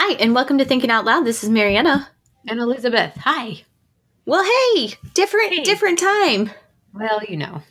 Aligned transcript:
Hi, 0.00 0.12
and 0.20 0.32
welcome 0.32 0.58
to 0.58 0.64
Thinking 0.64 0.90
Out 0.90 1.04
Loud. 1.04 1.24
This 1.24 1.42
is 1.42 1.50
Merianna. 1.50 2.06
And 2.46 2.60
Elisabeth. 2.60 3.16
Hi. 3.16 3.64
Well, 4.26 4.44
hey, 4.44 4.94
different 5.12 5.52
Hey. 5.54 5.64
different 5.64 5.98
time. 5.98 6.52
Well, 6.94 7.20
you 7.28 7.36
know. 7.36 7.62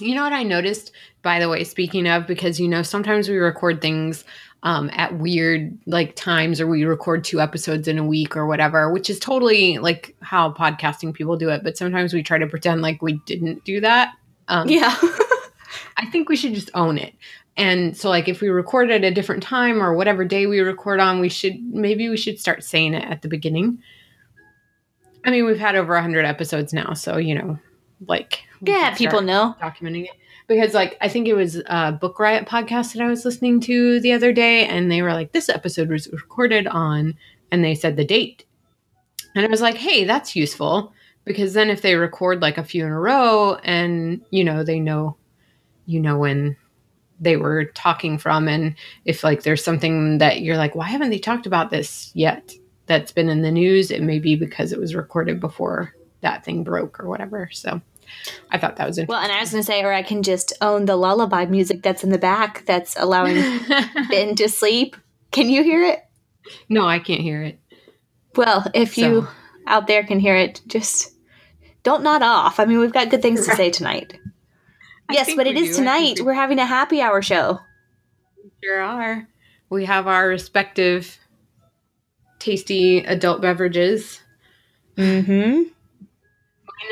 You 0.00 0.14
know 0.14 0.22
what 0.22 0.32
I 0.32 0.44
noticed, 0.44 0.92
by 1.20 1.38
the 1.38 1.50
way, 1.50 1.62
speaking 1.64 2.08
of, 2.08 2.26
because, 2.26 2.58
you 2.58 2.68
know, 2.68 2.80
sometimes 2.80 3.28
we 3.28 3.36
record 3.36 3.82
things 3.82 4.24
um, 4.62 4.88
at 4.94 5.18
weird 5.18 5.76
like 5.84 6.16
times 6.16 6.58
or 6.58 6.66
we 6.66 6.86
record 6.86 7.22
two 7.22 7.38
episodes 7.42 7.86
in 7.86 7.98
a 7.98 8.04
week 8.06 8.34
or 8.34 8.46
whatever, 8.46 8.90
which 8.90 9.10
is 9.10 9.18
totally 9.18 9.76
like 9.76 10.16
how 10.22 10.50
podcasting 10.54 11.12
people 11.12 11.36
do 11.36 11.50
it. 11.50 11.62
But 11.62 11.76
sometimes 11.76 12.14
we 12.14 12.22
try 12.22 12.38
to 12.38 12.46
pretend 12.46 12.80
like 12.80 13.02
we 13.02 13.20
didn't 13.26 13.62
do 13.66 13.82
that. 13.82 14.14
Um, 14.48 14.70
Yeah. 14.70 14.96
I 15.98 16.06
think 16.06 16.30
we 16.30 16.36
should 16.36 16.54
just 16.54 16.70
own 16.72 16.96
it. 16.96 17.14
And 17.56 17.96
so, 17.96 18.10
like, 18.10 18.28
if 18.28 18.40
we 18.40 18.48
record 18.48 18.90
at 18.90 19.04
a 19.04 19.10
different 19.10 19.42
time 19.42 19.82
or 19.82 19.94
whatever 19.94 20.24
day 20.24 20.46
we 20.46 20.60
record 20.60 21.00
on, 21.00 21.20
we 21.20 21.28
should 21.28 21.62
maybe 21.72 22.08
we 22.08 22.16
should 22.16 22.38
start 22.38 22.62
saying 22.62 22.94
it 22.94 23.04
at 23.04 23.22
the 23.22 23.28
beginning. 23.28 23.78
I 25.24 25.30
mean, 25.30 25.46
we've 25.46 25.58
had 25.58 25.74
over 25.74 25.94
100 25.94 26.24
episodes 26.24 26.72
now, 26.72 26.92
so 26.92 27.16
you 27.16 27.34
know, 27.34 27.58
like, 28.06 28.44
yeah, 28.60 28.94
people 28.94 29.22
know. 29.22 29.56
documenting 29.60 30.04
it 30.04 30.12
because, 30.46 30.74
like, 30.74 30.98
I 31.00 31.08
think 31.08 31.26
it 31.28 31.34
was 31.34 31.56
a 31.66 31.92
Book 31.92 32.18
Riot 32.18 32.46
podcast 32.46 32.92
that 32.92 33.02
I 33.02 33.08
was 33.08 33.24
listening 33.24 33.60
to 33.60 34.00
the 34.00 34.12
other 34.12 34.32
day, 34.32 34.66
and 34.66 34.90
they 34.90 35.00
were 35.00 35.14
like, 35.14 35.32
"This 35.32 35.48
episode 35.48 35.88
was 35.88 36.08
recorded 36.12 36.66
on," 36.66 37.14
and 37.50 37.64
they 37.64 37.74
said 37.74 37.96
the 37.96 38.04
date, 38.04 38.44
and 39.34 39.46
I 39.46 39.48
was 39.48 39.62
like, 39.62 39.76
"Hey, 39.76 40.04
that's 40.04 40.36
useful." 40.36 40.92
Because 41.24 41.54
then, 41.54 41.70
if 41.70 41.80
they 41.80 41.96
record 41.96 42.42
like 42.42 42.58
a 42.58 42.62
few 42.62 42.84
in 42.84 42.92
a 42.92 43.00
row, 43.00 43.54
and 43.64 44.20
you 44.30 44.44
know, 44.44 44.62
they 44.62 44.78
know 44.78 45.16
you 45.86 46.00
know 46.00 46.18
when 46.18 46.56
they 47.20 47.36
were 47.36 47.64
talking 47.66 48.18
from 48.18 48.48
and 48.48 48.74
if 49.04 49.24
like 49.24 49.42
there's 49.42 49.64
something 49.64 50.18
that 50.18 50.40
you're 50.40 50.56
like 50.56 50.74
why 50.74 50.86
haven't 50.86 51.10
they 51.10 51.18
talked 51.18 51.46
about 51.46 51.70
this 51.70 52.10
yet 52.14 52.52
that's 52.86 53.12
been 53.12 53.28
in 53.28 53.42
the 53.42 53.50
news 53.50 53.90
it 53.90 54.02
may 54.02 54.18
be 54.18 54.36
because 54.36 54.72
it 54.72 54.78
was 54.78 54.94
recorded 54.94 55.40
before 55.40 55.94
that 56.20 56.44
thing 56.44 56.62
broke 56.62 57.00
or 57.00 57.08
whatever 57.08 57.48
so 57.52 57.80
i 58.50 58.58
thought 58.58 58.76
that 58.76 58.86
was 58.86 59.00
Well, 59.08 59.20
and 59.20 59.32
I 59.32 59.40
was 59.40 59.50
going 59.50 59.62
to 59.62 59.66
say, 59.66 59.82
or 59.82 59.92
I 59.92 60.02
can 60.02 60.22
just 60.22 60.52
own 60.60 60.84
the 60.84 60.96
lullaby 60.96 61.46
music 61.46 61.82
that's 61.82 62.04
in 62.04 62.10
the 62.10 62.18
back 62.18 62.64
that's 62.64 62.96
allowing 62.96 63.34
Ben 64.10 64.36
to 64.36 64.48
sleep. 64.48 64.96
Can 65.32 65.50
you 65.50 65.64
hear 65.64 65.82
it? 65.82 66.04
no 66.68 66.86
i 66.86 67.00
can't 67.00 67.20
hear 67.20 67.42
it 67.42 67.58
Well, 68.36 68.64
if 68.74 68.96
you 68.96 69.26
out 69.66 69.86
there 69.86 70.04
can 70.04 70.20
hear 70.20 70.36
it, 70.36 70.60
just 70.66 71.12
don't 71.82 72.02
nod 72.02 72.22
off. 72.22 72.60
I 72.60 72.64
mean, 72.64 72.78
we've 72.78 72.92
got 72.92 73.10
good 73.10 73.22
things 73.22 73.46
to 73.46 73.56
say 73.56 73.70
tonight. 73.70 74.18
I 75.08 75.14
yes, 75.14 75.34
but 75.36 75.46
it 75.46 75.56
is 75.56 75.70
do. 75.70 75.74
Tonight. 75.76 76.16
we 76.18 76.24
We're 76.26 76.32
having 76.34 76.58
a 76.58 76.66
happy 76.66 77.00
hour 77.00 77.22
show. 77.22 77.60
sure 78.62 78.80
are 78.80 79.28
we 79.70 79.84
have 79.84 80.06
our 80.06 80.28
respective 80.28 81.18
tasty 82.38 82.98
adult 82.98 83.40
beverages 83.42 84.20
Mm-hmm. 84.96 85.62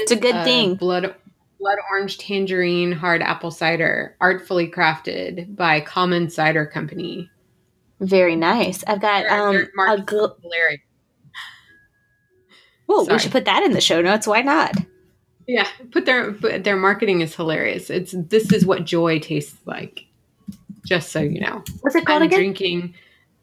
It's 0.01 0.13
a 0.13 0.17
good 0.17 0.35
uh, 0.35 0.45
thing. 0.45 0.75
Blood 0.75 1.15
blood 1.59 1.79
orange 1.91 2.19
tangerine 2.19 2.93
hard 2.93 3.23
apple 3.23 3.51
cider, 3.51 4.15
artfully 4.21 4.71
crafted 4.71 5.57
by 5.57 5.81
Common 5.81 6.29
Cider 6.29 6.67
Company. 6.67 7.31
Very 8.01 8.37
nice. 8.37 8.85
I've 8.87 9.01
got 9.01 9.23
Their- 9.23 9.49
um 9.49 9.55
their 9.55 9.63
a 9.65 9.69
marketing 9.75 10.05
gl- 10.07 10.37
is 10.37 10.43
hilarious. 10.43 10.81
Whoa, 12.87 13.05
we 13.05 13.19
should 13.19 13.33
put 13.33 13.47
that 13.47 13.63
in 13.63 13.73
the 13.73 13.81
show 13.81 14.03
notes. 14.03 14.27
Why 14.27 14.43
not? 14.43 14.75
Yeah, 15.47 15.67
put 15.91 16.07
their 16.07 16.31
but 16.31 16.65
their 16.65 16.77
marketing 16.77 17.21
is 17.21 17.35
hilarious. 17.35 17.91
It's 17.91 18.15
this 18.17 18.53
is 18.53 18.65
what 18.65 18.85
joy 18.85 19.19
tastes 19.19 19.57
like. 19.67 20.07
Just 20.87 21.11
so 21.13 21.21
you 21.21 21.41
know, 21.41 21.63
What's 21.81 21.97
it 21.97 22.05
called 22.07 22.23
I'm 22.23 22.29
again? 22.29 22.39
drinking. 22.39 22.95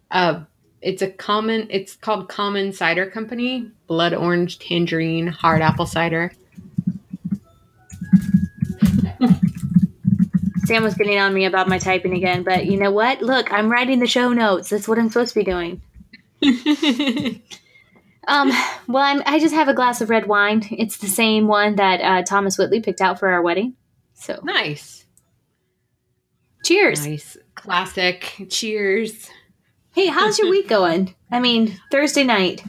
Uh, 0.10 0.42
it's 0.82 1.02
a 1.02 1.10
common. 1.10 1.68
It's 1.70 1.96
called 1.96 2.28
Common 2.30 2.74
Cider 2.74 3.10
Company. 3.10 3.70
Blood 3.88 4.14
orange 4.14 4.60
tangerine 4.60 5.28
hard 5.28 5.62
apple 5.62 5.86
cider. 5.86 6.32
Sam 10.66 10.84
was 10.84 10.94
getting 10.96 11.20
on 11.20 11.34
me 11.34 11.46
about 11.46 11.68
my 11.68 11.78
typing 11.80 12.14
again, 12.14 12.44
but 12.44 12.66
you 12.66 12.78
know 12.78 12.92
what? 12.92 13.22
Look, 13.22 13.52
I'm 13.52 13.70
writing 13.70 14.00
the 14.00 14.08
show 14.08 14.31
notes. 14.34 14.70
That's 14.70 14.88
what 14.88 14.98
I'm 15.00 15.09
supposed 15.09 15.34
to 15.34 15.40
be 15.40 15.46
doing. 15.46 15.81
Um, 18.28 18.52
well, 18.88 19.04
I'm, 19.04 19.22
I 19.26 19.40
just 19.40 19.54
have 19.56 19.68
a 19.68 19.74
glass 19.74 20.02
of 20.02 20.09
red 20.09 20.28
wine. 20.28 20.68
It's 20.72 20.98
the 20.98 21.08
same 21.08 21.48
one 21.48 21.76
that 21.78 22.02
uh, 22.02 22.24
Thomas 22.24 22.58
Whitley 22.58 22.80
picked 22.80 23.02
out 23.02 23.20
for 23.20 23.30
our 23.30 23.42
wedding. 23.42 23.76
So, 24.14 24.40
nice, 24.44 25.06
cheers. 26.64 27.06
nice, 27.06 27.38
classic. 27.56 28.48
Cheers. 28.50 29.30
Hey, 29.94 30.08
how's 30.08 30.38
your 30.38 30.50
week 30.52 30.68
going? 30.68 31.16
I 31.31 31.40
mean, 31.40 31.80
Thursday 31.92 32.24
night. 32.24 32.64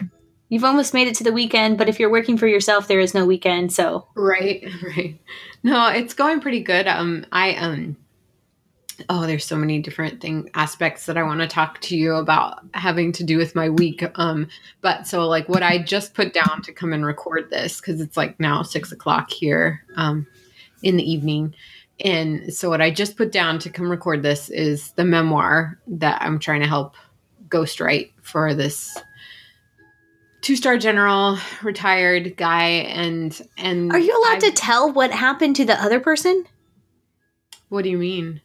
You've 0.48 0.64
almost 0.64 0.92
made 0.92 1.08
it 1.08 1.14
to 1.16 1.24
the 1.24 1.32
weekend, 1.32 1.78
but 1.78 1.88
if 1.88 1.98
you're 1.98 2.10
working 2.10 2.36
for 2.36 2.46
yourself, 2.46 2.86
there 2.86 3.00
is 3.00 3.14
no 3.14 3.24
weekend. 3.24 3.72
So, 3.72 4.06
Right, 4.14 4.62
right. 4.96 5.18
No, 5.62 5.88
it's 5.88 6.12
going 6.14 6.40
pretty 6.40 6.60
good. 6.60 6.86
Um, 6.86 7.24
I 7.32 7.54
um, 7.54 7.96
oh, 9.08 9.26
there's 9.26 9.44
so 9.44 9.56
many 9.56 9.80
different 9.80 10.20
thing 10.20 10.50
aspects 10.54 11.06
that 11.06 11.16
I 11.16 11.22
want 11.22 11.40
to 11.40 11.46
talk 11.46 11.80
to 11.82 11.96
you 11.96 12.14
about 12.14 12.60
having 12.74 13.12
to 13.12 13.24
do 13.24 13.38
with 13.38 13.54
my 13.54 13.68
week. 13.68 14.04
Um, 14.16 14.48
but 14.80 15.06
so 15.06 15.26
like 15.28 15.48
what 15.48 15.62
I 15.62 15.78
just 15.78 16.14
put 16.14 16.32
down 16.32 16.62
to 16.62 16.72
come 16.72 16.92
and 16.92 17.04
record 17.04 17.50
this 17.50 17.80
because 17.80 18.00
it's 18.00 18.16
like 18.16 18.38
now 18.40 18.62
six 18.62 18.92
o'clock 18.92 19.30
here, 19.30 19.84
um, 19.96 20.26
in 20.82 20.96
the 20.96 21.10
evening. 21.10 21.54
And 22.04 22.52
so 22.52 22.68
what 22.68 22.80
I 22.80 22.90
just 22.90 23.16
put 23.16 23.30
down 23.30 23.58
to 23.60 23.70
come 23.70 23.90
record 23.90 24.22
this 24.22 24.48
is 24.48 24.90
the 24.92 25.04
memoir 25.04 25.78
that 25.86 26.20
I'm 26.20 26.38
trying 26.38 26.60
to 26.60 26.66
help 26.66 26.94
ghostwrite 27.48 28.10
for 28.22 28.54
this 28.54 28.96
two 30.40 30.56
star 30.56 30.76
general 30.76 31.38
retired 31.62 32.36
guy 32.36 32.64
and 32.64 33.40
and 33.56 33.92
are 33.92 33.98
you 33.98 34.12
allowed 34.16 34.38
I've- 34.38 34.50
to 34.50 34.52
tell 34.52 34.92
what 34.92 35.12
happened 35.12 35.56
to 35.56 35.64
the 35.64 35.80
other 35.80 36.00
person? 36.00 36.44
what 37.68 37.84
do 37.84 37.90
you 37.90 37.96
mean 37.96 38.40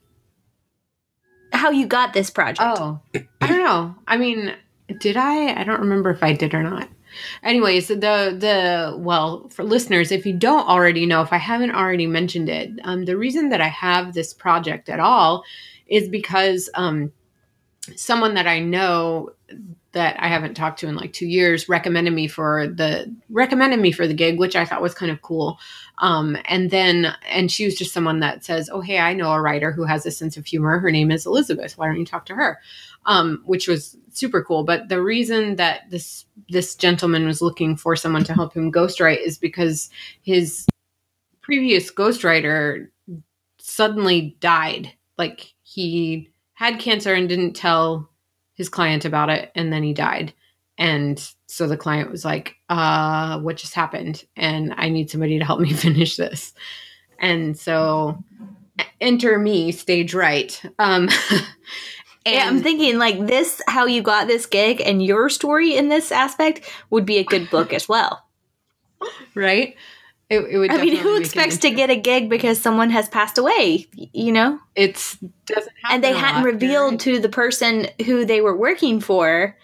How 1.58 1.72
you 1.72 1.88
got 1.88 2.14
this 2.14 2.30
project? 2.30 2.62
oh 2.62 3.00
i 3.42 3.48
don't 3.48 3.64
know. 3.64 3.96
I 4.08 4.18
mean 4.18 4.54
did 5.00 5.18
i? 5.18 5.60
I 5.60 5.64
don't 5.64 5.82
remember 5.82 6.10
if 6.12 6.24
i 6.24 6.34
did 6.34 6.54
or 6.54 6.64
not. 6.64 6.88
Anyways 7.44 7.88
the 7.88 7.96
the 7.96 8.96
well 8.98 9.50
for 9.50 9.64
listeners 9.64 10.12
if 10.12 10.26
you 10.26 10.34
don't 10.34 10.68
already 10.68 11.06
know 11.06 11.22
if 11.22 11.34
i 11.34 11.38
haven't 11.38 11.72
already 11.72 12.06
mentioned 12.06 12.50
it 12.50 12.70
um, 12.84 13.06
the 13.06 13.18
reason 13.18 13.50
that 13.50 13.62
i 13.62 13.68
have 13.68 14.14
this 14.14 14.34
project 14.34 14.88
at 14.90 15.00
all 15.00 15.44
is 15.88 16.10
because 16.10 16.70
um, 16.76 17.12
someone 17.96 18.34
that 18.36 18.46
i 18.46 18.60
know 18.60 19.32
that 19.98 20.16
i 20.20 20.28
haven't 20.28 20.54
talked 20.54 20.80
to 20.80 20.88
in 20.88 20.96
like 20.96 21.12
two 21.12 21.28
years 21.28 21.68
recommended 21.68 22.14
me 22.14 22.28
for 22.28 22.68
the 22.68 23.14
recommended 23.30 23.80
me 23.80 23.92
for 23.92 24.08
the 24.08 24.14
gig 24.14 24.40
which 24.40 24.56
i 24.56 24.64
thought 24.64 24.82
was 24.82 24.94
kind 24.94 25.12
of 25.12 25.22
cool 25.22 25.60
um, 26.00 26.38
and 26.46 26.70
then 26.70 27.14
and 27.28 27.52
she 27.52 27.66
was 27.66 27.76
just 27.76 27.94
someone 27.94 28.20
that 28.20 28.46
says 28.46 28.70
oh 28.72 28.82
hey 28.82 29.00
i 29.00 29.14
know 29.14 29.32
a 29.32 29.42
writer 29.42 29.72
who 29.72 29.84
has 29.84 30.06
a 30.06 30.12
sense 30.12 30.38
of 30.38 30.46
humor 30.46 30.80
her 30.80 30.92
name 30.92 31.12
is 31.12 31.26
elisabeth 31.26 31.78
why 31.78 31.88
don't 31.88 32.00
you 32.00 32.06
talk 32.06 32.26
to 32.26 32.36
her 32.36 32.60
um, 33.08 33.42
which 33.46 33.68
was 33.68 33.98
super 34.12 34.44
cool. 34.44 34.64
But 34.64 34.90
the 34.90 35.02
reason 35.02 35.56
that 35.56 35.90
this 35.90 36.26
this 36.50 36.76
gentleman 36.76 37.26
was 37.26 37.42
looking 37.42 37.76
for 37.76 37.96
someone 37.96 38.24
to 38.26 38.34
help 38.34 38.54
him 38.54 38.72
ghostwrite 38.72 39.26
is 39.26 39.38
because 39.38 39.90
his 40.22 40.68
previous 41.42 41.92
ghostwriter 41.92 42.90
suddenly 43.60 44.38
died. 44.40 44.94
Like 45.18 45.54
he 45.64 46.30
had 46.54 46.80
cancer 46.80 47.14
and 47.14 47.30
didn't 47.30 47.54
tell 47.54 48.10
his 48.58 48.70
client 48.70 49.06
about 49.06 49.30
it, 49.30 49.52
and 49.56 49.72
then 49.72 49.84
he 49.84 49.94
died. 49.94 50.34
And 50.78 51.20
so 51.48 51.68
the 51.68 51.78
client 51.78 52.12
was 52.12 52.26
like, 52.26 52.56
uh, 52.70 53.40
what 53.40 53.58
just 53.58 53.74
happened? 53.74 54.26
And 54.36 54.74
I 54.78 54.90
need 54.90 55.10
somebody 55.10 55.40
to 55.40 55.46
help 55.46 55.60
me 55.60 55.74
finish 55.74 56.18
this. 56.18 56.54
And 57.20 57.58
so 57.58 58.24
enter 59.02 59.40
me, 59.40 59.72
stage 59.72 60.14
right. 60.14 60.62
Um, 60.78 61.10
yeah, 62.26 62.48
I'm 62.48 62.62
thinking 62.62 62.98
like 62.98 63.26
this, 63.26 63.62
how 63.68 63.86
you 63.86 64.02
got 64.02 64.28
this 64.28 64.46
gig 64.46 64.82
and 64.82 65.04
your 65.04 65.30
story 65.30 65.76
in 65.76 65.90
this 65.90 66.12
aspect 66.12 66.70
would 66.90 67.06
be 67.06 67.18
a 67.18 67.24
good 67.24 67.50
book 67.50 67.74
as 67.74 67.90
well. 67.90 68.24
right? 69.36 69.76
It, 70.30 70.40
it 70.40 70.58
would. 70.58 70.72
I 70.72 70.78
mean, 70.78 70.98
who 70.98 71.16
expects 71.16 71.58
to 71.60 71.72
get 71.72 71.90
a 71.90 71.96
gig 71.96 72.30
because 72.30 72.60
someone 72.62 72.90
has 72.90 73.08
passed 73.08 73.38
away, 73.38 73.88
you 73.94 74.34
know? 74.34 74.60
It's 74.76 75.16
doesn't 75.46 75.74
happen 75.84 75.96
And 75.96 76.04
they 76.04 76.14
hadn't 76.14 76.44
lot, 76.44 76.54
revealed 76.54 76.92
right? 76.94 77.00
to 77.02 77.20
the 77.20 77.30
person 77.30 77.88
who 78.06 78.26
they 78.26 78.42
were 78.42 78.56
working 78.56 79.00
for 79.00 79.58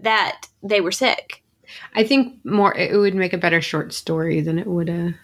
that 0.00 0.46
they 0.62 0.80
were 0.80 0.92
sick. 0.92 1.42
I 1.94 2.04
think 2.04 2.44
more. 2.44 2.76
It 2.76 2.96
would 2.96 3.14
make 3.14 3.32
a 3.32 3.38
better 3.38 3.60
short 3.60 3.92
story 3.92 4.40
than 4.40 4.58
it 4.58 4.68
would 4.68 4.88
a 4.88 5.14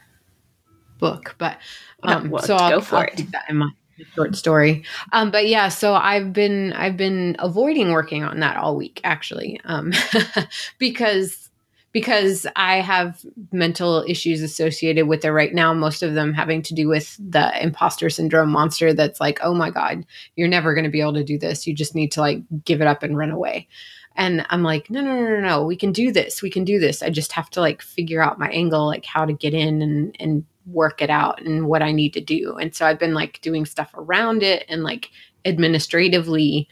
book. 0.99 1.37
But 1.38 1.58
um, 2.02 2.31
well, 2.31 2.43
so 2.43 2.56
I'll, 2.56 2.70
go 2.70 2.81
for 2.81 2.96
I'll 2.96 3.02
it. 3.05 3.17
keep 3.17 3.31
that 3.31 3.44
in 3.49 3.58
mind. 3.58 3.75
Short 4.17 4.34
story, 4.34 4.84
um, 5.12 5.31
but 5.31 5.46
yeah. 5.46 5.69
So 5.69 5.94
I've 5.94 6.32
been 6.32 6.73
I've 6.73 6.96
been 6.96 7.37
avoiding 7.38 7.93
working 7.93 8.25
on 8.25 8.40
that 8.40 8.56
all 8.56 8.75
week 8.75 9.00
actually, 9.05 9.61
um, 9.64 9.93
because 10.79 11.50
because 11.92 12.46
I 12.56 12.76
have 12.76 13.24
mental 13.52 14.04
issues 14.08 14.40
associated 14.40 15.08
with 15.08 15.24
it 15.24 15.30
right 15.30 15.52
now, 15.52 15.74
most 15.74 16.02
of 16.02 16.14
them 16.14 16.32
having 16.32 16.62
to 16.62 16.74
do 16.74 16.88
with 16.88 17.16
the 17.18 17.62
imposter 17.62 18.08
syndrome 18.08 18.50
monster 18.50 18.94
that's 18.94 19.20
like, 19.20 19.38
oh 19.42 19.52
my 19.52 19.70
God, 19.70 20.06
you're 20.34 20.48
never 20.48 20.74
going 20.74 20.84
to 20.84 20.90
be 20.90 21.02
able 21.02 21.14
to 21.14 21.24
do 21.24 21.38
this. 21.38 21.66
You 21.66 21.74
just 21.74 21.94
need 21.94 22.12
to 22.12 22.20
like 22.20 22.42
give 22.64 22.80
it 22.80 22.86
up 22.86 23.02
and 23.02 23.16
run 23.16 23.30
away. 23.30 23.68
And 24.16 24.46
I'm 24.50 24.62
like, 24.62 24.90
no, 24.90 25.00
no, 25.00 25.14
no, 25.14 25.28
no, 25.28 25.40
no, 25.40 25.64
we 25.64 25.76
can 25.76 25.92
do 25.92 26.12
this. 26.12 26.42
We 26.42 26.50
can 26.50 26.64
do 26.64 26.78
this. 26.78 27.02
I 27.02 27.10
just 27.10 27.32
have 27.32 27.50
to 27.50 27.60
like 27.60 27.82
figure 27.82 28.22
out 28.22 28.38
my 28.38 28.48
angle, 28.48 28.86
like 28.86 29.04
how 29.04 29.24
to 29.24 29.32
get 29.32 29.54
in 29.54 29.82
and, 29.82 30.16
and 30.18 30.44
work 30.66 31.02
it 31.02 31.10
out 31.10 31.42
and 31.42 31.66
what 31.66 31.82
I 31.82 31.92
need 31.92 32.14
to 32.14 32.20
do. 32.20 32.56
And 32.56 32.74
so 32.74 32.86
I've 32.86 32.98
been 32.98 33.14
like 33.14 33.40
doing 33.40 33.64
stuff 33.66 33.90
around 33.94 34.42
it 34.42 34.64
and 34.68 34.82
like 34.82 35.10
administratively 35.44 36.68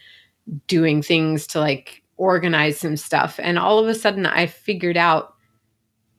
doing 0.67 1.01
things 1.01 1.47
to 1.47 1.59
like 1.59 2.00
organize 2.21 2.79
some 2.79 2.95
stuff. 2.95 3.39
And 3.41 3.57
all 3.57 3.79
of 3.79 3.87
a 3.87 3.95
sudden, 3.95 4.27
I 4.27 4.45
figured 4.45 4.95
out 4.95 5.33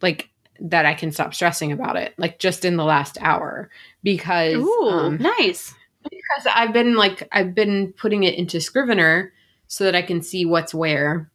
like 0.03 0.31
that 0.61 0.85
I 0.85 0.95
can 0.95 1.13
stop 1.13 1.33
stressing 1.33 1.71
about 1.71 1.97
it, 1.97 2.13
like 2.19 2.41
just 2.41 2.65
in 2.65 2.77
the 2.77 2.85
last 2.85 3.19
hour, 3.21 3.71
because 4.03 4.57
Ooh, 4.57 4.89
um, 4.91 5.19
nice. 5.19 5.73
Because 6.03 6.53
I've 6.53 6.73
been 6.73 6.97
like 6.97 7.29
I've 7.31 7.55
been 7.55 7.93
putting 7.93 8.25
it 8.25 8.35
into 8.35 8.61
Scrivener 8.61 9.33
so 9.69 9.85
that 9.85 9.95
I 9.95 10.03
can 10.03 10.23
see 10.23 10.45
what's 10.45 10.75
where. 10.75 11.31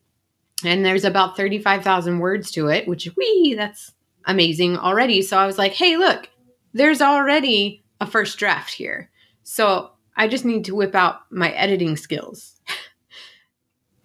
And 0.66 0.86
there's 0.86 1.06
about 1.06 1.38
35,000 1.38 2.20
words 2.20 2.52
to 2.52 2.68
it, 2.68 2.90
which 2.90 3.08
we 3.16 3.54
that's 3.56 3.94
amazing 4.26 4.78
already. 4.78 5.22
So 5.22 5.38
I 5.38 5.48
was 5.48 5.58
like, 5.58 5.72
"Hey, 5.72 5.96
look, 5.96 6.30
there's 6.74 7.02
already 7.02 7.86
a 8.02 8.06
first 8.06 8.38
draft 8.38 8.74
here." 8.74 9.10
So 9.44 9.92
I 10.18 10.28
just 10.28 10.44
need 10.44 10.66
to 10.66 10.76
whip 10.76 10.94
out 10.94 11.22
my 11.32 11.52
editing 11.52 11.96
skills 11.96 12.57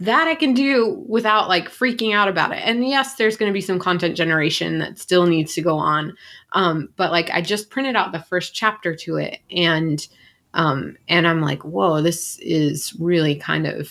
that 0.03 0.27
I 0.27 0.35
can 0.35 0.53
do 0.53 1.05
without 1.07 1.49
like 1.49 1.69
freaking 1.69 2.13
out 2.13 2.27
about 2.27 2.51
it. 2.51 2.59
And 2.65 2.87
yes, 2.87 3.15
there's 3.15 3.37
going 3.37 3.51
to 3.51 3.55
be 3.55 3.61
some 3.61 3.79
content 3.79 4.17
generation 4.17 4.81
that 4.81 4.99
still 4.99 5.27
needs 5.27 5.55
to 5.55 5.63
go 5.63 5.79
on. 5.79 6.17
Um, 6.55 6.89
but 6.97 7.13
like 7.13 7.31
I 7.31 7.41
just 7.41 7.71
printed 7.71 7.95
out 7.95 8.11
the 8.11 8.19
first 8.19 8.53
chapter 8.53 8.97
to 8.97 9.17
it 9.17 9.39
and 9.51 10.07
um, 10.55 10.97
and 11.09 11.27
I'm 11.27 11.41
like, 11.41 11.65
whoa, 11.65 12.03
this 12.03 12.39
is 12.41 12.95
really 12.99 13.37
kind 13.37 13.67
of 13.67 13.91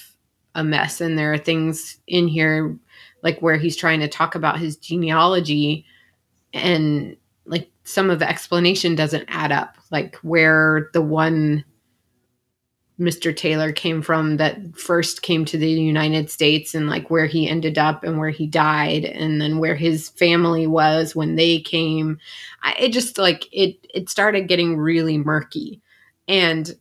a 0.54 0.64
mess. 0.64 1.02
And 1.02 1.18
there 1.18 1.34
are 1.34 1.38
things 1.38 1.98
in 2.08 2.28
here 2.28 2.78
like 3.24 3.40
where 3.40 3.58
he's 3.58 3.78
trying 3.78 4.02
to 4.02 4.08
talk 4.08 4.36
about 4.36 4.60
his 4.60 4.76
genealogy 4.76 5.86
and 6.54 7.16
like 7.46 7.72
some 7.84 8.10
of 8.10 8.20
the 8.20 8.30
explanation 8.30 8.96
doesn't 8.96 9.26
add 9.30 9.54
up. 9.54 9.78
Like 9.92 10.18
where 10.18 10.90
the 10.92 11.02
one 11.02 11.64
Mr. 13.02 13.36
Taylor 13.36 13.72
came 13.72 14.02
from 14.02 14.38
that 14.38 14.78
first 14.78 15.24
came 15.24 15.44
to 15.46 15.58
the 15.58 15.70
United 15.70 16.30
States 16.30 16.76
and 16.76 16.88
like 16.88 17.10
where 17.10 17.26
he 17.26 17.50
ended 17.50 17.80
up 17.80 18.04
and 18.04 18.20
where 18.20 18.30
he 18.30 18.46
died 18.46 19.06
and 19.06 19.42
then 19.42 19.58
where 19.58 19.76
his 19.76 20.10
family 20.10 20.68
was 20.68 21.16
when 21.16 21.36
they 21.36 21.60
came. 21.60 22.20
I, 22.62 22.76
it 22.80 22.90
just 22.90 23.18
like 23.18 23.50
it 23.52 23.76
it 23.92 24.08
started 24.08 24.48
getting 24.48 24.78
really 24.78 25.18
murky. 25.18 25.82
And 26.28 26.76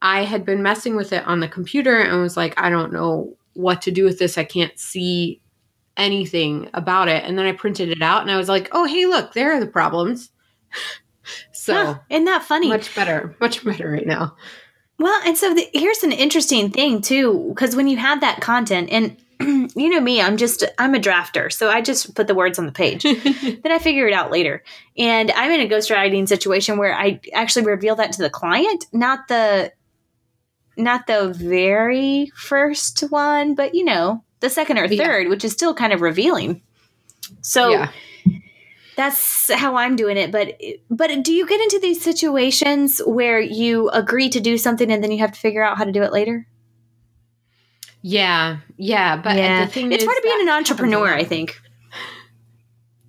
I 0.00 0.22
had 0.22 0.44
been 0.44 0.62
messing 0.62 0.94
with 0.94 1.12
it 1.12 1.26
on 1.26 1.40
the 1.40 1.48
computer 1.48 1.98
and 1.98 2.22
was 2.22 2.36
like, 2.36 2.54
I 2.56 2.70
don't 2.70 2.92
know 2.92 3.36
what 3.54 3.82
to 3.82 3.90
do 3.90 4.04
with 4.04 4.20
this. 4.20 4.38
I 4.38 4.44
can't 4.44 4.78
see 4.78 5.40
anything 5.96 6.70
about 6.72 7.08
it. 7.08 7.24
And 7.24 7.36
then 7.36 7.46
I 7.46 7.52
printed 7.52 7.88
it 7.88 8.02
out 8.02 8.22
and 8.22 8.30
I 8.30 8.36
was 8.36 8.48
like, 8.48 8.68
oh, 8.72 8.84
hey, 8.84 9.06
look, 9.06 9.32
there 9.32 9.52
are 9.52 9.60
the 9.60 9.66
problems. 9.66 10.30
so, 11.52 11.74
huh, 11.74 11.98
isn't 12.10 12.26
that 12.26 12.44
funny? 12.44 12.68
Much 12.68 12.94
better, 12.94 13.34
much 13.40 13.64
better 13.64 13.90
right 13.90 14.06
now. 14.06 14.36
Well, 14.98 15.20
and 15.24 15.36
so 15.36 15.54
the, 15.54 15.68
here's 15.72 16.02
an 16.02 16.12
interesting 16.12 16.70
thing 16.70 17.00
too, 17.00 17.50
because 17.50 17.74
when 17.74 17.88
you 17.88 17.96
have 17.96 18.20
that 18.20 18.40
content, 18.40 18.90
and 18.90 19.16
you 19.74 19.88
know 19.88 20.00
me, 20.00 20.20
I'm 20.20 20.36
just 20.36 20.64
I'm 20.78 20.94
a 20.94 21.00
drafter, 21.00 21.52
so 21.52 21.68
I 21.68 21.80
just 21.80 22.14
put 22.14 22.26
the 22.26 22.34
words 22.34 22.58
on 22.58 22.66
the 22.66 22.72
page. 22.72 23.02
then 23.02 23.72
I 23.72 23.78
figure 23.78 24.06
it 24.06 24.14
out 24.14 24.30
later, 24.30 24.62
and 24.96 25.30
I'm 25.32 25.50
in 25.50 25.60
a 25.60 25.68
ghostwriting 25.68 26.28
situation 26.28 26.78
where 26.78 26.94
I 26.94 27.20
actually 27.32 27.66
reveal 27.66 27.96
that 27.96 28.12
to 28.12 28.22
the 28.22 28.30
client, 28.30 28.86
not 28.92 29.28
the 29.28 29.72
not 30.76 31.06
the 31.06 31.28
very 31.28 32.30
first 32.36 33.00
one, 33.10 33.54
but 33.54 33.74
you 33.74 33.84
know 33.84 34.22
the 34.40 34.50
second 34.50 34.78
or 34.78 34.86
third, 34.86 35.24
yeah. 35.24 35.28
which 35.28 35.44
is 35.44 35.52
still 35.52 35.74
kind 35.74 35.92
of 35.92 36.00
revealing. 36.00 36.62
So. 37.40 37.70
Yeah 37.70 37.90
that's 38.96 39.52
how 39.52 39.76
I'm 39.76 39.96
doing 39.96 40.16
it. 40.16 40.30
But 40.30 40.60
but 40.90 41.10
do 41.22 41.32
you 41.32 41.46
get 41.46 41.60
into 41.60 41.78
these 41.80 42.02
situations 42.02 43.00
where 43.06 43.40
you 43.40 43.88
agree 43.90 44.28
to 44.30 44.40
do 44.40 44.58
something 44.58 44.90
and 44.90 45.02
then 45.02 45.10
you 45.10 45.18
have 45.18 45.32
to 45.32 45.40
figure 45.40 45.62
out 45.62 45.78
how 45.78 45.84
to 45.84 45.92
do 45.92 46.02
it 46.02 46.12
later? 46.12 46.46
Yeah, 48.02 48.58
yeah, 48.76 49.16
but 49.16 49.36
yeah. 49.36 49.64
it's 49.64 50.04
part 50.04 50.16
of 50.18 50.22
being 50.22 50.42
an 50.42 50.50
entrepreneur. 50.50 51.08
I 51.14 51.24
think. 51.24 51.60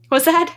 What's 0.10 0.26
that? 0.26 0.56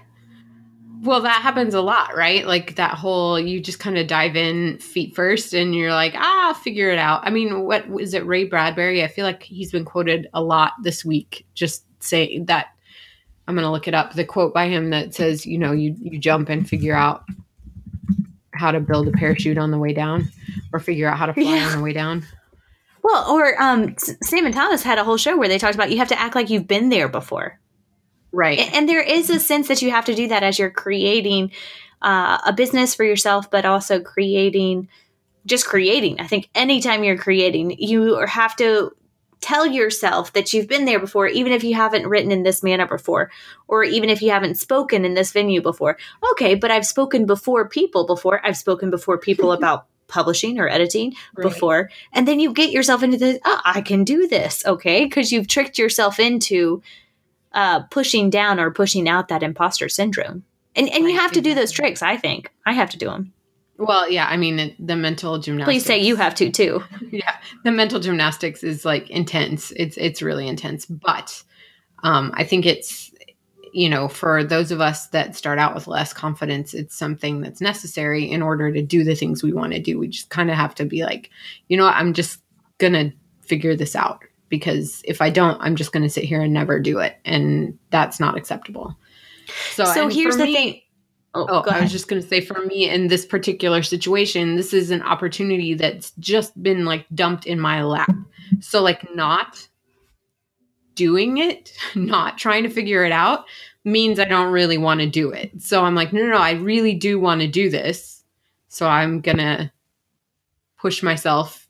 Well, 1.02 1.22
that 1.22 1.42
happens 1.42 1.74
a 1.74 1.80
lot, 1.80 2.16
right? 2.16 2.46
Like 2.46 2.74
that 2.76 2.94
whole 2.94 3.38
you 3.38 3.60
just 3.60 3.78
kind 3.78 3.96
of 3.96 4.08
dive 4.08 4.36
in 4.36 4.78
feet 4.78 5.14
first 5.14 5.54
and 5.54 5.74
you're 5.74 5.92
like, 5.92 6.14
ah, 6.16 6.58
figure 6.62 6.90
it 6.90 6.98
out. 6.98 7.20
I 7.24 7.30
mean, 7.30 7.60
what 7.60 7.86
is 8.00 8.14
it, 8.14 8.26
Ray 8.26 8.44
Bradbury? 8.44 9.04
I 9.04 9.08
feel 9.08 9.24
like 9.24 9.42
he's 9.42 9.70
been 9.70 9.84
quoted 9.84 10.28
a 10.34 10.42
lot 10.42 10.72
this 10.82 11.04
week, 11.04 11.46
just 11.54 11.84
say 12.00 12.40
that 12.40 12.68
I'm 13.48 13.54
going 13.54 13.64
to 13.64 13.70
look 13.70 13.88
it 13.88 13.94
up. 13.94 14.12
The 14.12 14.26
quote 14.26 14.52
by 14.52 14.68
him 14.68 14.90
that 14.90 15.14
says, 15.14 15.46
you 15.46 15.56
know, 15.56 15.72
you 15.72 15.96
you 15.98 16.18
jump 16.18 16.50
and 16.50 16.68
figure 16.68 16.94
out 16.94 17.24
how 18.52 18.70
to 18.70 18.78
build 18.78 19.08
a 19.08 19.12
parachute 19.12 19.56
on 19.56 19.70
the 19.70 19.78
way 19.78 19.94
down, 19.94 20.28
or 20.72 20.80
figure 20.80 21.08
out 21.08 21.16
how 21.16 21.26
to 21.26 21.32
fly 21.32 21.42
yeah. 21.42 21.66
on 21.66 21.78
the 21.78 21.82
way 21.82 21.94
down. 21.94 22.26
Well, 23.02 23.30
or 23.30 23.60
um, 23.60 23.96
Sam 23.96 24.44
and 24.44 24.54
Thomas 24.54 24.82
had 24.82 24.98
a 24.98 25.04
whole 25.04 25.16
show 25.16 25.38
where 25.38 25.48
they 25.48 25.58
talked 25.58 25.74
about 25.74 25.90
you 25.90 25.96
have 25.96 26.08
to 26.08 26.20
act 26.20 26.34
like 26.34 26.50
you've 26.50 26.68
been 26.68 26.90
there 26.90 27.08
before, 27.08 27.58
right? 28.32 28.58
And, 28.58 28.74
and 28.74 28.88
there 28.88 29.00
is 29.00 29.30
a 29.30 29.40
sense 29.40 29.68
that 29.68 29.80
you 29.80 29.90
have 29.92 30.04
to 30.04 30.14
do 30.14 30.28
that 30.28 30.42
as 30.42 30.58
you're 30.58 30.70
creating 30.70 31.52
uh, 32.02 32.38
a 32.44 32.52
business 32.52 32.94
for 32.94 33.04
yourself, 33.04 33.50
but 33.50 33.64
also 33.64 33.98
creating 33.98 34.88
just 35.46 35.66
creating. 35.66 36.20
I 36.20 36.26
think 36.26 36.50
anytime 36.54 37.02
you're 37.02 37.16
creating, 37.16 37.76
you 37.78 38.18
have 38.26 38.54
to 38.56 38.92
tell 39.40 39.66
yourself 39.66 40.32
that 40.32 40.52
you've 40.52 40.68
been 40.68 40.84
there 40.84 40.98
before, 40.98 41.26
even 41.26 41.52
if 41.52 41.64
you 41.64 41.74
haven't 41.74 42.06
written 42.06 42.30
in 42.30 42.42
this 42.42 42.62
manner 42.62 42.86
before, 42.86 43.30
or 43.66 43.84
even 43.84 44.10
if 44.10 44.22
you 44.22 44.30
haven't 44.30 44.56
spoken 44.56 45.04
in 45.04 45.14
this 45.14 45.32
venue 45.32 45.62
before. 45.62 45.96
Okay, 46.32 46.54
but 46.54 46.70
I've 46.70 46.86
spoken 46.86 47.26
before 47.26 47.68
people 47.68 48.06
before. 48.06 48.44
I've 48.44 48.56
spoken 48.56 48.90
before 48.90 49.18
people 49.18 49.52
about 49.58 49.86
publishing 50.08 50.58
or 50.58 50.68
editing 50.68 51.14
right. 51.36 51.42
before. 51.42 51.90
And 52.12 52.26
then 52.26 52.40
you 52.40 52.52
get 52.52 52.70
yourself 52.70 53.02
into 53.02 53.18
this, 53.18 53.38
oh, 53.44 53.60
I 53.64 53.82
can 53.82 54.04
do 54.04 54.26
this, 54.26 54.64
okay? 54.66 55.04
Because 55.04 55.30
you've 55.30 55.48
tricked 55.48 55.78
yourself 55.78 56.18
into 56.18 56.82
uh, 57.52 57.80
pushing 57.84 58.30
down 58.30 58.58
or 58.58 58.70
pushing 58.70 59.08
out 59.08 59.28
that 59.28 59.42
imposter 59.42 59.88
syndrome. 59.88 60.44
And, 60.74 60.88
and 60.88 61.04
you 61.04 61.16
have 61.16 61.32
to 61.32 61.40
do 61.40 61.54
those 61.54 61.72
tricks, 61.72 62.02
I 62.02 62.16
think. 62.16 62.52
I 62.64 62.72
have 62.72 62.90
to 62.90 62.98
do 62.98 63.06
them. 63.06 63.32
Well, 63.78 64.10
yeah, 64.10 64.26
I 64.26 64.36
mean 64.36 64.74
the 64.80 64.96
mental 64.96 65.38
gymnastics. 65.38 65.72
Please 65.72 65.84
say 65.84 65.98
you 65.98 66.16
have 66.16 66.34
to 66.36 66.50
too. 66.50 66.82
yeah, 67.10 67.36
the 67.62 67.70
mental 67.70 68.00
gymnastics 68.00 68.64
is 68.64 68.84
like 68.84 69.08
intense. 69.08 69.72
It's 69.76 69.96
it's 69.96 70.20
really 70.20 70.48
intense, 70.48 70.84
but 70.84 71.42
um, 72.02 72.32
I 72.34 72.42
think 72.42 72.66
it's 72.66 73.12
you 73.72 73.88
know 73.88 74.08
for 74.08 74.42
those 74.42 74.72
of 74.72 74.80
us 74.80 75.06
that 75.08 75.36
start 75.36 75.60
out 75.60 75.76
with 75.76 75.86
less 75.86 76.12
confidence, 76.12 76.74
it's 76.74 76.96
something 76.96 77.40
that's 77.40 77.60
necessary 77.60 78.28
in 78.28 78.42
order 78.42 78.72
to 78.72 78.82
do 78.82 79.04
the 79.04 79.14
things 79.14 79.44
we 79.44 79.52
want 79.52 79.72
to 79.72 79.78
do. 79.78 79.96
We 79.96 80.08
just 80.08 80.28
kind 80.28 80.50
of 80.50 80.56
have 80.56 80.74
to 80.76 80.84
be 80.84 81.04
like, 81.04 81.30
you 81.68 81.76
know, 81.76 81.84
what, 81.84 81.94
I'm 81.94 82.14
just 82.14 82.40
gonna 82.78 83.12
figure 83.42 83.76
this 83.76 83.94
out 83.94 84.24
because 84.48 85.02
if 85.04 85.22
I 85.22 85.30
don't, 85.30 85.60
I'm 85.60 85.76
just 85.76 85.92
gonna 85.92 86.10
sit 86.10 86.24
here 86.24 86.42
and 86.42 86.52
never 86.52 86.80
do 86.80 86.98
it, 86.98 87.16
and 87.24 87.78
that's 87.90 88.18
not 88.18 88.36
acceptable. 88.36 88.96
So, 89.70 89.84
so 89.84 90.08
here's 90.08 90.36
the 90.36 90.44
me, 90.46 90.52
thing 90.52 90.80
Oh, 91.38 91.62
oh 91.66 91.70
I 91.70 91.80
was 91.80 91.92
just 91.92 92.08
going 92.08 92.22
to 92.22 92.28
say 92.28 92.40
for 92.40 92.64
me 92.66 92.88
in 92.88 93.08
this 93.08 93.26
particular 93.26 93.82
situation, 93.82 94.56
this 94.56 94.72
is 94.72 94.90
an 94.90 95.02
opportunity 95.02 95.74
that's 95.74 96.12
just 96.18 96.60
been 96.62 96.84
like 96.84 97.06
dumped 97.14 97.46
in 97.46 97.60
my 97.60 97.82
lap. 97.82 98.10
So, 98.60 98.82
like, 98.82 99.14
not 99.14 99.68
doing 100.94 101.38
it, 101.38 101.72
not 101.94 102.38
trying 102.38 102.62
to 102.64 102.70
figure 102.70 103.04
it 103.04 103.12
out 103.12 103.44
means 103.84 104.18
I 104.18 104.24
don't 104.24 104.52
really 104.52 104.78
want 104.78 105.00
to 105.00 105.06
do 105.06 105.30
it. 105.30 105.62
So, 105.62 105.84
I'm 105.84 105.94
like, 105.94 106.12
no, 106.12 106.22
no, 106.22 106.32
no, 106.32 106.38
I 106.38 106.52
really 106.52 106.94
do 106.94 107.18
want 107.18 107.40
to 107.40 107.48
do 107.48 107.70
this. 107.70 108.24
So, 108.68 108.88
I'm 108.88 109.20
going 109.20 109.38
to 109.38 109.70
push 110.78 111.02
myself 111.02 111.66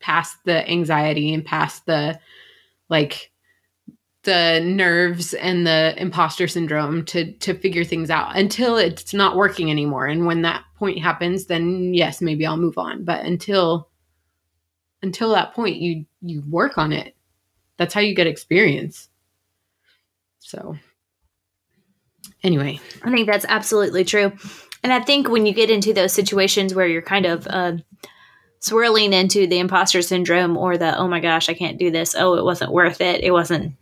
past 0.00 0.36
the 0.44 0.68
anxiety 0.68 1.34
and 1.34 1.44
past 1.44 1.86
the 1.86 2.18
like 2.88 3.30
the 4.28 4.60
nerves 4.62 5.32
and 5.32 5.66
the 5.66 5.94
imposter 5.96 6.46
syndrome 6.46 7.02
to 7.06 7.32
to 7.32 7.54
figure 7.54 7.82
things 7.82 8.10
out 8.10 8.36
until 8.36 8.76
it's 8.76 9.14
not 9.14 9.36
working 9.36 9.70
anymore. 9.70 10.06
And 10.06 10.26
when 10.26 10.42
that 10.42 10.64
point 10.76 10.98
happens 10.98 11.46
then 11.46 11.94
yes 11.94 12.20
maybe 12.20 12.44
I'll 12.44 12.58
move 12.58 12.76
on. 12.76 13.04
But 13.04 13.24
until 13.24 13.88
until 15.00 15.30
that 15.30 15.54
point 15.54 15.76
you 15.76 16.04
you 16.20 16.42
work 16.46 16.76
on 16.76 16.92
it. 16.92 17.16
That's 17.78 17.94
how 17.94 18.02
you 18.02 18.14
get 18.14 18.26
experience. 18.26 19.08
So 20.40 20.76
anyway. 22.42 22.80
I 23.02 23.10
think 23.10 23.26
that's 23.26 23.46
absolutely 23.48 24.04
true. 24.04 24.32
And 24.82 24.92
I 24.92 25.00
think 25.00 25.30
when 25.30 25.46
you 25.46 25.54
get 25.54 25.70
into 25.70 25.94
those 25.94 26.12
situations 26.12 26.74
where 26.74 26.86
you're 26.86 27.00
kind 27.00 27.24
of 27.24 27.46
uh, 27.48 27.78
swirling 28.60 29.14
into 29.14 29.46
the 29.46 29.58
imposter 29.58 30.02
syndrome 30.02 30.58
or 30.58 30.76
the 30.76 30.98
oh 30.98 31.08
my 31.08 31.20
gosh 31.20 31.48
I 31.48 31.54
can't 31.54 31.78
do 31.78 31.90
this. 31.90 32.14
Oh 32.14 32.34
it 32.34 32.44
wasn't 32.44 32.72
worth 32.72 33.00
it. 33.00 33.24
It 33.24 33.30
wasn't 33.30 33.72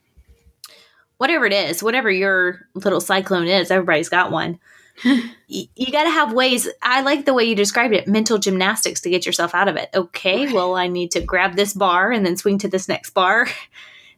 whatever 1.19 1.47
it 1.47 1.53
is, 1.53 1.83
whatever 1.83 2.11
your 2.11 2.67
little 2.75 3.01
cyclone 3.01 3.47
is, 3.47 3.71
everybody's 3.71 4.09
got 4.09 4.31
one. 4.31 4.59
you 5.47 5.93
got 5.93 6.05
to 6.05 6.11
have 6.11 6.33
ways. 6.33 6.69
I 6.83 7.03
like 7.03 7.27
the 7.27 7.35
way 7.35 7.45
you 7.45 7.55
described 7.55 7.93
it 7.95 8.09
mental 8.09 8.39
gymnastics 8.39 9.03
to 9.03 9.11
get 9.11 9.27
yourself 9.27 9.55
out 9.55 9.69
of 9.69 9.77
it. 9.77 9.91
Okay, 9.95 10.53
well, 10.53 10.75
I 10.75 10.87
need 10.89 11.11
to 11.13 11.21
grab 11.21 11.55
this 11.55 11.75
bar 11.75 12.13
and 12.13 12.25
then 12.25 12.37
swing 12.37 12.59
to 12.59 12.69
this 12.69 12.89
next 12.89 13.11
bar. 13.11 13.49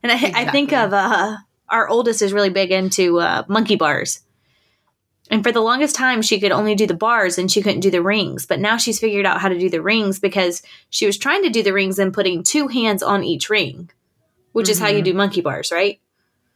And 0.01 0.13
I, 0.13 0.15
I 0.15 0.51
think 0.53 0.73
of 0.73 0.93
uh, 0.93 1.39
our 1.69 1.89
oldest 1.89 2.23
is 2.23 2.33
really 2.33 2.51
big 2.51 2.71
into 2.71 3.19
uh, 3.19 3.43
monkey 3.49 3.75
bars. 3.75 4.21
And 5.29 5.43
for 5.43 5.51
the 5.51 5.61
longest 5.61 5.97
time, 5.97 6.23
she 6.23 6.39
could 6.39 6.53
only 6.53 6.77
do 6.77 6.87
the 6.87 6.95
bars 6.95 7.37
and 7.37 7.51
she 7.51 7.63
couldn't 7.63 7.81
do 7.81 7.91
the 7.91 8.01
rings. 8.01 8.47
But 8.47 8.61
now 8.61 8.77
she's 8.77 9.01
figured 9.01 9.27
out 9.27 9.41
how 9.41 9.49
to 9.49 9.59
do 9.59 9.69
the 9.69 9.83
rings 9.83 10.21
because 10.21 10.63
she 10.89 11.05
was 11.05 11.19
trying 11.19 11.43
to 11.43 11.51
do 11.51 11.65
the 11.65 11.73
rings 11.73 11.99
and 11.99 12.15
putting 12.15 12.45
two 12.45 12.69
hands 12.69 13.03
on 13.03 13.25
each 13.25 13.51
ring, 13.51 13.91
which 14.53 14.69
is 14.69 14.79
how 14.79 14.87
you 14.87 15.01
Mhm. 15.01 15.07
do 15.07 15.15
monkey 15.15 15.41
bars, 15.41 15.73
right? 15.73 15.99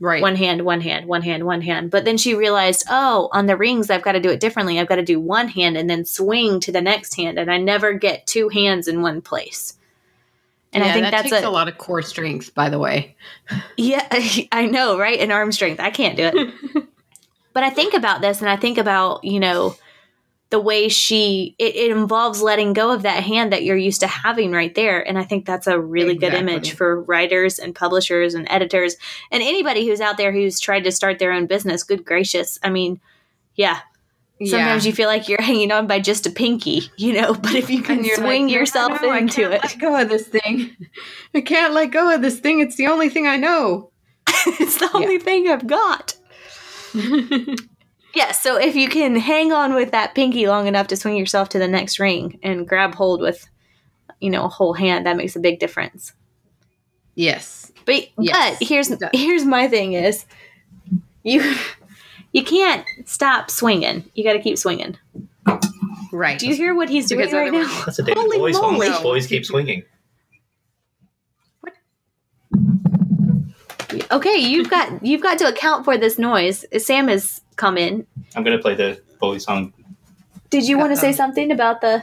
Right. 0.02 0.20
One 0.20 0.34
hand, 0.34 0.62
one 0.62 0.80
hand, 0.80 1.06
one 1.06 1.22
hand, 1.22 1.46
one 1.46 1.60
hand. 1.60 1.92
But 1.92 2.04
then 2.04 2.16
she 2.16 2.34
realized, 2.34 2.84
oh, 2.90 3.28
on 3.30 3.46
the 3.46 3.56
rings, 3.56 3.88
I've 3.88 4.02
got 4.02 4.12
to 4.12 4.20
do 4.20 4.30
it 4.30 4.40
differently. 4.40 4.80
I've 4.80 4.88
got 4.88 4.96
to 4.96 5.04
do 5.04 5.20
one 5.20 5.46
hand 5.46 5.76
and 5.76 5.88
then 5.88 6.04
swing 6.04 6.58
to 6.58 6.72
the 6.72 6.80
next 6.80 7.14
hand. 7.14 7.38
And 7.38 7.48
I 7.48 7.58
never 7.58 7.92
get 7.92 8.26
two 8.26 8.48
hands 8.48 8.88
in 8.88 9.00
one 9.00 9.20
place. 9.20 9.78
And 10.72 10.82
I 10.82 10.92
think 10.92 11.04
that 11.04 11.12
that's 11.12 11.30
takes 11.30 11.44
a, 11.44 11.48
a 11.48 11.50
lot 11.50 11.68
of 11.68 11.78
core 11.78 12.02
strength, 12.02 12.52
by 12.52 12.68
the 12.68 12.80
way. 12.80 13.14
yeah, 13.76 14.04
I 14.52 14.66
know, 14.66 14.98
right? 14.98 15.20
And 15.20 15.30
arm 15.30 15.52
strength. 15.52 15.78
I 15.78 15.90
can't 15.90 16.16
do 16.16 16.24
it. 16.24 16.84
but 17.52 17.62
I 17.62 17.70
think 17.70 17.94
about 17.94 18.22
this 18.22 18.40
and 18.40 18.50
I 18.50 18.56
think 18.56 18.78
about, 18.78 19.22
you 19.22 19.38
know, 19.38 19.76
the 20.52 20.60
way 20.60 20.86
she, 20.90 21.56
it, 21.58 21.74
it 21.74 21.90
involves 21.90 22.42
letting 22.42 22.74
go 22.74 22.90
of 22.92 23.02
that 23.02 23.22
hand 23.24 23.52
that 23.54 23.64
you're 23.64 23.74
used 23.74 24.00
to 24.00 24.06
having 24.06 24.52
right 24.52 24.74
there. 24.74 25.00
And 25.00 25.18
I 25.18 25.24
think 25.24 25.46
that's 25.46 25.66
a 25.66 25.80
really 25.80 26.14
good 26.14 26.34
image 26.34 26.72
for 26.72 27.00
writers 27.00 27.58
and 27.58 27.74
publishers 27.74 28.34
and 28.34 28.46
editors 28.50 28.96
and 29.30 29.42
anybody 29.42 29.88
who's 29.88 30.02
out 30.02 30.18
there 30.18 30.30
who's 30.30 30.60
tried 30.60 30.84
to 30.84 30.92
start 30.92 31.18
their 31.18 31.32
own 31.32 31.46
business. 31.46 31.82
Good 31.82 32.04
gracious. 32.04 32.58
I 32.62 32.68
mean, 32.68 33.00
yeah. 33.56 33.80
Sometimes 34.44 34.84
Yeah. 34.84 34.90
you 34.90 34.94
feel 34.94 35.08
like 35.08 35.26
you're 35.26 35.40
hanging 35.40 35.72
on 35.72 35.86
by 35.86 36.00
just 36.00 36.26
a 36.26 36.30
pinky, 36.30 36.82
you 36.98 37.14
know, 37.14 37.32
but 37.42 37.54
if 37.54 37.70
you 37.70 37.80
can 37.82 38.04
swing 38.04 38.44
like, 38.44 38.52
"No, 38.52 38.58
yourself 38.58 39.00
no, 39.00 39.08
I 39.08 39.18
into 39.18 39.50
it, 39.50 39.62
Let 39.62 39.78
go 39.78 39.98
of 40.02 40.10
this 40.10 40.28
thing. 40.28 40.76
I 41.34 41.40
can't 41.40 41.72
let 41.72 41.92
go 41.92 42.14
of 42.14 42.20
this 42.20 42.38
thing. 42.40 42.60
It's 42.60 42.76
the 42.76 42.88
only 42.88 43.08
thing 43.08 43.26
I 43.26 43.38
know. 43.38 43.90
it's 44.46 44.76
the 44.76 44.90
only 44.92 45.18
thing 45.18 45.48
I've 45.48 45.66
got. 45.66 46.14
Yeah, 48.14 48.32
so 48.32 48.56
if 48.56 48.76
you 48.76 48.88
can 48.88 49.16
hang 49.16 49.52
on 49.52 49.74
with 49.74 49.90
that 49.92 50.14
pinky 50.14 50.46
long 50.46 50.66
enough 50.66 50.88
to 50.88 50.96
swing 50.96 51.16
yourself 51.16 51.48
to 51.50 51.58
the 51.58 51.68
next 51.68 51.98
ring 51.98 52.38
and 52.42 52.68
grab 52.68 52.94
hold 52.94 53.20
with, 53.20 53.48
you 54.20 54.28
know, 54.30 54.44
a 54.44 54.48
whole 54.48 54.74
hand, 54.74 55.06
that 55.06 55.16
makes 55.16 55.34
a 55.36 55.40
big 55.40 55.58
difference. 55.58 56.12
yes. 57.14 57.70
But 57.84 58.08
Yes, 58.18 58.58
but 58.60 58.68
here's 58.68 58.92
here's 59.12 59.44
my 59.44 59.66
thing 59.66 59.94
is, 59.94 60.24
you 61.24 61.56
you 62.32 62.44
can't 62.44 62.86
stop 63.06 63.50
swinging. 63.50 64.08
You 64.14 64.22
got 64.22 64.34
to 64.34 64.40
keep 64.40 64.56
swinging. 64.56 64.96
Right. 66.12 66.38
Do 66.38 66.46
you 66.46 66.54
hear 66.54 66.74
what 66.74 66.88
he's 66.88 67.08
doing 67.08 67.32
right 67.32 67.50
now? 67.52 67.82
That's 67.84 67.98
a 67.98 68.02
David 68.02 68.18
Holy 68.20 68.38
Bowie 68.38 68.52
song. 68.52 68.74
moly. 68.74 68.88
Boys 69.02 69.26
keep 69.26 69.44
swinging. 69.44 69.82
Okay, 74.10 74.36
you've 74.36 74.70
got 74.70 75.04
you've 75.04 75.22
got 75.22 75.38
to 75.38 75.48
account 75.48 75.84
for 75.84 75.96
this 75.96 76.18
noise. 76.18 76.64
Sam 76.78 77.08
has 77.08 77.40
come 77.56 77.76
in. 77.78 78.06
I'm 78.34 78.44
gonna 78.44 78.58
play 78.58 78.74
the 78.74 79.00
Bowie 79.20 79.38
song. 79.38 79.72
Did 80.50 80.68
you 80.68 80.78
want 80.78 80.92
to 80.92 80.96
say 80.96 81.08
um, 81.08 81.14
something 81.14 81.50
about 81.50 81.80
the 81.80 82.02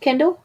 Kindle? 0.00 0.42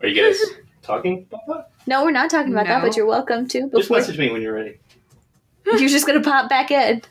Are 0.00 0.06
you 0.06 0.14
guys 0.14 0.40
talking 0.82 1.26
about 1.28 1.46
that? 1.48 1.70
No, 1.86 2.04
we're 2.04 2.10
not 2.10 2.30
talking 2.30 2.52
about 2.52 2.66
that, 2.66 2.82
but 2.82 2.96
you're 2.96 3.06
welcome 3.06 3.48
to. 3.48 3.70
Just 3.70 3.90
message 3.90 4.18
me 4.18 4.30
when 4.30 4.42
you're 4.42 4.54
ready. 4.54 4.78
you're 5.66 5.88
just 5.88 6.06
gonna 6.06 6.22
pop 6.22 6.48
back 6.48 6.70
in. 6.70 7.02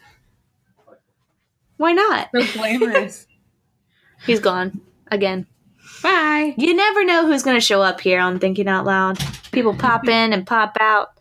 Why 1.77 1.93
not? 1.93 2.29
So 2.33 2.45
glamorous. 2.53 3.27
He's 4.25 4.39
gone 4.39 4.81
again. 5.11 5.47
Bye. 6.01 6.53
You 6.57 6.73
never 6.75 7.03
know 7.05 7.25
who's 7.25 7.43
gonna 7.43 7.61
show 7.61 7.81
up 7.81 8.01
here 8.01 8.19
on 8.19 8.39
Thinking 8.39 8.67
Out 8.67 8.85
Loud. 8.85 9.19
People 9.51 9.75
pop 9.75 10.07
in 10.07 10.33
and 10.33 10.45
pop 10.45 10.77
out. 10.79 11.16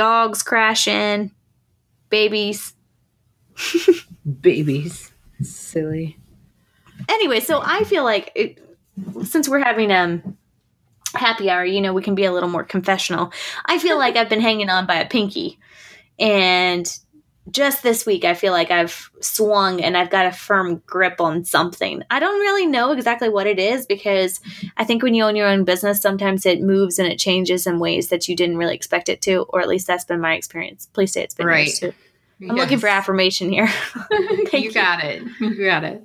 Dogs 0.00 0.42
crashing. 0.42 1.30
Babies. 2.08 2.72
Babies. 4.40 5.12
Silly. 5.42 6.16
Anyway, 7.06 7.40
so 7.40 7.60
I 7.62 7.84
feel 7.84 8.02
like 8.02 8.32
it, 8.34 8.66
since 9.24 9.46
we're 9.46 9.62
having 9.62 9.92
um 9.92 10.38
happy 11.14 11.50
hour, 11.50 11.66
you 11.66 11.82
know, 11.82 11.92
we 11.92 12.00
can 12.00 12.14
be 12.14 12.24
a 12.24 12.32
little 12.32 12.48
more 12.48 12.64
confessional. 12.64 13.30
I 13.66 13.78
feel 13.78 13.98
like 13.98 14.16
I've 14.16 14.30
been 14.30 14.40
hanging 14.40 14.70
on 14.70 14.86
by 14.86 14.94
a 14.94 15.06
pinky, 15.06 15.58
and 16.18 16.90
just 17.50 17.82
this 17.82 18.04
week, 18.06 18.24
I 18.24 18.34
feel 18.34 18.52
like 18.52 18.70
I've 18.70 19.10
swung 19.20 19.80
and 19.80 19.96
I've 19.96 20.10
got 20.10 20.26
a 20.26 20.32
firm 20.32 20.82
grip 20.86 21.20
on 21.20 21.44
something. 21.44 22.02
I 22.10 22.18
don't 22.20 22.40
really 22.40 22.66
know 22.66 22.92
exactly 22.92 23.28
what 23.28 23.46
it 23.46 23.58
is 23.58 23.86
because 23.86 24.40
I 24.76 24.84
think 24.84 25.02
when 25.02 25.14
you 25.14 25.24
own 25.24 25.36
your 25.36 25.48
own 25.48 25.64
business, 25.64 26.00
sometimes 26.02 26.46
it 26.46 26.60
moves 26.62 26.98
and 26.98 27.06
it 27.10 27.18
changes 27.18 27.66
in 27.66 27.78
ways 27.78 28.08
that 28.08 28.28
you 28.28 28.36
didn't 28.36 28.56
really 28.58 28.74
expect 28.74 29.08
it 29.08 29.20
to, 29.22 29.42
or 29.48 29.60
at 29.60 29.68
least 29.68 29.86
that's 29.86 30.04
been 30.04 30.20
my 30.20 30.34
experience. 30.34 30.86
Please 30.92 31.12
say 31.12 31.22
it's 31.22 31.34
been 31.34 31.46
Right. 31.46 31.70
too. 31.72 31.92
I'm 32.48 32.56
looking 32.56 32.78
for 32.78 32.86
affirmation 32.88 33.50
here. 33.50 33.68
You 34.52 34.60
you. 34.60 34.72
got 34.72 35.04
it. 35.04 35.22
You 35.40 35.64
got 35.64 35.84
it. 35.84 36.02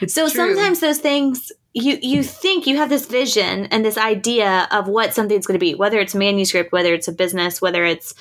It's 0.00 0.14
So 0.14 0.28
true. 0.28 0.30
sometimes 0.30 0.80
those 0.80 0.98
things 0.98 1.52
you 1.72 1.98
you 2.02 2.22
think 2.22 2.66
you 2.66 2.76
have 2.78 2.88
this 2.88 3.06
vision 3.06 3.66
and 3.66 3.84
this 3.84 3.96
idea 3.98 4.66
of 4.72 4.88
what 4.88 5.14
something's 5.14 5.46
going 5.46 5.58
to 5.58 5.64
be, 5.64 5.74
whether 5.74 6.00
it's 6.00 6.14
manuscript, 6.14 6.72
whether 6.72 6.92
it's 6.94 7.06
a 7.08 7.12
business, 7.12 7.60
whether 7.60 7.84
it's 7.84 8.14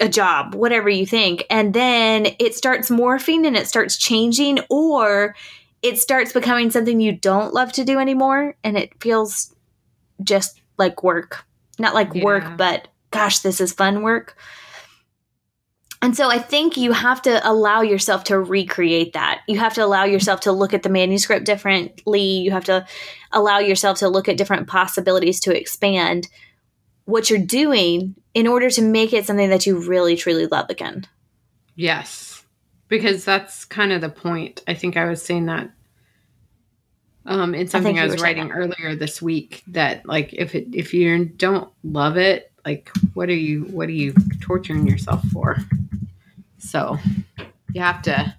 a 0.00 0.08
job, 0.08 0.54
whatever 0.54 0.88
you 0.88 1.06
think, 1.06 1.44
and 1.50 1.74
then 1.74 2.28
it 2.38 2.54
starts 2.54 2.90
morphing 2.90 3.46
and 3.46 3.56
it 3.56 3.66
starts 3.66 3.96
changing 3.96 4.58
or 4.70 5.34
it 5.82 5.98
starts 5.98 6.32
becoming 6.32 6.70
something 6.70 7.00
you 7.00 7.12
don't 7.12 7.54
love 7.54 7.72
to 7.72 7.84
do 7.84 7.98
anymore 7.98 8.54
and 8.64 8.76
it 8.76 8.92
feels 9.00 9.54
just 10.22 10.60
like 10.78 11.02
work. 11.02 11.44
Not 11.78 11.94
like 11.94 12.10
Yeah. 12.14 12.24
work, 12.24 12.56
but 12.56 12.88
gosh, 13.10 13.38
this 13.40 13.60
is 13.60 13.72
fun 13.72 14.02
work. 14.02 14.36
And 16.02 16.16
so 16.16 16.30
I 16.30 16.38
think 16.38 16.78
you 16.78 16.92
have 16.92 17.20
to 17.22 17.46
allow 17.48 17.82
yourself 17.82 18.24
to 18.24 18.38
recreate 18.40 19.12
that. 19.12 19.42
You 19.46 19.58
have 19.58 19.74
to 19.74 19.84
allow 19.84 20.04
yourself 20.04 20.40
to 20.40 20.52
look 20.52 20.72
at 20.72 20.82
the 20.82 20.88
manuscript 20.88 21.44
differently. 21.44 22.22
You 22.22 22.52
have 22.52 22.64
to 22.64 22.86
allow 23.32 23.58
yourself 23.58 23.98
to 23.98 24.08
look 24.08 24.26
at 24.28 24.38
different 24.38 24.66
possibilities 24.66 25.40
to 25.40 25.54
expand 25.56 26.28
what 27.10 27.30
you're 27.30 27.38
doing 27.38 28.14
in 28.34 28.46
order 28.46 28.70
to 28.70 28.82
make 28.82 29.12
it 29.12 29.26
something 29.26 29.50
that 29.50 29.66
you 29.66 29.86
really 29.88 30.16
truly 30.16 30.46
love 30.46 30.70
again. 30.70 31.06
Yes. 31.74 32.44
Because 32.88 33.24
that's 33.24 33.64
kind 33.64 33.92
of 33.92 34.00
the 34.00 34.08
point. 34.08 34.62
I 34.66 34.74
think 34.74 34.96
I 34.96 35.06
was 35.06 35.22
saying 35.22 35.46
that 35.46 35.70
um 37.26 37.54
in 37.54 37.68
something 37.68 37.96
you 37.96 38.02
I, 38.02 38.06
was 38.06 38.20
writing 38.22 38.50
earlier 38.50 38.96
this 38.96 39.20
week 39.20 39.62
that 39.68 40.06
like 40.06 40.32
if 40.32 40.54
it 40.54 40.68
if 40.72 40.94
you 40.94 41.26
don't 41.26 41.70
love 41.84 42.16
it, 42.16 42.50
like 42.64 42.90
what 43.14 43.28
are 43.28 43.34
you 43.34 43.64
what 43.64 43.88
are 43.88 43.92
you 43.92 44.14
torturing 44.40 44.86
yourself 44.86 45.22
for? 45.28 45.58
So 46.58 46.98
you 47.72 47.82
have 47.82 48.02
to 48.02 48.34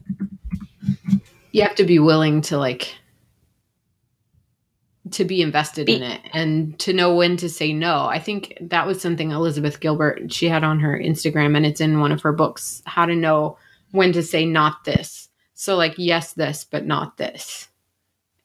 you 1.51 1.63
have 1.63 1.75
to 1.75 1.83
be 1.83 1.99
willing 1.99 2.41
to 2.43 2.57
like 2.57 2.95
to 5.11 5.25
be 5.25 5.41
invested 5.41 5.89
in 5.89 6.03
it 6.03 6.21
and 6.33 6.77
to 6.79 6.93
know 6.93 7.15
when 7.15 7.37
to 7.37 7.49
say 7.49 7.73
no. 7.73 8.05
I 8.05 8.19
think 8.19 8.57
that 8.61 8.87
was 8.87 9.01
something 9.01 9.31
Elizabeth 9.31 9.79
Gilbert 9.79 10.31
she 10.31 10.47
had 10.47 10.63
on 10.63 10.79
her 10.79 10.97
Instagram 10.97 11.55
and 11.55 11.65
it's 11.65 11.81
in 11.81 11.99
one 11.99 12.11
of 12.11 12.21
her 12.21 12.31
books 12.31 12.81
how 12.85 13.05
to 13.05 13.15
know 13.15 13.57
when 13.91 14.13
to 14.13 14.23
say 14.23 14.45
not 14.45 14.83
this. 14.85 15.29
So 15.53 15.75
like 15.75 15.95
yes 15.97 16.33
this 16.33 16.63
but 16.63 16.85
not 16.85 17.17
this. 17.17 17.67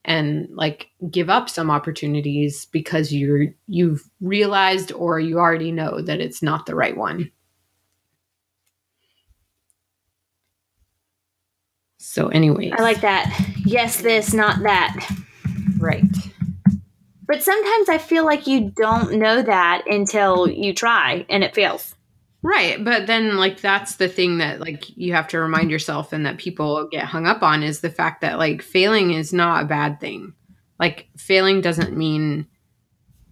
And 0.04 0.49
like 0.50 0.88
give 1.11 1.28
up 1.30 1.49
some 1.49 1.70
opportunities 1.70 2.66
because 2.66 3.12
you're 3.12 3.46
you've 3.66 4.08
realized 4.20 4.92
or 4.92 5.18
you 5.18 5.38
already 5.38 5.73
know 5.73 6.00
that 6.00 6.20
it's 6.20 6.42
not 6.42 6.66
the 6.66 6.75
right 6.75 6.96
one. 6.96 7.30
So 11.99 12.28
anyways. 12.28 12.73
I 12.78 12.82
like 12.82 13.00
that. 13.00 13.37
Yes, 13.64 14.00
this, 14.00 14.32
not 14.32 14.62
that. 14.62 15.11
right. 15.78 16.04
But 17.26 17.42
sometimes 17.42 17.88
I 17.88 17.99
feel 17.99 18.25
like 18.25 18.47
you 18.47 18.73
don't 18.76 19.14
know 19.14 19.42
that 19.42 19.83
until 19.87 20.49
you 20.49 20.73
try 20.73 21.26
and 21.28 21.42
it 21.42 21.54
fails. 21.54 21.95
Right, 22.42 22.83
but 22.85 23.09
then 23.09 23.37
like 23.37 23.61
that's 23.61 23.97
the 23.97 24.09
thing 24.09 24.38
that 24.38 24.61
like 24.61 24.97
you 24.97 25.14
have 25.14 25.26
to 25.28 25.40
remind 25.40 25.71
yourself 25.71 26.12
and 26.12 26.25
that 26.26 26.38
people 26.38 26.87
get 26.87 27.04
hung 27.04 27.26
up 27.26 27.42
on 27.42 27.64
is 27.64 27.80
the 27.80 27.90
fact 27.90 28.21
that 28.21 28.38
like 28.38 28.62
failing 28.62 29.12
is 29.12 29.33
not 29.33 29.64
a 29.64 29.66
bad 29.66 30.00
thing. 30.00 30.33
Like 30.78 31.09
failing 31.16 31.61
doesn't 31.61 31.97
mean 31.97 32.47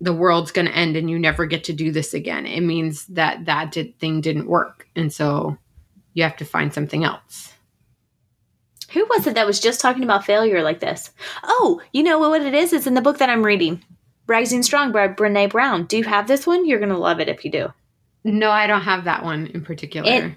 the 0.00 0.12
world's 0.12 0.50
going 0.50 0.66
to 0.66 0.74
end 0.74 0.96
and 0.96 1.08
you 1.08 1.18
never 1.18 1.46
get 1.46 1.64
to 1.64 1.72
do 1.72 1.92
this 1.92 2.12
again. 2.12 2.46
It 2.46 2.62
means 2.62 3.06
that 3.06 3.44
that 3.44 3.70
did, 3.70 3.98
thing 4.00 4.20
didn't 4.20 4.48
work 4.48 4.88
and 4.96 5.12
so 5.12 5.56
you 6.12 6.24
have 6.24 6.36
to 6.38 6.44
find 6.44 6.74
something 6.74 7.04
else. 7.04 7.52
Who 8.94 9.04
was 9.10 9.26
it 9.26 9.34
that 9.34 9.46
was 9.46 9.60
just 9.60 9.80
talking 9.80 10.02
about 10.04 10.24
failure 10.24 10.62
like 10.62 10.80
this? 10.80 11.10
Oh, 11.42 11.82
you 11.92 12.02
know 12.02 12.18
what 12.18 12.42
it 12.42 12.54
is? 12.54 12.72
It's 12.72 12.86
in 12.86 12.94
the 12.94 13.02
book 13.02 13.18
that 13.18 13.28
I'm 13.28 13.44
reading, 13.44 13.84
Rising 14.26 14.62
Strong 14.62 14.92
by 14.92 15.08
Brene 15.08 15.50
Brown. 15.50 15.84
Do 15.86 15.96
you 15.98 16.04
have 16.04 16.26
this 16.28 16.46
one? 16.46 16.66
You're 16.66 16.78
going 16.78 16.90
to 16.90 16.96
love 16.98 17.20
it 17.20 17.28
if 17.28 17.44
you 17.44 17.50
do. 17.50 17.72
No, 18.24 18.50
I 18.50 18.66
don't 18.66 18.82
have 18.82 19.04
that 19.04 19.22
one 19.24 19.46
in 19.48 19.62
particular. 19.62 20.10
It- 20.10 20.32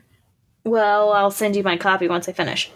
Well, 0.66 1.14
I'll 1.14 1.32
send 1.32 1.56
you 1.56 1.64
my 1.64 1.78
copy 1.78 2.08
once 2.10 2.28
I 2.28 2.34
finish. 2.34 2.70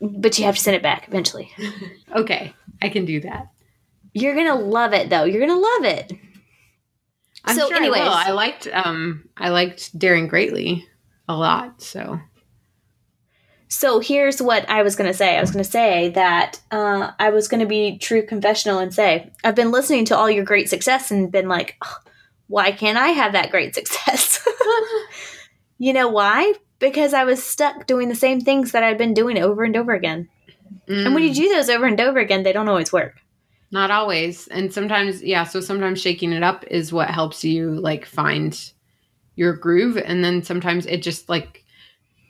But 0.00 0.38
you 0.38 0.44
have 0.44 0.56
to 0.56 0.60
send 0.60 0.76
it 0.76 0.82
back 0.82 1.06
eventually. 1.08 1.52
okay, 2.14 2.54
I 2.82 2.88
can 2.88 3.04
do 3.04 3.20
that. 3.20 3.48
You're 4.12 4.34
gonna 4.34 4.54
love 4.56 4.92
it 4.92 5.08
though. 5.10 5.24
You're 5.24 5.46
gonna 5.46 5.60
love 5.60 5.84
it. 5.84 6.12
I'm 7.44 7.56
So 7.56 7.68
sure 7.68 7.76
anyways- 7.76 8.02
I. 8.02 8.28
I 8.28 8.30
liked 8.32 8.66
um 8.72 9.28
I 9.36 9.50
liked 9.50 9.96
Daring 9.98 10.26
Greatly 10.26 10.86
a 11.28 11.36
lot. 11.36 11.80
So 11.80 12.18
So 13.68 13.98
here's 13.98 14.40
what 14.40 14.68
I 14.70 14.82
was 14.82 14.94
going 14.94 15.10
to 15.10 15.16
say. 15.16 15.36
I 15.36 15.40
was 15.40 15.50
going 15.50 15.64
to 15.64 15.70
say 15.70 16.10
that 16.10 16.60
uh, 16.70 17.12
I 17.18 17.30
was 17.30 17.48
going 17.48 17.60
to 17.60 17.66
be 17.66 17.98
true 17.98 18.24
confessional 18.24 18.78
and 18.78 18.94
say 18.94 19.32
I've 19.42 19.56
been 19.56 19.72
listening 19.72 20.04
to 20.06 20.16
all 20.16 20.30
your 20.30 20.44
great 20.44 20.68
success 20.68 21.10
and 21.10 21.32
been 21.32 21.48
like, 21.48 21.76
"Ugh, 21.82 22.08
why 22.48 22.72
can't 22.72 22.98
I 22.98 23.08
have 23.08 23.32
that 23.32 23.50
great 23.50 23.74
success? 23.74 24.46
you 25.78 25.92
know 25.92 26.08
why? 26.08 26.54
Because 26.78 27.14
I 27.14 27.24
was 27.24 27.42
stuck 27.42 27.86
doing 27.86 28.08
the 28.08 28.14
same 28.14 28.40
things 28.40 28.72
that 28.72 28.84
I'd 28.84 28.98
been 28.98 29.14
doing 29.14 29.38
over 29.38 29.64
and 29.64 29.76
over 29.76 29.94
again. 29.94 30.28
And 30.88 31.14
when 31.14 31.24
you 31.24 31.34
do 31.34 31.48
those 31.48 31.68
over 31.68 31.86
and 31.86 32.00
over 32.00 32.18
again, 32.18 32.44
they 32.44 32.52
don't 32.52 32.68
always 32.68 32.92
work. 32.92 33.20
Not 33.72 33.90
always. 33.90 34.46
And 34.48 34.72
sometimes, 34.72 35.22
yeah, 35.22 35.44
so 35.44 35.60
sometimes 35.60 36.00
shaking 36.00 36.32
it 36.32 36.42
up 36.42 36.64
is 36.70 36.92
what 36.92 37.10
helps 37.10 37.44
you 37.44 37.72
like 37.72 38.06
find 38.06 38.72
your 39.34 39.54
groove. 39.54 39.96
And 39.96 40.22
then 40.22 40.42
sometimes 40.42 40.86
it 40.86 41.02
just 41.02 41.28
like 41.28 41.64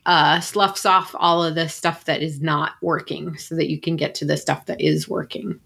uh 0.06 0.40
sloughs 0.40 0.86
off 0.86 1.14
all 1.18 1.44
of 1.44 1.54
the 1.54 1.68
stuff 1.68 2.04
that 2.06 2.22
is 2.22 2.40
not 2.40 2.72
working 2.80 3.36
so 3.36 3.54
that 3.56 3.68
you 3.68 3.78
can 3.78 3.96
get 3.96 4.14
to 4.14 4.24
the 4.24 4.36
stuff 4.36 4.66
that 4.66 4.80
is 4.80 5.08
working. 5.08 5.60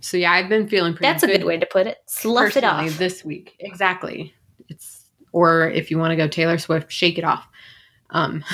So 0.00 0.16
yeah, 0.16 0.32
I've 0.32 0.48
been 0.48 0.68
feeling 0.68 0.94
pretty 0.94 1.10
That's 1.12 1.22
a 1.22 1.28
good 1.28 1.44
way 1.44 1.58
to 1.58 1.66
put 1.66 1.86
it. 1.86 1.98
Slough 2.06 2.56
it 2.56 2.64
off. 2.64 2.98
this 2.98 3.24
week. 3.24 3.54
Exactly. 3.60 4.34
It's 4.68 5.06
or 5.32 5.70
if 5.70 5.90
you 5.90 5.98
want 5.98 6.10
to 6.10 6.16
go 6.16 6.28
Taylor 6.28 6.58
Swift, 6.58 6.90
shake 6.90 7.18
it 7.18 7.24
off. 7.24 7.46
Um 8.10 8.44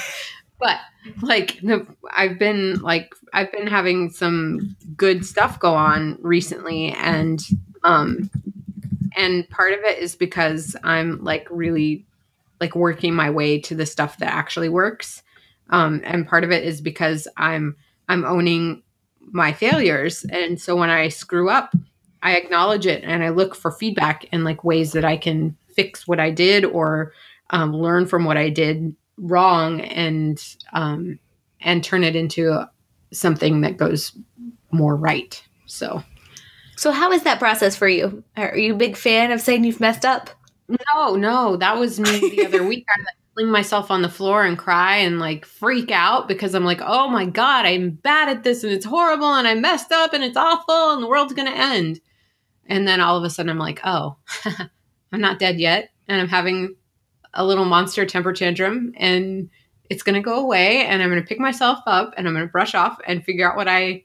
but 0.60 0.78
like 1.20 1.58
the, 1.60 1.84
I've 2.12 2.38
been 2.38 2.76
like 2.76 3.12
I've 3.32 3.50
been 3.50 3.66
having 3.66 4.10
some 4.10 4.76
good 4.96 5.26
stuff 5.26 5.58
go 5.58 5.74
on 5.74 6.18
recently 6.22 6.92
and 6.92 7.42
um 7.82 8.30
and 9.16 9.48
part 9.50 9.72
of 9.72 9.80
it 9.80 9.98
is 9.98 10.14
because 10.14 10.76
I'm 10.84 11.22
like 11.22 11.48
really 11.50 12.06
like 12.62 12.74
working 12.74 13.14
my 13.14 13.30
way 13.30 13.60
to 13.60 13.74
the 13.74 13.84
stuff 13.84 14.18
that 14.18 14.32
actually 14.32 14.68
works. 14.68 15.22
Um 15.70 16.00
and 16.04 16.26
part 16.26 16.44
of 16.44 16.50
it 16.50 16.64
is 16.64 16.80
because 16.80 17.28
I'm 17.36 17.76
I'm 18.08 18.24
owning 18.24 18.82
my 19.20 19.52
failures 19.52 20.24
and 20.30 20.60
so 20.60 20.76
when 20.76 20.90
I 20.90 21.08
screw 21.08 21.50
up 21.50 21.74
I 22.22 22.36
acknowledge 22.36 22.86
it 22.86 23.02
and 23.04 23.22
I 23.22 23.30
look 23.30 23.54
for 23.54 23.72
feedback 23.72 24.26
and 24.32 24.44
like 24.44 24.64
ways 24.64 24.92
that 24.92 25.04
I 25.04 25.16
can 25.16 25.56
fix 25.74 26.06
what 26.06 26.20
I 26.20 26.30
did 26.30 26.64
or 26.64 27.12
um, 27.50 27.74
learn 27.74 28.06
from 28.06 28.24
what 28.24 28.36
I 28.36 28.48
did 28.48 28.94
wrong 29.18 29.80
and 29.80 30.42
um, 30.72 31.18
and 31.60 31.82
turn 31.82 32.04
it 32.04 32.16
into 32.16 32.64
something 33.12 33.60
that 33.62 33.76
goes 33.76 34.12
more 34.70 34.96
right. 34.96 35.42
So 35.66 36.02
So, 36.76 36.92
how 36.92 37.12
is 37.12 37.22
that 37.24 37.38
process 37.38 37.76
for 37.76 37.88
you? 37.88 38.24
Are 38.36 38.56
you 38.56 38.74
a 38.74 38.76
big 38.76 38.96
fan 38.96 39.32
of 39.32 39.40
saying 39.40 39.64
you've 39.64 39.80
messed 39.80 40.04
up? 40.04 40.30
No, 40.88 41.16
no, 41.16 41.56
that 41.56 41.78
was 41.78 42.00
me 42.00 42.18
the 42.30 42.46
other 42.46 42.62
week. 42.66 42.86
I 42.88 43.00
like 43.00 43.16
fling 43.34 43.50
myself 43.50 43.90
on 43.90 44.02
the 44.02 44.08
floor 44.08 44.44
and 44.44 44.58
cry 44.58 44.96
and 44.96 45.18
like 45.18 45.46
freak 45.46 45.90
out 45.90 46.28
because 46.28 46.54
I'm 46.54 46.64
like, 46.64 46.80
oh 46.82 47.08
my 47.08 47.24
god, 47.24 47.66
I'm 47.66 47.90
bad 47.90 48.28
at 48.28 48.44
this 48.44 48.62
and 48.64 48.72
it's 48.72 48.84
horrible 48.84 49.34
and 49.34 49.48
I 49.48 49.54
messed 49.54 49.92
up 49.92 50.12
and 50.12 50.22
it's 50.22 50.36
awful 50.36 50.92
and 50.92 51.02
the 51.02 51.08
world's 51.08 51.32
gonna 51.32 51.50
end. 51.50 52.00
And 52.66 52.86
then 52.86 53.00
all 53.00 53.16
of 53.16 53.24
a 53.24 53.30
sudden 53.30 53.50
I'm 53.50 53.58
like, 53.58 53.80
oh, 53.84 54.16
I'm 55.12 55.20
not 55.20 55.38
dead 55.38 55.60
yet, 55.60 55.90
and 56.08 56.20
I'm 56.20 56.28
having 56.28 56.74
a 57.34 57.44
little 57.44 57.64
monster 57.64 58.04
temper 58.04 58.32
tantrum 58.32 58.92
and 58.96 59.48
it's 59.90 60.02
going 60.02 60.14
to 60.14 60.20
go 60.20 60.38
away 60.38 60.86
and 60.86 61.02
I'm 61.02 61.10
going 61.10 61.20
to 61.20 61.26
pick 61.26 61.38
myself 61.38 61.80
up 61.86 62.14
and 62.16 62.26
I'm 62.26 62.34
going 62.34 62.46
to 62.46 62.50
brush 62.52 62.74
off 62.74 62.98
and 63.06 63.24
figure 63.24 63.48
out 63.48 63.56
what 63.56 63.68
I 63.68 64.04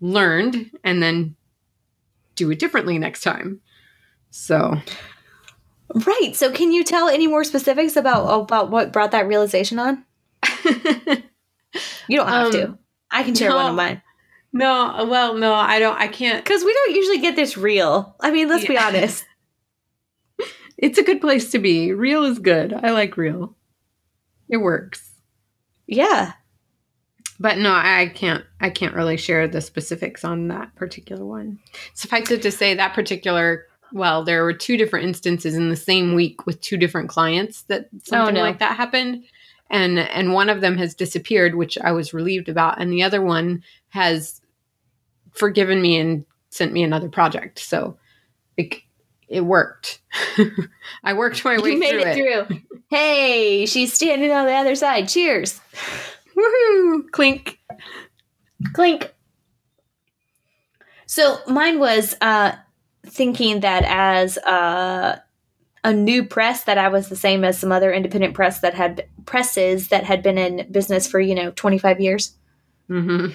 learned 0.00 0.70
and 0.84 1.02
then 1.02 1.36
do 2.36 2.50
it 2.50 2.58
differently 2.58 2.98
next 2.98 3.22
time. 3.22 3.60
So, 4.30 4.76
Right. 5.94 6.34
So, 6.34 6.52
can 6.52 6.72
you 6.72 6.84
tell 6.84 7.08
any 7.08 7.26
more 7.26 7.44
specifics 7.44 7.96
about 7.96 8.26
about 8.42 8.70
what 8.70 8.92
brought 8.92 9.10
that 9.12 9.26
realization 9.26 9.78
on? 9.78 10.04
You 12.08 12.16
don't 12.16 12.26
have 12.28 12.46
Um, 12.46 12.52
to. 12.52 12.78
I 13.12 13.22
can 13.22 13.34
share 13.36 13.54
one 13.54 13.70
of 13.70 13.76
mine 13.76 14.02
no, 14.52 15.06
well, 15.08 15.34
no, 15.36 15.54
I 15.54 15.78
don't 15.78 15.96
I 15.98 16.08
can't. 16.08 16.44
because 16.44 16.64
we 16.64 16.72
don't 16.72 16.94
usually 16.96 17.18
get 17.18 17.36
this 17.36 17.56
real. 17.56 18.16
I 18.20 18.30
mean, 18.30 18.48
let's 18.48 18.66
be 18.66 18.76
honest. 18.78 19.24
It's 20.82 20.96
a 20.96 21.02
good 21.02 21.20
place 21.20 21.50
to 21.50 21.58
be. 21.58 21.92
Real 21.92 22.24
is 22.24 22.38
good. 22.38 22.72
I 22.72 22.92
like 22.92 23.18
real. 23.18 23.54
It 24.48 24.56
works. 24.56 25.10
Yeah. 25.86 26.32
But 27.38 27.58
no, 27.58 27.70
I 27.70 28.10
can't. 28.14 28.46
I 28.62 28.70
can't 28.70 28.94
really 28.94 29.18
share 29.18 29.46
the 29.46 29.60
specifics 29.60 30.24
on 30.24 30.48
that 30.48 30.74
particular 30.76 31.22
one. 31.26 31.58
Suffice 31.92 32.30
it 32.30 32.40
to 32.42 32.50
say, 32.50 32.72
that 32.72 32.94
particular 32.94 33.66
well, 33.92 34.24
there 34.24 34.42
were 34.42 34.52
two 34.52 34.76
different 34.76 35.06
instances 35.06 35.54
in 35.54 35.68
the 35.68 35.76
same 35.76 36.14
week 36.14 36.46
with 36.46 36.60
two 36.60 36.76
different 36.76 37.08
clients 37.08 37.62
that 37.62 37.88
something 38.04 38.34
no. 38.34 38.40
like 38.40 38.58
that 38.58 38.76
happened, 38.76 39.24
and 39.70 39.98
and 39.98 40.32
one 40.32 40.48
of 40.48 40.60
them 40.60 40.76
has 40.78 40.94
disappeared, 40.94 41.54
which 41.54 41.78
I 41.78 41.92
was 41.92 42.14
relieved 42.14 42.48
about, 42.48 42.80
and 42.80 42.92
the 42.92 43.02
other 43.02 43.22
one 43.22 43.62
has 43.88 44.40
forgiven 45.32 45.80
me 45.80 45.98
and 45.98 46.24
sent 46.50 46.72
me 46.72 46.82
another 46.82 47.08
project. 47.08 47.58
So, 47.58 47.98
it 48.56 48.76
it 49.28 49.42
worked. 49.42 50.00
I 51.04 51.14
worked 51.14 51.44
my 51.44 51.58
way 51.58 51.72
You 51.72 51.78
made 51.78 51.90
through 51.90 52.10
it, 52.10 52.46
through. 52.48 52.60
Hey, 52.90 53.66
she's 53.66 53.92
standing 53.92 54.32
on 54.32 54.46
the 54.46 54.54
other 54.54 54.74
side. 54.74 55.08
Cheers. 55.08 55.60
Woohoo! 56.36 57.10
Clink. 57.12 57.58
Clink. 58.72 59.14
So 61.06 61.38
mine 61.46 61.78
was 61.78 62.16
uh 62.20 62.52
thinking 63.06 63.60
that 63.60 63.84
as 63.84 64.38
uh 64.38 65.18
a 65.82 65.92
new 65.92 66.24
press 66.24 66.64
that 66.64 66.78
I 66.78 66.88
was 66.88 67.08
the 67.08 67.16
same 67.16 67.44
as 67.44 67.58
some 67.58 67.72
other 67.72 67.92
independent 67.92 68.34
press 68.34 68.60
that 68.60 68.74
had 68.74 69.06
presses 69.24 69.88
that 69.88 70.04
had 70.04 70.22
been 70.22 70.36
in 70.36 70.70
business 70.70 71.06
for, 71.06 71.18
you 71.18 71.34
know, 71.34 71.52
25 71.52 72.00
years. 72.00 72.36
Mm-hmm. 72.90 73.32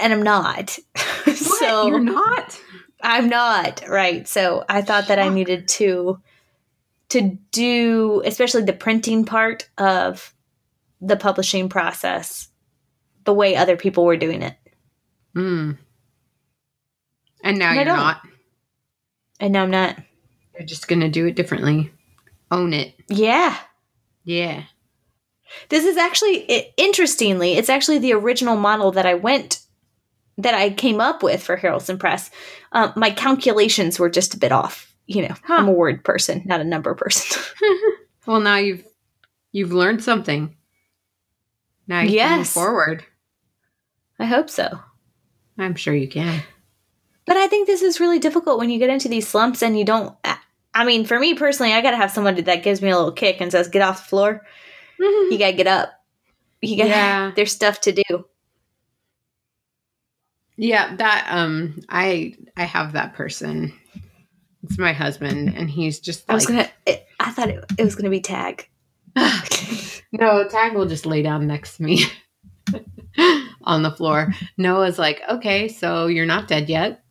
And 0.00 0.12
I'm 0.12 0.22
not. 0.22 0.78
so 1.34 1.86
you're 1.88 1.98
not. 1.98 2.58
I'm 3.02 3.28
not, 3.28 3.84
right. 3.86 4.26
So 4.26 4.64
I 4.68 4.82
thought 4.82 5.08
that 5.08 5.18
I 5.18 5.28
needed 5.28 5.68
to 5.68 6.20
to 7.10 7.38
do 7.52 8.22
especially 8.26 8.62
the 8.62 8.72
printing 8.72 9.24
part 9.24 9.68
of 9.78 10.34
the 11.00 11.16
publishing 11.16 11.70
process 11.70 12.48
the 13.24 13.32
way 13.32 13.56
other 13.56 13.76
people 13.76 14.04
were 14.04 14.16
doing 14.16 14.42
it. 14.42 14.56
Mm. 15.34 15.78
And 17.42 17.58
now 17.58 17.68
And 17.68 17.76
you're 17.76 17.84
not. 17.84 18.20
And 19.40 19.52
now 19.52 19.62
I'm 19.62 19.70
not. 19.70 19.96
You're 20.58 20.66
just 20.66 20.88
gonna 20.88 21.08
do 21.08 21.26
it 21.26 21.36
differently. 21.36 21.92
Own 22.50 22.72
it. 22.72 22.94
Yeah. 23.08 23.56
Yeah. 24.24 24.64
This 25.70 25.84
is 25.84 25.96
actually 25.96 26.44
i 26.50 26.72
interestingly, 26.76 27.54
it's 27.54 27.70
actually 27.70 27.98
the 27.98 28.12
original 28.12 28.56
model 28.56 28.92
that 28.92 29.06
I 29.06 29.14
went 29.14 29.60
that 30.36 30.54
I 30.54 30.70
came 30.70 31.00
up 31.00 31.22
with 31.22 31.42
for 31.42 31.56
Harrelson 31.56 31.98
Press. 31.98 32.30
Um, 32.72 32.92
my 32.96 33.10
calculations 33.10 33.98
were 33.98 34.10
just 34.10 34.34
a 34.34 34.38
bit 34.38 34.52
off. 34.52 34.92
You 35.06 35.22
know, 35.22 35.34
Huh. 35.44 35.54
I'm 35.54 35.68
a 35.68 35.72
word 35.72 36.04
person, 36.04 36.42
not 36.44 36.60
a 36.60 36.64
number 36.64 36.94
person. 36.94 37.42
Well, 38.26 38.40
now 38.40 38.56
you've 38.56 38.84
you've 39.52 39.72
learned 39.72 40.04
something. 40.04 40.54
Now 41.86 42.00
you 42.02 42.18
can 42.18 42.30
move 42.30 42.38
Yes. 42.40 42.52
forward. 42.52 43.02
I 44.18 44.26
hope 44.26 44.50
so. 44.50 44.80
I'm 45.56 45.74
sure 45.76 45.94
you 45.94 46.08
can. 46.08 46.42
But 47.28 47.36
I 47.36 47.46
think 47.46 47.66
this 47.66 47.82
is 47.82 48.00
really 48.00 48.18
difficult 48.18 48.58
when 48.58 48.70
you 48.70 48.78
get 48.78 48.90
into 48.90 49.08
these 49.08 49.28
slumps 49.28 49.62
and 49.62 49.78
you 49.78 49.84
don't. 49.84 50.16
I- 50.24 50.84
mean, 50.84 51.04
for 51.04 51.18
me 51.18 51.34
personally, 51.34 51.72
I 51.72 51.80
got 51.82 51.90
to 51.90 51.96
have 51.96 52.10
somebody 52.10 52.42
that 52.42 52.62
gives 52.62 52.80
me 52.80 52.90
a 52.90 52.96
little 52.96 53.12
kick 53.12 53.40
and 53.40 53.50
says, 53.52 53.68
"Get 53.68 53.82
off 53.82 54.02
the 54.02 54.08
floor. 54.08 54.46
You 54.98 55.36
got 55.38 55.50
to 55.50 55.56
get 55.56 55.66
up. 55.66 55.90
You 56.62 56.76
got. 56.76 56.88
Yeah. 56.88 57.32
There's 57.36 57.52
stuff 57.52 57.80
to 57.82 57.92
do." 57.92 58.24
yeah, 60.56 60.96
that 60.96 61.26
um 61.30 61.80
I 61.88 62.34
I 62.56 62.64
have 62.64 62.92
that 62.94 63.14
person. 63.14 63.72
It's 64.64 64.78
my 64.78 64.92
husband 64.92 65.54
and 65.56 65.70
he's 65.70 66.00
just 66.00 66.24
I 66.28 66.34
was 66.34 66.46
gonna. 66.46 66.68
I 67.20 67.30
thought 67.30 67.48
it, 67.48 67.64
it 67.78 67.84
was 67.84 67.94
gonna 67.94 68.10
be 68.10 68.20
tag. 68.20 68.68
No, 70.12 70.48
Tag 70.48 70.74
will 70.74 70.86
just 70.86 71.04
lay 71.06 71.22
down 71.22 71.46
next 71.46 71.76
to 71.76 71.82
me 71.82 72.04
on 73.62 73.82
the 73.82 73.90
floor. 73.90 74.32
Noah's 74.56 74.98
like, 74.98 75.20
okay, 75.28 75.68
so 75.68 76.06
you're 76.06 76.26
not 76.26 76.48
dead 76.48 76.68
yet. 76.68 77.02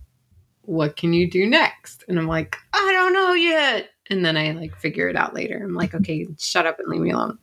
What 0.67 0.95
can 0.97 1.13
you 1.13 1.29
do 1.29 1.47
next? 1.47 2.03
And 2.07 2.19
I'm 2.19 2.27
like, 2.27 2.57
I 2.73 2.91
don't 2.91 3.13
know 3.13 3.33
yet. 3.33 3.89
And 4.09 4.23
then 4.23 4.37
I 4.37 4.51
like 4.51 4.75
figure 4.77 5.09
it 5.09 5.15
out 5.15 5.33
later. 5.33 5.61
I'm 5.63 5.73
like, 5.73 5.95
okay, 5.95 6.27
shut 6.37 6.65
up 6.65 6.79
and 6.79 6.89
leave 6.89 7.01
me 7.01 7.11
alone. 7.11 7.39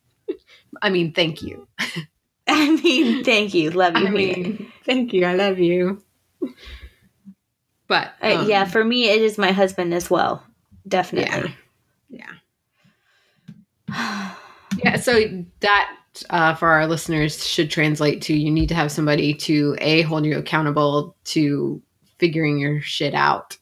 I 0.82 0.90
mean, 0.90 1.12
thank 1.12 1.42
you. 1.42 1.66
I 2.48 2.70
mean, 2.82 3.24
thank 3.24 3.54
you, 3.54 3.70
love 3.70 3.96
you. 3.96 4.06
I 4.06 4.10
mean 4.10 4.72
thank 4.84 5.12
you. 5.12 5.24
I 5.24 5.34
love 5.34 5.58
you. 5.58 6.02
But 7.86 8.14
Uh, 8.22 8.36
um, 8.38 8.48
yeah, 8.48 8.64
for 8.64 8.82
me, 8.82 9.10
it 9.10 9.20
is 9.20 9.36
my 9.36 9.52
husband 9.52 9.92
as 9.92 10.08
well. 10.08 10.42
Definitely. 10.88 11.54
Yeah. 12.08 12.30
Yeah, 14.82 14.96
so 14.96 15.44
that 15.60 15.96
uh, 16.30 16.54
for 16.54 16.68
our 16.68 16.86
listeners 16.88 17.46
should 17.46 17.70
translate 17.70 18.22
to 18.22 18.34
you 18.34 18.50
need 18.50 18.68
to 18.70 18.74
have 18.74 18.90
somebody 18.90 19.34
to 19.34 19.76
a 19.80 20.02
hold 20.02 20.24
you 20.24 20.36
accountable 20.36 21.16
to 21.24 21.80
figuring 22.18 22.58
your 22.58 22.80
shit 22.80 23.14
out. 23.14 23.56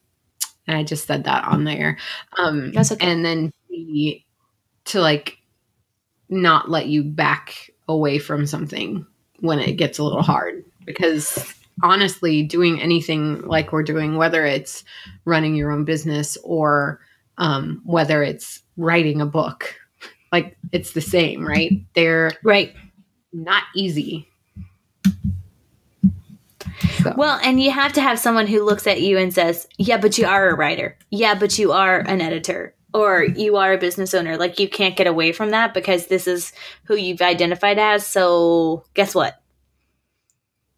And 0.66 0.76
I 0.76 0.84
just 0.84 1.06
said 1.06 1.24
that 1.24 1.44
on 1.44 1.64
there. 1.64 1.98
Um, 2.38 2.72
That's 2.72 2.92
okay. 2.92 3.06
And 3.06 3.24
then 3.24 3.52
B, 3.68 4.24
to 4.86 5.00
like 5.00 5.38
not 6.28 6.70
let 6.70 6.86
you 6.86 7.02
back 7.04 7.70
away 7.88 8.18
from 8.18 8.46
something 8.46 9.04
when 9.40 9.58
it 9.58 9.72
gets 9.72 9.98
a 9.98 10.04
little 10.04 10.22
hard 10.22 10.64
because 10.86 11.52
honestly 11.82 12.42
doing 12.42 12.80
anything 12.80 13.40
like 13.42 13.72
we're 13.72 13.82
doing 13.82 14.16
whether 14.16 14.46
it's 14.46 14.84
running 15.24 15.54
your 15.56 15.70
own 15.72 15.84
business 15.84 16.38
or 16.44 17.00
um, 17.38 17.82
whether 17.84 18.22
it's 18.22 18.62
writing 18.76 19.20
a 19.20 19.26
book 19.26 19.74
like 20.30 20.56
it's 20.70 20.92
the 20.92 21.00
same 21.00 21.44
right 21.46 21.72
they're 21.94 22.30
Right. 22.44 22.74
not 23.32 23.64
easy 23.74 24.28
so, 27.02 27.14
Well, 27.16 27.38
and 27.42 27.62
you 27.62 27.70
have 27.70 27.92
to 27.94 28.00
have 28.00 28.18
someone 28.18 28.46
who 28.46 28.62
looks 28.62 28.86
at 28.86 29.00
you 29.00 29.18
and 29.18 29.32
says, 29.32 29.68
"Yeah, 29.78 29.98
but 29.98 30.18
you 30.18 30.26
are 30.26 30.48
a 30.48 30.54
writer. 30.54 30.96
Yeah, 31.10 31.34
but 31.34 31.58
you 31.58 31.72
are 31.72 32.00
an 32.00 32.20
editor." 32.20 32.74
Or 32.94 33.24
you 33.24 33.56
are 33.56 33.72
a 33.72 33.78
business 33.78 34.12
owner. 34.12 34.36
Like 34.36 34.60
you 34.60 34.68
can't 34.68 34.96
get 34.96 35.06
away 35.06 35.32
from 35.32 35.48
that 35.50 35.72
because 35.72 36.08
this 36.08 36.26
is 36.26 36.52
who 36.84 36.94
you've 36.94 37.22
identified 37.22 37.78
as. 37.78 38.06
So 38.06 38.84
guess 38.92 39.14
what? 39.14 39.40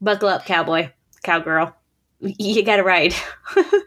Buckle 0.01 0.29
up, 0.29 0.47
cowboy, 0.47 0.91
cowgirl. 1.25 1.75
You 2.21 2.63
got 2.63 2.77
to 2.77 2.85
ride. 2.85 3.15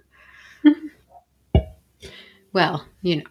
well 2.58 2.86
you 3.02 3.18
know 3.18 3.24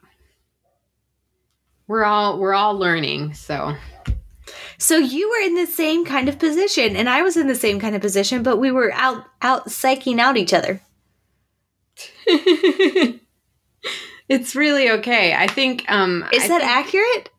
we're 1.88 2.04
all 2.04 2.38
we're 2.38 2.54
all 2.54 2.78
learning 2.78 3.34
so 3.34 3.74
So 4.78 4.96
you 4.98 5.30
were 5.30 5.46
in 5.46 5.54
the 5.54 5.66
same 5.66 6.04
kind 6.04 6.28
of 6.28 6.38
position, 6.38 6.96
and 6.96 7.08
I 7.08 7.22
was 7.22 7.36
in 7.36 7.46
the 7.46 7.54
same 7.54 7.80
kind 7.80 7.94
of 7.96 8.02
position, 8.02 8.42
but 8.42 8.58
we 8.58 8.70
were 8.70 8.92
out 8.92 9.24
out 9.42 9.66
psyching 9.68 10.18
out 10.18 10.36
each 10.36 10.52
other. 10.52 10.80
it's 14.28 14.54
really 14.56 14.90
okay 14.90 15.32
i 15.32 15.46
think 15.46 15.84
um 15.88 16.24
Is 16.32 16.44
I 16.44 16.48
that 16.48 16.60
think- 16.60 16.70
accurate? 16.70 17.30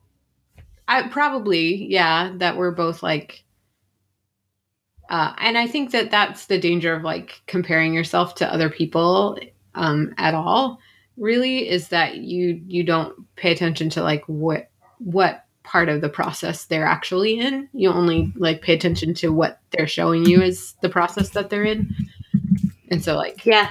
I 0.89 1.09
probably, 1.09 1.85
yeah, 1.89 2.31
that 2.37 2.55
we're 2.55 2.71
both 2.71 3.03
like 3.03 3.43
uh 5.09 5.33
and 5.37 5.57
I 5.57 5.67
think 5.67 5.91
that 5.91 6.11
that's 6.11 6.45
the 6.45 6.57
danger 6.57 6.93
of 6.93 7.03
like 7.03 7.41
comparing 7.45 7.93
yourself 7.93 8.35
to 8.35 8.51
other 8.51 8.69
people 8.69 9.37
um 9.75 10.13
at 10.17 10.33
all 10.33 10.79
really 11.17 11.67
is 11.69 11.89
that 11.89 12.15
you 12.17 12.61
you 12.67 12.83
don't 12.83 13.13
pay 13.35 13.51
attention 13.51 13.89
to 13.91 14.01
like 14.01 14.23
what 14.27 14.69
what 14.99 15.43
part 15.67 15.89
of 15.89 15.99
the 15.99 16.09
process 16.09 16.65
they're 16.65 16.85
actually 16.85 17.39
in. 17.39 17.67
You 17.73 17.89
only 17.91 18.23
mm-hmm. 18.23 18.41
like 18.41 18.61
pay 18.61 18.73
attention 18.73 19.13
to 19.15 19.29
what 19.29 19.59
they're 19.71 19.87
showing 19.87 20.25
you 20.25 20.41
as 20.41 20.75
the 20.81 20.89
process 20.89 21.31
that 21.31 21.49
they're 21.49 21.65
in. 21.65 21.93
And 22.89 23.03
so 23.03 23.15
like 23.15 23.45
Yeah. 23.45 23.69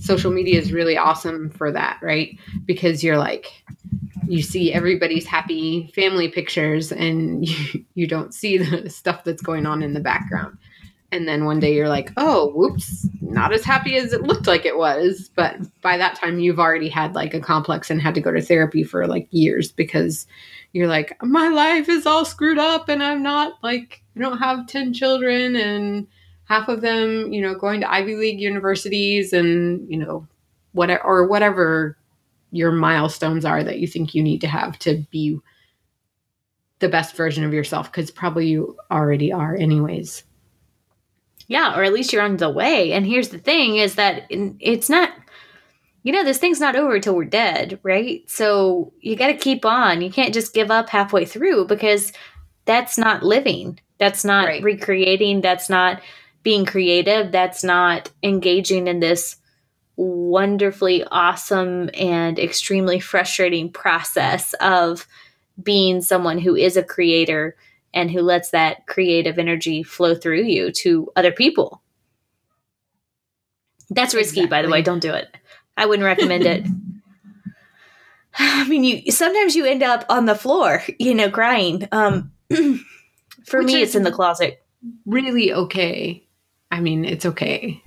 social 0.00 0.32
media 0.32 0.58
is 0.58 0.72
really 0.72 0.96
awesome 0.96 1.50
for 1.50 1.70
that, 1.70 2.00
right? 2.02 2.36
Because 2.66 3.04
you're 3.04 3.18
like, 3.18 3.46
you 4.26 4.42
see 4.42 4.72
everybody's 4.72 5.26
happy 5.26 5.92
family 5.94 6.28
pictures 6.28 6.90
and 6.90 7.48
you, 7.48 7.84
you 7.94 8.06
don't 8.08 8.34
see 8.34 8.58
the 8.58 8.90
stuff 8.90 9.22
that's 9.22 9.42
going 9.42 9.64
on 9.64 9.82
in 9.82 9.94
the 9.94 10.00
background. 10.00 10.58
And 11.12 11.28
then 11.28 11.44
one 11.44 11.60
day 11.60 11.74
you're 11.74 11.90
like, 11.90 12.10
oh, 12.16 12.50
whoops, 12.52 13.06
not 13.20 13.52
as 13.52 13.64
happy 13.64 13.96
as 13.96 14.14
it 14.14 14.22
looked 14.22 14.46
like 14.46 14.64
it 14.64 14.78
was. 14.78 15.30
But 15.36 15.56
by 15.82 15.98
that 15.98 16.14
time, 16.14 16.38
you've 16.40 16.58
already 16.58 16.88
had 16.88 17.14
like 17.14 17.34
a 17.34 17.40
complex 17.40 17.90
and 17.90 18.00
had 18.00 18.14
to 18.14 18.22
go 18.22 18.32
to 18.32 18.40
therapy 18.40 18.82
for 18.82 19.06
like 19.06 19.28
years 19.30 19.70
because 19.70 20.26
you're 20.72 20.88
like, 20.88 21.16
my 21.22 21.48
life 21.48 21.88
is 21.88 22.06
all 22.06 22.24
screwed 22.24 22.58
up 22.58 22.88
and 22.88 23.02
I'm 23.02 23.22
not 23.22 23.54
like, 23.62 24.02
I 24.16 24.20
don't 24.20 24.38
have 24.38 24.66
10 24.66 24.94
children 24.94 25.56
and 25.56 26.06
half 26.44 26.68
of 26.68 26.80
them, 26.80 27.32
you 27.32 27.42
know, 27.42 27.54
going 27.54 27.80
to 27.80 27.90
Ivy 27.90 28.16
League 28.16 28.40
universities 28.40 29.32
and, 29.32 29.88
you 29.90 29.98
know, 29.98 30.26
whatever, 30.72 31.02
or 31.02 31.26
whatever 31.26 31.96
your 32.50 32.72
milestones 32.72 33.44
are 33.44 33.62
that 33.62 33.78
you 33.78 33.86
think 33.86 34.14
you 34.14 34.22
need 34.22 34.40
to 34.40 34.48
have 34.48 34.78
to 34.80 35.04
be 35.10 35.38
the 36.80 36.88
best 36.88 37.16
version 37.16 37.44
of 37.44 37.52
yourself 37.54 37.90
because 37.90 38.10
probably 38.10 38.48
you 38.48 38.76
already 38.90 39.32
are 39.32 39.54
anyways 39.54 40.24
Yeah, 41.48 41.78
or 41.78 41.84
at 41.84 41.92
least 41.92 42.12
you're 42.12 42.22
on 42.22 42.38
the 42.38 42.50
way. 42.50 42.92
And 42.92 43.06
here's 43.06 43.28
the 43.28 43.38
thing 43.38 43.76
is 43.76 43.94
that 43.96 44.24
it's 44.30 44.88
not 44.88 45.10
you 46.02 46.12
know, 46.12 46.24
this 46.24 46.38
thing's 46.38 46.60
not 46.60 46.76
over 46.76 46.98
till 46.98 47.14
we're 47.14 47.24
dead, 47.24 47.78
right? 47.82 48.28
So 48.28 48.92
you 49.00 49.16
got 49.16 49.28
to 49.28 49.34
keep 49.34 49.64
on. 49.64 50.02
You 50.02 50.10
can't 50.10 50.34
just 50.34 50.54
give 50.54 50.70
up 50.70 50.88
halfway 50.88 51.24
through 51.24 51.66
because 51.66 52.12
that's 52.64 52.98
not 52.98 53.22
living. 53.22 53.78
That's 53.98 54.24
not 54.24 54.46
Right. 54.46 54.62
recreating, 54.62 55.40
that's 55.40 55.70
not 55.70 56.02
being 56.42 56.64
creative, 56.66 57.30
that's 57.30 57.62
not 57.62 58.10
engaging 58.24 58.88
in 58.88 58.98
this 58.98 59.36
wonderfully 59.96 61.04
awesome 61.04 61.88
and 61.94 62.38
extremely 62.38 62.98
frustrating 62.98 63.70
process 63.70 64.54
of 64.54 65.06
being 65.62 66.00
someone 66.00 66.38
who 66.38 66.56
is 66.56 66.76
a 66.76 66.82
creator 66.82 67.56
and 67.94 68.10
who 68.10 68.22
lets 68.22 68.50
that 68.50 68.86
creative 68.86 69.38
energy 69.38 69.82
flow 69.82 70.14
through 70.14 70.42
you 70.42 70.72
to 70.72 71.12
other 71.14 71.30
people. 71.30 71.82
That's 73.90 74.14
risky, 74.14 74.46
by 74.46 74.62
the 74.62 74.68
way. 74.70 74.82
Don't 74.82 75.00
do 75.00 75.12
it. 75.12 75.28
I 75.76 75.86
wouldn't 75.86 76.04
recommend 76.06 76.44
it. 76.44 76.66
I 78.38 78.66
mean, 78.68 78.84
you 78.84 79.10
sometimes 79.12 79.54
you 79.56 79.64
end 79.66 79.82
up 79.82 80.04
on 80.08 80.26
the 80.26 80.34
floor, 80.34 80.82
you 80.98 81.14
know, 81.14 81.30
crying. 81.30 81.86
Um, 81.92 82.32
for 83.44 83.58
Which 83.60 83.66
me, 83.66 83.82
it's 83.82 83.94
in 83.94 84.02
the 84.04 84.12
closet. 84.12 84.62
really 85.06 85.52
okay 85.52 86.24
i 86.70 86.80
mean 86.80 87.04
it's 87.04 87.26
okay 87.26 87.82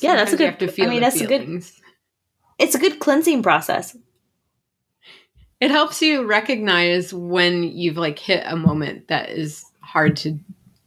Yeah, 0.00 0.16
that's 0.16 0.32
a 0.32 0.36
good- 0.36 0.46
have 0.50 0.58
to 0.58 0.68
feel 0.68 0.86
I 0.86 0.88
mean, 0.90 1.00
that's 1.00 1.20
a 1.20 1.26
good- 1.26 1.62
It's 2.58 2.74
a 2.74 2.78
good 2.78 2.98
cleansing 2.98 3.42
process. 3.42 3.96
it 5.60 5.70
helps 5.70 6.00
you 6.02 6.24
recognize 6.24 7.12
when 7.12 7.64
you've 7.64 7.96
like 7.96 8.18
hit 8.18 8.42
a 8.46 8.56
moment 8.56 9.08
that 9.08 9.30
is 9.30 9.64
hard 9.80 10.16
to 10.18 10.38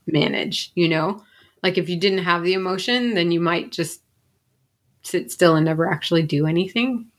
manage 0.08 0.72
you 0.76 0.88
know 0.89 1.24
like 1.63 1.78
if 1.78 1.89
you 1.89 1.98
didn't 2.00 2.24
have 2.26 2.44
the 2.44 2.54
emotion 2.54 3.13
then 3.13 3.32
you 3.32 3.39
might 3.39 3.72
just 3.72 4.02
sit 5.04 5.32
still 5.32 5.56
and 5.56 5.66
never 5.66 5.92
actually 5.92 6.24
do 6.24 6.46
anything 6.46 7.12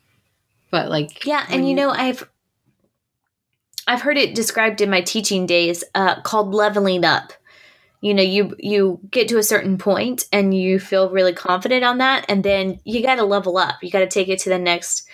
but 0.72 0.88
like 0.88 1.24
Yeah, 1.24 1.46
and 1.48 1.68
you 1.68 1.76
know, 1.76 1.90
I've 1.90 2.28
I've 3.86 4.00
heard 4.00 4.16
it 4.16 4.34
described 4.34 4.80
in 4.80 4.90
my 4.90 5.02
teaching 5.02 5.46
days 5.46 5.84
uh, 5.94 6.20
called 6.22 6.52
leveling 6.52 7.04
up. 7.04 7.32
You 8.00 8.14
know, 8.14 8.22
you 8.22 8.56
you 8.58 8.98
get 9.10 9.28
to 9.28 9.38
a 9.38 9.44
certain 9.44 9.78
point 9.78 10.24
and 10.32 10.52
you 10.52 10.80
feel 10.80 11.10
really 11.10 11.34
confident 11.34 11.84
on 11.84 11.98
that, 11.98 12.24
and 12.28 12.42
then 12.42 12.80
you 12.84 13.02
got 13.02 13.16
to 13.16 13.24
level 13.24 13.58
up. 13.58 13.76
You 13.82 13.90
got 13.90 14.00
to 14.00 14.08
take 14.08 14.28
it 14.28 14.40
to 14.40 14.48
the 14.48 14.58
next 14.58 15.06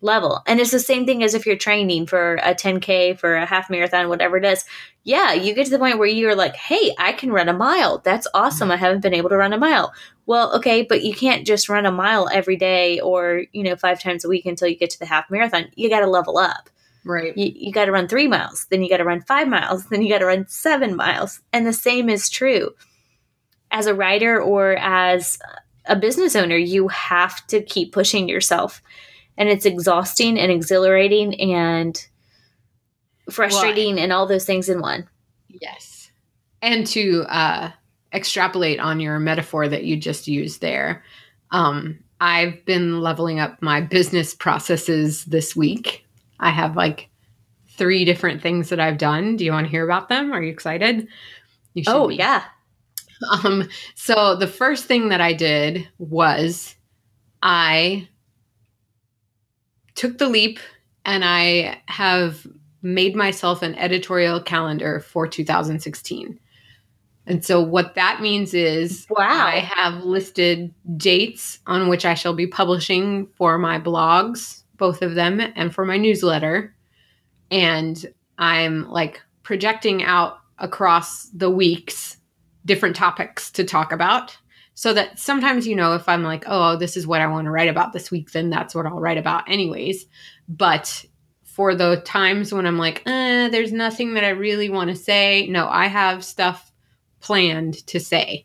level. 0.00 0.42
And 0.46 0.58
it's 0.58 0.70
the 0.70 0.80
same 0.80 1.06
thing 1.06 1.22
as 1.22 1.34
if 1.34 1.46
you're 1.46 1.56
training 1.56 2.06
for 2.06 2.34
a 2.36 2.54
10k, 2.54 3.18
for 3.18 3.36
a 3.36 3.46
half 3.46 3.70
marathon, 3.70 4.08
whatever 4.08 4.36
it 4.36 4.44
is. 4.44 4.64
Yeah, 5.02 5.32
you 5.32 5.54
get 5.54 5.64
to 5.66 5.70
the 5.70 5.78
point 5.78 5.98
where 5.98 6.08
you're 6.08 6.34
like, 6.34 6.56
"Hey, 6.56 6.94
I 6.98 7.12
can 7.12 7.30
run 7.30 7.50
a 7.50 7.52
mile. 7.52 7.98
That's 7.98 8.26
awesome. 8.32 8.70
I 8.70 8.76
haven't 8.76 9.02
been 9.02 9.14
able 9.14 9.28
to 9.28 9.36
run 9.36 9.52
a 9.52 9.58
mile." 9.58 9.92
Well, 10.26 10.54
okay, 10.56 10.82
but 10.82 11.02
you 11.02 11.14
can't 11.14 11.46
just 11.46 11.68
run 11.68 11.86
a 11.86 11.92
mile 11.92 12.28
every 12.32 12.56
day 12.56 12.98
or, 13.00 13.44
you 13.52 13.62
know, 13.62 13.76
five 13.76 14.00
times 14.00 14.24
a 14.24 14.28
week 14.28 14.46
until 14.46 14.68
you 14.68 14.76
get 14.76 14.90
to 14.90 14.98
the 14.98 15.06
half 15.06 15.30
marathon. 15.30 15.66
You 15.74 15.90
got 15.90 16.00
to 16.00 16.06
level 16.06 16.38
up. 16.38 16.70
right 17.04 17.36
You, 17.36 17.52
you 17.54 17.72
got 17.72 17.84
to 17.84 17.92
run 17.92 18.08
three 18.08 18.26
miles, 18.26 18.66
then 18.70 18.82
you 18.82 18.88
got 18.88 18.98
to 18.98 19.04
run 19.04 19.20
five 19.20 19.48
miles, 19.48 19.86
then 19.86 20.02
you 20.02 20.08
got 20.08 20.20
to 20.20 20.26
run 20.26 20.46
seven 20.48 20.96
miles. 20.96 21.40
And 21.52 21.66
the 21.66 21.72
same 21.74 22.08
is 22.08 22.30
true 22.30 22.70
as 23.70 23.86
a 23.86 23.94
writer 23.94 24.40
or 24.40 24.76
as 24.76 25.38
a 25.84 25.96
business 25.96 26.34
owner. 26.34 26.56
You 26.56 26.88
have 26.88 27.46
to 27.48 27.60
keep 27.62 27.92
pushing 27.92 28.28
yourself. 28.28 28.80
And 29.36 29.48
it's 29.48 29.66
exhausting 29.66 30.38
and 30.38 30.50
exhilarating 30.50 31.38
and 31.40 32.06
frustrating 33.30 33.98
and 33.98 34.12
all 34.12 34.26
those 34.26 34.44
things 34.44 34.68
in 34.68 34.80
one. 34.80 35.08
Yes. 35.48 36.10
And 36.62 36.86
to 36.88 37.24
uh, 37.28 37.72
extrapolate 38.14 38.80
on 38.80 39.00
your 39.00 39.18
metaphor 39.18 39.68
that 39.68 39.84
you 39.84 39.96
just 39.96 40.28
used 40.28 40.60
there, 40.60 41.02
um, 41.50 41.98
I've 42.20 42.64
been 42.64 43.00
leveling 43.00 43.40
up 43.40 43.60
my 43.60 43.80
business 43.80 44.34
processes 44.34 45.24
this 45.24 45.54
week. 45.56 46.06
I 46.40 46.50
have 46.50 46.76
like 46.76 47.08
three 47.76 48.04
different 48.04 48.40
things 48.40 48.68
that 48.68 48.80
I've 48.80 48.98
done. 48.98 49.36
Do 49.36 49.44
you 49.44 49.52
want 49.52 49.66
to 49.66 49.70
hear 49.70 49.84
about 49.84 50.08
them? 50.08 50.32
Are 50.32 50.42
you 50.42 50.52
excited? 50.52 51.08
You 51.74 51.82
should 51.84 51.94
Oh, 51.94 52.08
be. 52.08 52.16
yeah. 52.16 52.44
Um, 53.44 53.68
so 53.94 54.36
the 54.36 54.46
first 54.46 54.84
thing 54.84 55.08
that 55.08 55.20
I 55.20 55.32
did 55.32 55.88
was 55.98 56.74
I 57.42 58.08
took 59.94 60.18
the 60.18 60.28
leap 60.28 60.58
and 61.04 61.24
I 61.24 61.80
have 61.86 62.46
made 62.82 63.16
myself 63.16 63.62
an 63.62 63.74
editorial 63.76 64.40
calendar 64.40 65.00
for 65.00 65.26
2016. 65.26 66.38
And 67.26 67.44
so 67.44 67.60
what 67.60 67.94
that 67.94 68.20
means 68.20 68.52
is 68.54 69.06
Wow. 69.10 69.46
I 69.46 69.60
have 69.60 70.04
listed 70.04 70.74
dates 70.96 71.58
on 71.66 71.88
which 71.88 72.04
I 72.04 72.14
shall 72.14 72.34
be 72.34 72.46
publishing 72.46 73.28
for 73.36 73.58
my 73.58 73.78
blogs 73.78 74.62
both 74.76 75.02
of 75.02 75.14
them 75.14 75.40
and 75.40 75.74
for 75.74 75.84
my 75.84 75.96
newsletter. 75.96 76.74
And 77.50 78.04
I'm 78.38 78.88
like 78.90 79.20
projecting 79.42 80.02
out 80.02 80.38
across 80.58 81.24
the 81.30 81.50
weeks 81.50 82.16
different 82.64 82.96
topics 82.96 83.50
to 83.52 83.64
talk 83.64 83.92
about 83.92 84.36
so 84.74 84.92
that 84.92 85.18
sometimes 85.18 85.66
you 85.66 85.76
know 85.76 85.94
if 85.94 86.08
i'm 86.08 86.22
like 86.22 86.44
oh 86.46 86.76
this 86.76 86.96
is 86.96 87.06
what 87.06 87.20
i 87.20 87.26
want 87.26 87.44
to 87.44 87.50
write 87.50 87.68
about 87.68 87.92
this 87.92 88.10
week 88.10 88.30
then 88.32 88.50
that's 88.50 88.74
what 88.74 88.86
i'll 88.86 89.00
write 89.00 89.18
about 89.18 89.48
anyways 89.50 90.06
but 90.48 91.04
for 91.42 91.74
the 91.74 92.00
times 92.06 92.54
when 92.54 92.66
i'm 92.66 92.78
like 92.78 93.02
eh, 93.06 93.48
there's 93.48 93.72
nothing 93.72 94.14
that 94.14 94.24
i 94.24 94.30
really 94.30 94.70
want 94.70 94.88
to 94.88 94.96
say 94.96 95.46
no 95.48 95.68
i 95.68 95.86
have 95.86 96.24
stuff 96.24 96.72
planned 97.24 97.74
to 97.86 97.98
say 97.98 98.44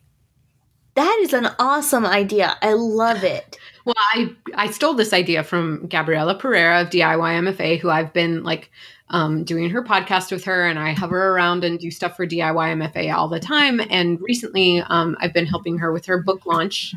That 0.94 1.18
is 1.20 1.32
an 1.34 1.48
awesome 1.58 2.06
idea. 2.06 2.56
I 2.62 2.72
love 2.72 3.22
it. 3.22 3.58
well 3.84 3.94
i 3.98 4.28
i 4.54 4.70
stole 4.70 4.94
this 4.94 5.12
idea 5.12 5.42
from 5.42 5.86
gabriela 5.86 6.34
pereira 6.34 6.82
of 6.82 6.90
diy 6.90 7.16
mfa 7.16 7.78
who 7.78 7.90
i've 7.90 8.12
been 8.12 8.42
like 8.42 8.70
um, 9.12 9.42
doing 9.42 9.68
her 9.70 9.82
podcast 9.82 10.30
with 10.30 10.44
her 10.44 10.66
and 10.66 10.78
i 10.78 10.92
hover 10.92 11.30
around 11.30 11.64
and 11.64 11.80
do 11.80 11.90
stuff 11.90 12.16
for 12.16 12.26
diy 12.26 12.52
mfa 12.52 13.14
all 13.14 13.28
the 13.28 13.40
time 13.40 13.80
and 13.90 14.20
recently 14.20 14.80
um, 14.88 15.16
i've 15.20 15.32
been 15.32 15.46
helping 15.46 15.78
her 15.78 15.92
with 15.92 16.06
her 16.06 16.22
book 16.22 16.46
launch 16.46 16.94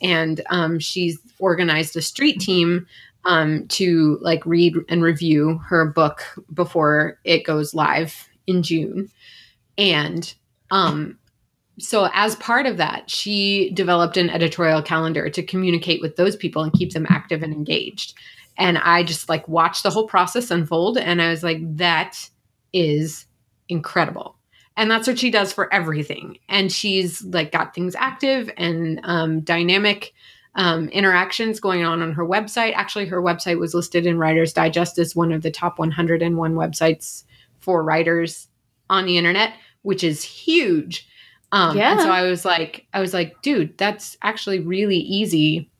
and 0.00 0.40
um, 0.50 0.78
she's 0.78 1.18
organized 1.40 1.96
a 1.96 2.02
street 2.02 2.40
team 2.40 2.86
um, 3.24 3.66
to 3.66 4.18
like 4.20 4.44
read 4.46 4.76
and 4.88 5.02
review 5.02 5.58
her 5.66 5.84
book 5.84 6.22
before 6.54 7.18
it 7.24 7.44
goes 7.44 7.74
live 7.74 8.28
in 8.46 8.62
june 8.62 9.10
and 9.76 10.34
um, 10.70 11.17
so 11.78 12.08
as 12.12 12.36
part 12.36 12.66
of 12.66 12.76
that 12.76 13.10
she 13.10 13.70
developed 13.70 14.16
an 14.16 14.30
editorial 14.30 14.82
calendar 14.82 15.28
to 15.28 15.42
communicate 15.42 16.00
with 16.00 16.16
those 16.16 16.36
people 16.36 16.62
and 16.62 16.72
keep 16.72 16.92
them 16.92 17.06
active 17.08 17.42
and 17.42 17.52
engaged. 17.52 18.14
And 18.56 18.78
i 18.78 19.02
just 19.02 19.28
like 19.28 19.46
watched 19.48 19.82
the 19.82 19.90
whole 19.90 20.06
process 20.06 20.50
unfold 20.50 20.98
and 20.98 21.22
i 21.22 21.30
was 21.30 21.42
like 21.42 21.58
that 21.76 22.28
is 22.72 23.26
incredible. 23.68 24.36
And 24.76 24.90
that's 24.90 25.08
what 25.08 25.18
she 25.18 25.30
does 25.30 25.52
for 25.52 25.72
everything. 25.74 26.38
And 26.48 26.70
she's 26.70 27.22
like 27.24 27.50
got 27.50 27.74
things 27.74 27.96
active 27.96 28.48
and 28.56 29.00
um, 29.02 29.40
dynamic 29.40 30.14
um, 30.54 30.88
interactions 30.90 31.58
going 31.58 31.84
on 31.84 32.00
on 32.00 32.12
her 32.12 32.24
website. 32.24 32.74
Actually 32.74 33.06
her 33.06 33.20
website 33.20 33.58
was 33.58 33.74
listed 33.74 34.06
in 34.06 34.18
writers 34.18 34.52
digest 34.52 34.98
as 34.98 35.16
one 35.16 35.32
of 35.32 35.42
the 35.42 35.50
top 35.50 35.78
101 35.78 36.54
websites 36.54 37.24
for 37.60 37.82
writers 37.82 38.48
on 38.88 39.04
the 39.04 39.18
internet 39.18 39.52
which 39.82 40.04
is 40.04 40.22
huge 40.22 41.08
um, 41.52 41.76
Yeah. 41.76 41.92
And 41.92 42.00
so 42.00 42.10
I 42.10 42.22
was 42.22 42.44
like, 42.44 42.86
I 42.92 43.00
was 43.00 43.14
like, 43.14 43.40
dude, 43.42 43.76
that's 43.78 44.16
actually 44.22 44.60
really 44.60 44.98
easy 44.98 45.70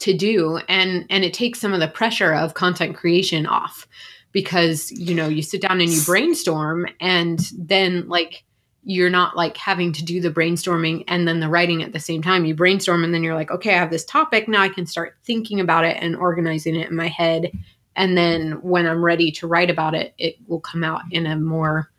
to 0.00 0.16
do, 0.16 0.58
and 0.68 1.06
and 1.10 1.24
it 1.24 1.32
takes 1.32 1.60
some 1.60 1.72
of 1.72 1.80
the 1.80 1.88
pressure 1.88 2.34
of 2.34 2.54
content 2.54 2.96
creation 2.96 3.46
off 3.46 3.86
because 4.32 4.90
you 4.92 5.14
know 5.14 5.28
you 5.28 5.42
sit 5.42 5.62
down 5.62 5.80
and 5.80 5.90
you 5.90 6.02
brainstorm, 6.04 6.86
and 7.00 7.50
then 7.56 8.06
like 8.08 8.44
you're 8.84 9.10
not 9.10 9.36
like 9.36 9.56
having 9.56 9.92
to 9.92 10.04
do 10.04 10.20
the 10.20 10.30
brainstorming 10.30 11.02
and 11.08 11.26
then 11.26 11.40
the 11.40 11.48
writing 11.48 11.82
at 11.82 11.92
the 11.92 11.98
same 11.98 12.22
time. 12.22 12.44
You 12.44 12.54
brainstorm 12.54 13.02
and 13.02 13.12
then 13.12 13.24
you're 13.24 13.34
like, 13.34 13.50
okay, 13.50 13.74
I 13.74 13.78
have 13.78 13.90
this 13.90 14.04
topic 14.04 14.46
now. 14.46 14.62
I 14.62 14.68
can 14.68 14.86
start 14.86 15.16
thinking 15.24 15.58
about 15.58 15.84
it 15.84 15.96
and 16.00 16.14
organizing 16.14 16.76
it 16.76 16.90
in 16.90 16.96
my 16.96 17.08
head, 17.08 17.50
and 17.94 18.16
then 18.18 18.52
when 18.62 18.86
I'm 18.86 19.04
ready 19.04 19.30
to 19.32 19.46
write 19.46 19.70
about 19.70 19.94
it, 19.94 20.14
it 20.18 20.36
will 20.46 20.60
come 20.60 20.84
out 20.84 21.02
in 21.10 21.26
a 21.26 21.36
more 21.36 21.90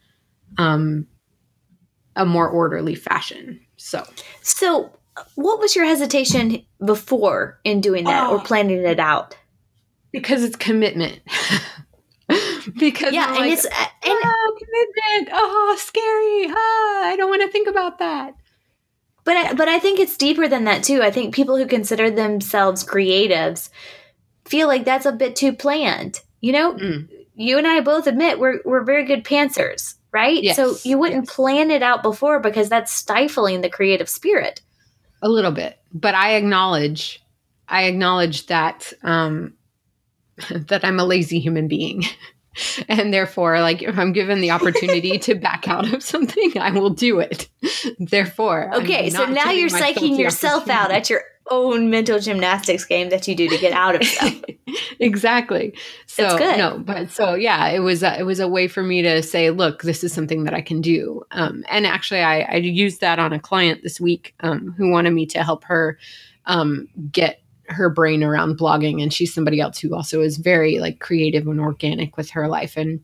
um 0.58 1.08
a 2.18 2.26
more 2.26 2.50
orderly 2.50 2.96
fashion. 2.96 3.62
So 3.78 4.04
So, 4.42 4.92
what 5.36 5.60
was 5.60 5.76
your 5.76 5.86
hesitation 5.86 6.64
before 6.86 7.60
in 7.64 7.80
doing 7.82 8.04
that 8.06 8.30
or 8.30 8.38
Oh. 8.38 8.40
planning 8.40 8.80
it 8.86 9.00
out? 9.00 9.38
because 10.12 10.44
it's 10.44 10.56
commitment. 10.56 11.20
because 12.80 13.14
Yeah, 13.14 13.26
I'm 13.26 13.30
and 13.30 13.40
like, 13.40 13.52
it's 13.54 13.66
and 13.66 13.72
oh, 14.04 14.58
commitment. 14.58 15.30
Oh, 15.34 15.76
scary. 15.80 16.48
Ah, 16.50 17.08
I 17.10 17.16
don't 17.18 17.30
want 17.30 17.42
to 17.44 17.48
think 17.50 17.68
about 17.68 18.00
that. 18.00 18.34
But 19.24 19.38
I, 19.38 19.54
but 19.54 19.68
I 19.68 19.80
think 19.80 20.00
it's 20.00 20.18
deeper 20.18 20.48
than 20.48 20.64
that 20.66 20.84
too. 20.84 21.02
I 21.02 21.12
think 21.12 21.36
people 21.36 21.58
who 21.58 21.66
consider 21.68 22.10
themselves 22.10 22.84
creatives 22.84 23.70
feel 24.46 24.68
like 24.68 24.86
that's 24.86 25.06
a 25.06 25.12
bit 25.12 25.36
too 25.36 25.54
planned. 25.54 26.22
You 26.42 26.54
know, 26.54 26.74
Mm. 26.74 27.10
you 27.36 27.58
and 27.58 27.68
I 27.68 27.82
both 27.82 28.08
admit 28.08 28.40
we're 28.40 28.60
we're 28.66 28.84
very 28.84 29.04
good 29.06 29.24
pantsers, 29.24 29.96
right? 30.12 30.42
Yes, 30.42 30.56
so 30.56 30.76
you 30.84 30.98
wouldn't 30.98 31.26
yes. 31.26 31.36
plan 31.36 31.72
it 31.72 31.84
out 31.84 32.04
before 32.04 32.40
because 32.40 32.70
that's 32.70 32.94
stifling 32.94 33.62
the 33.62 33.70
creative 33.70 34.10
spirit. 34.10 34.62
A 35.22 35.30
little 35.30 35.52
bit, 35.52 35.78
but 35.94 36.14
I 36.16 36.36
acknowledge, 36.36 37.24
I 37.68 37.84
acknowledge 37.84 38.48
that 38.48 38.94
um, 39.04 39.54
that 40.50 40.86
I'm 40.86 41.00
a 41.00 41.06
lazy 41.06 41.40
human 41.40 41.68
being, 41.68 42.04
and 42.88 43.14
therefore, 43.14 43.62
like 43.62 43.82
if 43.82 43.98
I'm 43.98 44.14
given 44.14 44.42
the 44.42 44.52
opportunity 44.52 45.18
to 45.20 45.36
back 45.36 45.68
out 45.68 45.92
of 45.94 46.04
something, 46.04 46.58
I 46.58 46.72
will 46.72 46.90
do 46.90 47.20
it. 47.20 47.50
Therefore, 48.00 48.74
Okay, 48.76 49.10
so 49.10 49.26
now 49.26 49.52
you're 49.52 49.70
psyching 49.70 50.18
yourself 50.18 50.70
out 50.70 50.92
at 50.92 51.10
your 51.10 51.24
own 51.50 51.90
mental 51.90 52.20
gymnastics 52.20 52.86
game 52.86 53.10
that 53.10 53.28
you 53.28 53.36
do 53.36 53.48
to 53.48 53.58
get 53.58 53.74
out 53.74 53.96
of 53.96 54.04
stuff. 54.04 54.42
exactly. 55.00 55.74
So 56.06 56.38
good. 56.38 56.58
no, 56.58 56.80
but 56.80 57.10
so 57.10 57.36
yeah, 57.36 57.68
it 57.70 57.80
was 57.80 58.04
a, 58.04 58.20
it 58.20 58.24
was 58.24 58.40
a 58.40 58.48
way 58.48 58.68
for 58.68 58.84
me 58.84 59.02
to 59.02 59.24
say, 59.24 59.50
look, 59.50 59.84
this 59.84 60.04
is 60.04 60.14
something 60.14 60.44
that 60.44 60.54
I 60.54 60.62
can 60.62 60.82
do. 60.82 61.24
Um, 61.32 61.64
and 61.70 61.86
actually, 61.86 62.22
I, 62.22 62.42
I 62.42 62.56
used 62.56 63.02
that 63.02 63.20
on 63.20 63.34
a 63.34 63.40
client 63.40 63.82
this 63.84 64.00
week 64.00 64.34
um, 64.42 64.74
who 64.78 64.92
wanted 64.92 65.12
me 65.12 65.26
to 65.28 65.44
help 65.44 65.64
her 65.66 65.98
um, 66.46 66.88
get 67.12 67.42
her 67.68 67.90
brain 67.90 68.24
around 68.24 68.58
blogging, 68.58 69.02
and 69.02 69.14
she's 69.14 69.34
somebody 69.34 69.60
else 69.60 69.80
who 69.80 69.96
also 69.96 70.22
is 70.22 70.38
very 70.38 70.80
like 70.80 71.00
creative 71.00 71.48
and 71.48 71.60
organic 71.60 72.18
with 72.18 72.30
her 72.32 72.48
life. 72.48 72.78
And. 72.78 73.02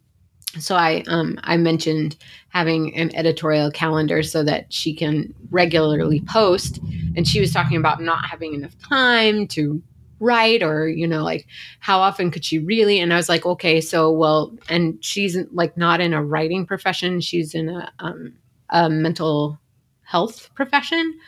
So 0.60 0.76
I 0.76 1.04
um, 1.08 1.39
I 1.41 1.58
mentioned 1.58 2.15
having 2.49 2.95
an 2.95 3.10
editorial 3.15 3.71
calendar 3.71 4.21
so 4.21 4.43
that 4.43 4.71
she 4.71 4.93
can 4.93 5.34
regularly 5.49 6.21
post, 6.28 6.80
and 7.15 7.28
she 7.28 7.39
was 7.39 7.52
talking 7.52 7.76
about 7.76 8.04
not 8.04 8.23
having 8.26 8.54
enough 8.54 8.78
time 8.78 9.47
to 9.47 9.82
write 10.23 10.63
or 10.63 10.88
you 10.88 11.06
know 11.06 11.23
like 11.23 11.45
how 11.80 11.99
often 11.99 12.32
could 12.32 12.45
she 12.45 12.60
really? 12.60 12.99
And 12.99 13.13
i 13.13 13.17
was 13.17 13.30
like 13.30 13.45
okay 13.45 13.82
so 13.82 14.12
well 14.12 14.56
and 14.69 15.04
she's 15.04 15.38
like 15.52 15.76
not 15.78 16.02
in 16.02 16.13
a 16.13 16.23
writing 16.23 16.65
profession. 16.65 17.19
She's 17.19 17.54
in 17.54 17.69
a 17.69 17.91
um 17.99 18.34
a 18.69 18.89
mental 18.89 19.60
health 20.04 20.49
profession. 20.56 21.19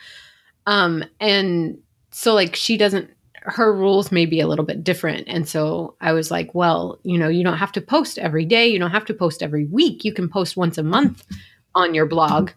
Um 0.66 1.04
and 1.20 1.78
so 2.10 2.34
like 2.34 2.56
she 2.56 2.76
doesn't 2.76 3.10
her 3.46 3.72
rules 3.72 4.10
may 4.10 4.26
be 4.26 4.40
a 4.40 4.46
little 4.46 4.64
bit 4.64 4.84
different. 4.84 5.24
And 5.28 5.48
so 5.48 5.96
i 6.00 6.12
was 6.12 6.30
like 6.30 6.54
well 6.54 6.98
you 7.02 7.18
know 7.18 7.28
you 7.28 7.44
don't 7.44 7.58
have 7.58 7.72
to 7.72 7.80
post 7.80 8.18
every 8.18 8.44
day. 8.44 8.66
You 8.68 8.78
don't 8.78 8.90
have 8.90 9.04
to 9.06 9.14
post 9.14 9.42
every 9.42 9.66
week. 9.66 10.04
You 10.04 10.12
can 10.12 10.28
post 10.28 10.56
once 10.56 10.78
a 10.78 10.82
month 10.82 11.24
on 11.74 11.94
your 11.94 12.06
blog. 12.06 12.50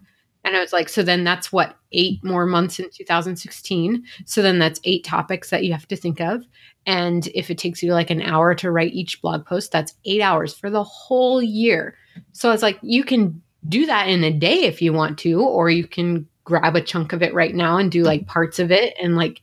And 0.44 0.56
i 0.56 0.60
was 0.60 0.72
like 0.72 0.88
so 0.88 1.02
then 1.02 1.24
that's 1.24 1.52
what 1.52 1.76
eight 1.92 2.22
more 2.24 2.46
months 2.46 2.78
in 2.78 2.88
2016 2.90 4.04
so 4.24 4.42
then 4.42 4.58
that's 4.58 4.80
eight 4.84 5.04
topics 5.04 5.50
that 5.50 5.64
you 5.64 5.72
have 5.72 5.88
to 5.88 5.96
think 5.96 6.20
of. 6.20 6.42
And 6.86 7.26
if 7.28 7.50
it 7.50 7.58
takes 7.58 7.82
you 7.82 7.92
like 7.92 8.10
an 8.10 8.22
hour 8.22 8.54
to 8.56 8.70
write 8.70 8.92
each 8.92 9.20
blog 9.22 9.46
post 9.46 9.72
that's 9.72 9.94
eight 10.04 10.22
hours 10.22 10.54
for 10.54 10.70
the 10.70 10.84
whole 10.84 11.42
year. 11.42 11.96
So 12.32 12.50
it's 12.52 12.62
like 12.62 12.78
you 12.82 13.04
can 13.04 13.42
do 13.68 13.86
that 13.86 14.08
in 14.08 14.24
a 14.24 14.32
day 14.32 14.64
if 14.64 14.80
you 14.80 14.92
want 14.92 15.18
to 15.20 15.42
or 15.42 15.68
you 15.70 15.86
can 15.86 16.26
grab 16.44 16.74
a 16.74 16.80
chunk 16.80 17.12
of 17.12 17.22
it 17.22 17.34
right 17.34 17.54
now 17.54 17.76
and 17.76 17.92
do 17.92 18.02
like 18.02 18.26
parts 18.26 18.58
of 18.58 18.72
it 18.72 18.94
and 19.00 19.16
like 19.16 19.40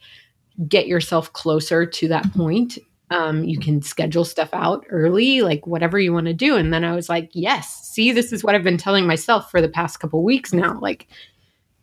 get 0.67 0.87
yourself 0.87 1.31
closer 1.33 1.85
to 1.85 2.07
that 2.07 2.31
point 2.33 2.79
um, 3.09 3.43
you 3.45 3.57
can 3.59 3.81
schedule 3.81 4.25
stuff 4.25 4.49
out 4.53 4.85
early 4.89 5.41
like 5.41 5.65
whatever 5.65 5.97
you 5.97 6.11
want 6.11 6.27
to 6.27 6.33
do. 6.33 6.57
And 6.57 6.73
then 6.73 6.83
i 6.83 6.95
was 6.95 7.09
like 7.09 7.29
yes 7.33 7.89
see 7.89 8.11
this 8.11 8.33
is 8.33 8.43
what 8.43 8.55
i've 8.55 8.63
been 8.63 8.77
telling 8.77 9.07
myself 9.07 9.49
for 9.49 9.61
the 9.61 9.69
past 9.69 9.99
couple 9.99 10.23
weeks 10.23 10.53
now 10.53 10.79
like 10.81 11.07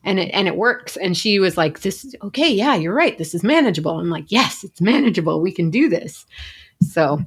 and 0.04 0.18
it 0.18 0.30
and 0.34 0.46
it 0.46 0.56
works. 0.56 0.96
And 0.96 1.16
she 1.16 1.38
was 1.38 1.56
like 1.56 1.80
this 1.80 2.04
is 2.04 2.14
okay 2.22 2.52
yeah 2.52 2.74
you're 2.74 2.94
right 2.94 3.16
this 3.16 3.34
is 3.34 3.42
manageable. 3.42 3.98
I'm 3.98 4.10
like 4.10 4.30
yes 4.30 4.64
it's 4.64 4.80
manageable 4.80 5.40
we 5.40 5.52
can 5.52 5.70
do 5.70 5.88
this. 5.88 6.26
So 6.82 7.20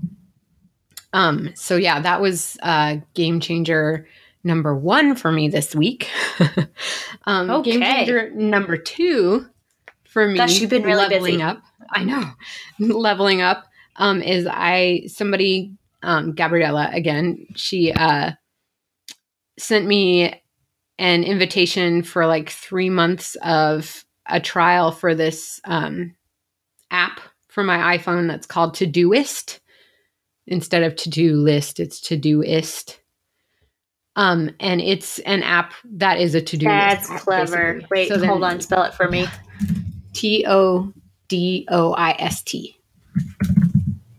um 1.13 1.49
so 1.55 1.75
yeah 1.75 1.99
that 1.99 2.21
was 2.21 2.57
uh 2.61 2.97
game 3.15 3.39
changer 3.39 4.07
number 4.43 4.75
one 4.75 5.15
for 5.15 5.31
me 5.31 5.49
this 5.49 5.75
week. 5.75 6.09
Um 7.25 7.61
game 7.63 7.81
changer 7.81 8.29
number 8.31 8.77
two 8.77 9.47
for 10.07 10.27
me 10.27 10.37
Gosh, 10.37 10.59
you've 10.59 10.69
been 10.69 10.83
really 10.83 11.07
leveling 11.09 11.31
busy. 11.37 11.41
up 11.43 11.61
i 11.93 12.03
know 12.03 12.23
leveling 12.79 13.41
up 13.41 13.65
um 13.97 14.21
is 14.21 14.47
i 14.49 15.03
somebody 15.07 15.73
um 16.03 16.33
gabriela 16.33 16.89
again 16.93 17.45
she 17.55 17.91
uh 17.91 18.31
sent 19.59 19.85
me 19.85 20.41
an 20.99 21.23
invitation 21.23 22.03
for 22.03 22.25
like 22.25 22.49
three 22.49 22.89
months 22.89 23.35
of 23.43 24.03
a 24.27 24.39
trial 24.39 24.91
for 24.91 25.15
this 25.15 25.59
um, 25.65 26.15
app 26.91 27.19
for 27.47 27.63
my 27.63 27.97
iPhone 27.97 28.27
that's 28.27 28.45
called 28.47 28.75
Todoist. 28.75 29.59
Instead 30.47 30.83
of 30.83 30.95
to 30.97 31.09
do 31.09 31.35
list, 31.37 31.79
it's 31.79 31.99
Todoist. 31.99 32.97
Um, 34.15 34.49
and 34.59 34.81
it's 34.81 35.19
an 35.19 35.43
app 35.43 35.73
that 35.85 36.19
is 36.19 36.33
a 36.35 36.41
to 36.41 36.57
do 36.57 36.65
That's 36.65 37.09
list. 37.09 37.23
clever. 37.23 37.73
basically. 37.75 37.87
Wait, 37.91 38.07
So 38.09 38.25
hold 38.25 38.43
on, 38.43 38.59
spell 38.61 38.83
it 38.83 38.93
for 38.95 39.09
me. 39.09 39.27
T 40.17 40.43
O 40.47 40.91
D 41.27 41.67
O 41.69 41.93
I 41.93 42.15
S 42.17 42.41
T. 42.41 42.75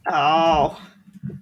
Oh. 0.08 0.80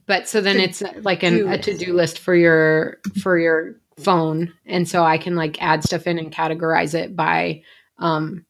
But 0.07 0.29
so 0.29 0.41
then 0.41 0.59
it's 0.59 0.83
like 1.03 1.23
an, 1.23 1.47
a 1.47 1.59
to-do 1.59 1.93
list 1.93 2.19
for 2.19 2.35
your 2.35 2.99
for 3.21 3.39
your 3.39 3.77
phone 3.99 4.53
and 4.67 4.89
so 4.89 5.05
I 5.05 5.19
can 5.19 5.37
like 5.37 5.63
add 5.63 5.83
stuff 5.83 6.07
in 6.07 6.19
and 6.19 6.33
categorize 6.33 6.95
it 6.95 7.17
by 7.17 7.63
um 7.99 8.45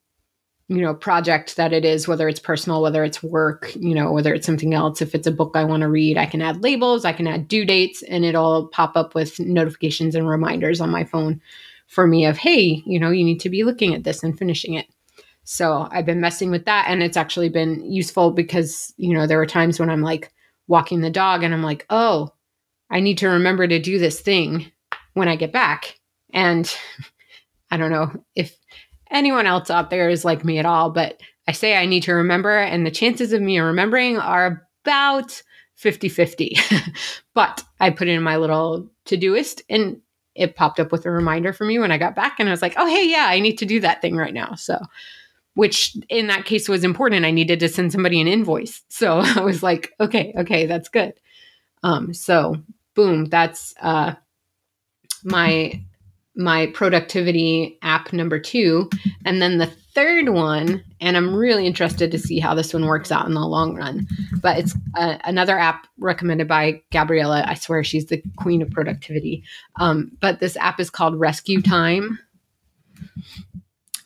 you 0.67 0.81
know 0.81 0.93
project 0.93 1.55
that 1.55 1.71
it 1.71 1.85
is 1.85 2.05
whether 2.05 2.27
it's 2.27 2.39
personal 2.39 2.81
whether 2.81 3.03
it's 3.05 3.23
work 3.23 3.73
you 3.75 3.95
know 3.95 4.11
whether 4.11 4.33
it's 4.33 4.45
something 4.45 4.73
else 4.73 5.01
if 5.01 5.15
it's 5.15 5.25
a 5.25 5.31
book 5.31 5.53
I 5.55 5.63
want 5.63 5.81
to 5.81 5.89
read 5.89 6.17
I 6.17 6.25
can 6.25 6.41
add 6.41 6.63
labels 6.63 7.05
I 7.05 7.13
can 7.13 7.27
add 7.27 7.47
due 7.47 7.63
dates 7.63 8.03
and 8.03 8.25
it'll 8.25 8.67
pop 8.67 8.97
up 8.97 9.15
with 9.15 9.39
notifications 9.39 10.15
and 10.15 10.27
reminders 10.27 10.81
on 10.81 10.89
my 10.89 11.05
phone 11.05 11.39
for 11.87 12.07
me 12.07 12.25
of 12.25 12.37
hey 12.37 12.83
you 12.85 12.99
know 12.99 13.09
you 13.09 13.23
need 13.23 13.39
to 13.39 13.49
be 13.49 13.63
looking 13.63 13.95
at 13.95 14.03
this 14.03 14.23
and 14.23 14.37
finishing 14.37 14.73
it 14.73 14.87
so 15.49 15.87
I've 15.91 16.05
been 16.05 16.19
messing 16.19 16.51
with 16.51 16.65
that 16.65 16.87
and 16.89 17.01
it's 17.01 17.15
actually 17.15 17.47
been 17.47 17.89
useful 17.89 18.31
because 18.31 18.93
you 18.97 19.13
know 19.13 19.25
there 19.25 19.37
were 19.37 19.45
times 19.45 19.79
when 19.79 19.89
I'm 19.89 20.01
like 20.01 20.33
walking 20.67 20.99
the 20.99 21.09
dog 21.09 21.41
and 21.41 21.53
I'm 21.53 21.63
like, 21.63 21.85
oh, 21.89 22.33
I 22.89 22.99
need 22.99 23.17
to 23.19 23.29
remember 23.29 23.65
to 23.65 23.79
do 23.79 23.97
this 23.97 24.19
thing 24.19 24.69
when 25.13 25.29
I 25.29 25.37
get 25.37 25.53
back. 25.53 25.97
And 26.33 26.69
I 27.71 27.77
don't 27.77 27.91
know 27.91 28.11
if 28.35 28.57
anyone 29.09 29.47
else 29.47 29.69
out 29.69 29.89
there 29.89 30.09
is 30.09 30.25
like 30.25 30.43
me 30.43 30.59
at 30.59 30.65
all, 30.65 30.89
but 30.89 31.21
I 31.47 31.53
say 31.53 31.77
I 31.77 31.85
need 31.85 32.03
to 32.03 32.13
remember, 32.13 32.59
and 32.59 32.85
the 32.85 32.91
chances 32.91 33.31
of 33.31 33.41
me 33.41 33.57
remembering 33.57 34.17
are 34.17 34.67
about 34.83 35.41
50 35.75 36.09
50. 36.09 36.57
but 37.33 37.63
I 37.79 37.89
put 37.89 38.09
in 38.09 38.21
my 38.21 38.35
little 38.35 38.89
Todoist 39.05 39.61
and 39.69 40.01
it 40.35 40.57
popped 40.57 40.81
up 40.81 40.91
with 40.91 41.05
a 41.05 41.09
reminder 41.11 41.53
for 41.53 41.63
me 41.63 41.79
when 41.79 41.91
I 41.93 41.97
got 41.97 42.15
back. 42.15 42.35
And 42.37 42.49
I 42.49 42.51
was 42.51 42.61
like, 42.61 42.73
oh, 42.75 42.85
hey, 42.85 43.09
yeah, 43.09 43.27
I 43.29 43.39
need 43.39 43.57
to 43.59 43.65
do 43.65 43.79
that 43.79 44.01
thing 44.01 44.17
right 44.17 44.33
now. 44.33 44.55
So, 44.55 44.77
which 45.57 45.97
in 46.07 46.27
that 46.27 46.45
case 46.45 46.69
was 46.69 46.83
important. 46.83 47.25
I 47.25 47.31
needed 47.31 47.59
to 47.61 47.67
send 47.67 47.91
somebody 47.91 48.21
an 48.21 48.27
invoice. 48.27 48.83
So 48.89 49.19
I 49.19 49.41
was 49.41 49.61
like, 49.63 49.91
okay, 49.99 50.33
okay, 50.37 50.65
that's 50.65 50.89
good. 50.89 51.13
Um, 51.83 52.13
so 52.13 52.55
boom, 52.95 53.25
that's 53.25 53.73
uh 53.81 54.13
my 55.23 55.83
my 56.35 56.67
productivity 56.67 57.79
app 57.81 58.13
number 58.13 58.39
two. 58.39 58.89
And 59.25 59.41
then 59.41 59.57
the 59.57 59.71
third 59.95 60.29
one, 60.29 60.83
and 61.01 61.17
I'm 61.17 61.35
really 61.35 61.65
interested 61.65 62.11
to 62.11 62.19
see 62.19 62.39
how 62.39 62.53
this 62.53 62.73
one 62.73 62.85
works 62.85 63.11
out 63.11 63.25
in 63.25 63.33
the 63.33 63.39
long 63.39 63.75
run. 63.75 64.07
But 64.41 64.59
it's 64.59 64.75
uh, 64.95 65.17
another 65.25 65.57
app 65.57 65.87
recommended 65.97 66.47
by 66.47 66.83
Gabriela. 66.91 67.43
I 67.47 67.55
swear 67.55 67.83
she's 67.83 68.05
the 68.05 68.21
queen 68.37 68.61
of 68.61 68.69
productivity. 68.69 69.43
Um, 69.79 70.11
but 70.21 70.39
this 70.39 70.55
app 70.57 70.79
is 70.79 70.91
called 70.91 71.15
RescueTime. 71.15 72.17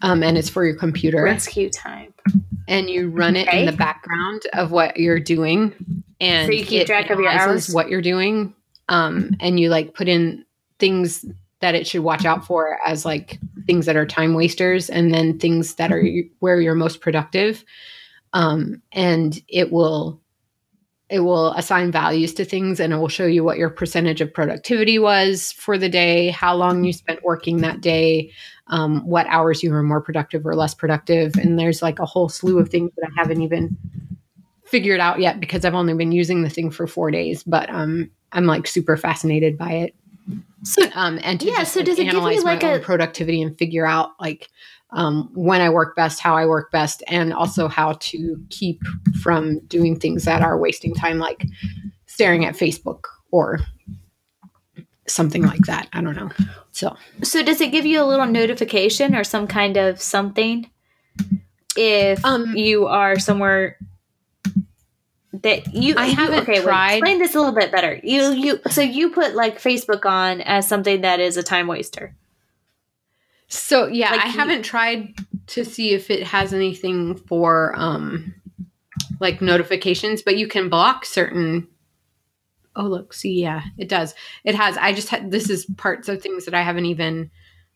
Um, 0.01 0.23
and 0.23 0.37
it's 0.37 0.49
for 0.49 0.65
your 0.65 0.75
computer 0.75 1.19
RescueTime. 1.19 2.11
and 2.67 2.89
you 2.89 3.09
run 3.09 3.35
it 3.35 3.47
in 3.53 3.65
the 3.65 3.71
background 3.71 4.41
of 4.53 4.71
what 4.71 4.97
you're 4.97 5.19
doing 5.19 5.73
and 6.19 6.47
So 6.47 6.53
you 6.53 6.65
keep 6.65 6.87
track 6.87 7.09
of 7.09 7.19
your 7.19 7.29
hours? 7.29 7.71
what 7.73 7.89
you're 7.89 8.01
doing 8.01 8.53
um, 8.89 9.35
and 9.39 9.59
you 9.59 9.69
like 9.69 9.93
put 9.93 10.07
in 10.07 10.45
things 10.79 11.25
that 11.59 11.75
it 11.75 11.85
should 11.85 12.01
watch 12.01 12.25
out 12.25 12.45
for 12.45 12.79
as 12.85 13.05
like 13.05 13.39
things 13.67 13.85
that 13.85 13.95
are 13.95 14.05
time 14.05 14.33
wasters 14.33 14.89
and 14.89 15.13
then 15.13 15.37
things 15.37 15.75
that 15.75 15.91
are 15.91 16.03
where 16.39 16.59
you're 16.59 16.73
most 16.75 17.01
productive 17.01 17.63
um, 18.33 18.81
and 18.91 19.41
it 19.47 19.71
will 19.71 20.19
it 21.09 21.19
will 21.19 21.51
assign 21.53 21.91
values 21.91 22.33
to 22.33 22.45
things 22.45 22.79
and 22.79 22.93
it 22.93 22.95
will 22.95 23.09
show 23.09 23.25
you 23.25 23.43
what 23.43 23.57
your 23.57 23.69
percentage 23.69 24.21
of 24.21 24.33
productivity 24.33 24.97
was 24.97 25.51
for 25.51 25.77
the 25.77 25.89
day 25.89 26.29
how 26.29 26.55
long 26.55 26.83
you 26.83 26.93
spent 26.93 27.23
working 27.23 27.57
that 27.57 27.81
day 27.81 28.31
um, 28.71 29.05
what 29.05 29.27
hours 29.27 29.61
you 29.61 29.71
were 29.71 29.83
more 29.83 30.01
productive 30.01 30.45
or 30.45 30.55
less 30.55 30.73
productive. 30.73 31.35
And 31.35 31.59
there's 31.59 31.81
like 31.81 31.99
a 31.99 32.05
whole 32.05 32.29
slew 32.29 32.57
of 32.57 32.69
things 32.69 32.91
that 32.97 33.07
i 33.07 33.21
haven't 33.21 33.41
even 33.41 33.77
figured 34.63 35.01
out 35.01 35.19
yet 35.19 35.39
because 35.41 35.65
i've 35.65 35.73
only 35.73 35.93
been 35.93 36.13
using 36.13 36.43
the 36.43 36.49
thing 36.49 36.71
for 36.71 36.87
four 36.87 37.11
days 37.11 37.43
but 37.43 37.69
um, 37.69 38.09
i'm 38.31 38.45
like 38.45 38.65
super 38.65 38.95
fascinated 38.95 39.57
by 39.57 39.71
it. 39.73 39.95
So 40.63 40.83
um, 40.93 41.19
and 41.23 41.39
to 41.39 41.47
Yeah, 41.47 41.57
just 41.59 41.73
so 41.73 41.79
like, 41.79 41.87
does 41.87 41.99
it 41.99 42.05
give 42.05 42.13
you, 42.13 42.43
like, 42.43 42.63
a- 42.63 42.79
productivity 42.79 43.41
and 43.41 43.57
figure 43.57 43.85
out 43.85 44.11
like 44.19 44.47
um, 44.91 45.29
when 45.33 45.61
I 45.61 45.69
work 45.69 45.95
best, 45.95 46.19
how 46.19 46.35
I 46.35 46.45
work 46.45 46.71
best, 46.71 47.01
and 47.07 47.33
also 47.33 47.67
how 47.67 47.93
to 47.93 48.45
keep 48.49 48.81
from 49.21 49.59
doing 49.67 49.97
things 49.97 50.25
that 50.25 50.41
are 50.41 50.57
wasting 50.57 50.93
time, 50.93 51.17
like 51.17 51.45
staring 52.07 52.45
at 52.45 52.55
Facebook 52.55 53.03
or 53.31 53.59
something 55.11 55.43
like 55.43 55.65
that. 55.65 55.87
I 55.93 56.01
don't 56.01 56.15
know. 56.15 56.29
So 56.71 56.95
So 57.23 57.43
does 57.43 57.61
it 57.61 57.71
give 57.71 57.85
you 57.85 58.01
a 58.01 58.05
little 58.05 58.25
notification 58.25 59.15
or 59.15 59.23
some 59.23 59.47
kind 59.47 59.77
of 59.77 60.01
something 60.01 60.69
if 61.75 62.23
Um, 62.25 62.55
you 62.55 62.87
are 62.87 63.17
somewhere 63.19 63.77
that 65.33 65.73
you 65.73 65.95
I 65.97 66.07
haven't 66.07 66.41
okay, 66.41 66.59
wait, 66.59 66.63
tried- 66.63 66.93
explain 66.95 67.19
this 67.19 67.35
a 67.35 67.39
little 67.39 67.55
bit 67.55 67.71
better. 67.71 67.99
You 68.03 68.31
you 68.33 68.59
so 68.69 68.81
you 68.81 69.11
put 69.11 69.33
like 69.35 69.59
Facebook 69.61 70.05
on 70.05 70.41
as 70.41 70.67
something 70.67 71.01
that 71.01 71.19
is 71.19 71.37
a 71.37 71.43
time 71.43 71.67
waster. 71.67 72.15
So 73.47 73.87
yeah, 73.87 74.11
Like 74.11 74.21
I 74.21 74.25
you- 74.27 74.31
haven't 74.39 74.63
tried 74.63 75.15
to 75.47 75.65
see 75.65 75.91
if 75.91 76.09
it 76.09 76.23
has 76.23 76.53
anything 76.53 77.15
for 77.15 77.73
um 77.77 78.33
like 79.19 79.41
notifications, 79.41 80.21
but 80.21 80.35
you 80.37 80.47
can 80.47 80.69
block 80.69 81.05
certain 81.05 81.67
Oh, 82.75 82.83
look, 82.87 83.13
see, 83.13 83.41
yeah, 83.41 83.63
it 83.77 83.89
does. 83.89 84.13
It 84.43 84.55
has. 84.55 84.77
I 84.77 84.93
just 84.93 85.09
had 85.09 85.29
this 85.31 85.49
is 85.49 85.65
parts 85.77 86.07
of 86.07 86.21
things 86.21 86.45
that 86.45 86.53
I 86.53 86.61
haven't 86.61 86.85
even 86.85 87.29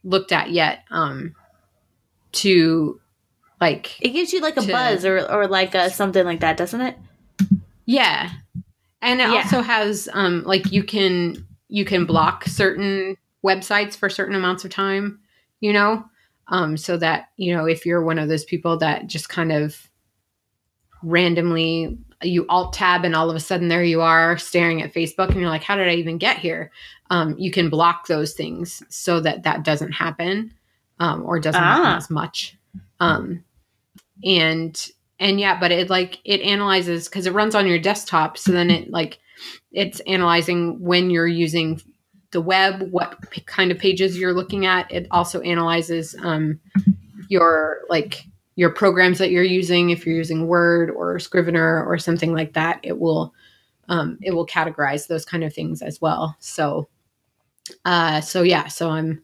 looked 0.03 0.31
at 0.31 0.51
yet 0.51 0.83
um 0.91 1.33
to 2.31 2.99
like 3.59 3.99
It 4.01 4.09
gives 4.09 4.31
you 4.33 4.39
like 4.41 4.57
a 4.57 4.61
To- 4.61 4.71
buzz 4.71 5.03
or 5.05 5.19
or 5.31 5.47
like 5.47 5.73
a 5.75 5.89
something 5.89 6.23
like 6.25 6.41
that, 6.41 6.57
doesn't 6.57 6.81
it? 6.81 6.97
Yeah. 7.85 8.29
And 9.01 9.19
it 9.21 9.29
Yeah. 9.29 9.35
also 9.35 9.61
has 9.61 10.07
um 10.13 10.43
like 10.43 10.71
you 10.71 10.83
can 10.83 11.45
you 11.67 11.85
can 11.85 12.05
block 12.05 12.45
certain 12.45 13.17
websites 13.43 13.95
for 13.97 14.09
certain 14.09 14.35
amounts 14.35 14.63
of 14.65 14.71
time, 14.71 15.19
you 15.59 15.73
know? 15.73 16.05
Um 16.47 16.77
so 16.77 16.97
that, 16.97 17.29
you 17.37 17.55
know, 17.55 17.65
if 17.65 17.85
you're 17.85 18.03
one 18.03 18.19
of 18.19 18.29
those 18.29 18.45
people 18.45 18.77
that 18.77 19.07
just 19.07 19.29
kind 19.29 19.51
of 19.51 19.89
randomly 21.03 21.97
you 22.23 22.45
alt 22.47 22.73
tab 22.73 23.03
and 23.05 23.15
all 23.15 23.29
of 23.29 23.35
a 23.35 23.39
sudden 23.39 23.67
there 23.67 23.83
you 23.83 24.01
are 24.01 24.37
staring 24.37 24.81
at 24.81 24.93
Facebook 24.93 25.29
and 25.29 25.39
you're 25.39 25.49
like 25.49 25.63
how 25.63 25.75
did 25.75 25.87
I 25.87 25.93
even 25.95 26.17
get 26.17 26.37
here? 26.37 26.71
Um 27.09 27.35
you 27.37 27.51
can 27.51 27.69
block 27.69 28.07
those 28.07 28.33
things 28.33 28.81
so 28.89 29.19
that 29.19 29.43
that 29.43 29.63
doesn't 29.63 29.91
happen 29.91 30.53
um 30.99 31.23
or 31.25 31.39
doesn't 31.39 31.61
happen 31.61 31.85
Ah. 31.85 31.97
as 31.97 32.09
much. 32.09 32.57
Um 32.99 33.43
and 34.23 34.89
and 35.19 35.39
yeah 35.39 35.59
but 35.59 35.71
it 35.71 35.89
like 35.89 36.19
it 36.23 36.41
analyzes 36.41 37.07
because 37.07 37.25
it 37.25 37.33
runs 37.33 37.53
on 37.55 37.67
your 37.67 37.79
desktop 37.79 38.37
so 38.37 38.51
then 38.51 38.71
it 38.71 38.89
like 38.89 39.19
it's 39.71 39.99
analyzing 40.01 40.79
when 40.79 41.09
you're 41.09 41.27
using 41.27 41.81
the 42.31 42.39
web 42.41 42.81
what 42.91 43.17
p- 43.29 43.41
kind 43.41 43.71
of 43.71 43.77
pages 43.77 44.17
you're 44.17 44.33
looking 44.33 44.65
at 44.65 44.89
it 44.91 45.05
also 45.11 45.41
analyzes 45.41 46.15
um, 46.23 46.59
your 47.29 47.79
like 47.89 48.23
your 48.55 48.69
programs 48.69 49.17
that 49.19 49.31
you're 49.31 49.43
using 49.43 49.89
if 49.89 50.05
you're 50.05 50.15
using 50.15 50.47
word 50.47 50.89
or 50.89 51.19
scrivener 51.19 51.83
or 51.85 51.97
something 51.97 52.33
like 52.33 52.53
that 52.53 52.79
it 52.83 52.99
will 52.99 53.33
um, 53.87 54.17
it 54.21 54.31
will 54.31 54.47
categorize 54.47 55.07
those 55.07 55.25
kind 55.25 55.43
of 55.43 55.53
things 55.53 55.81
as 55.81 56.01
well. 56.01 56.35
So 56.39 56.87
uh 57.83 58.21
so 58.21 58.43
yeah 58.43 58.67
so 58.67 58.91
i'm 58.91 59.23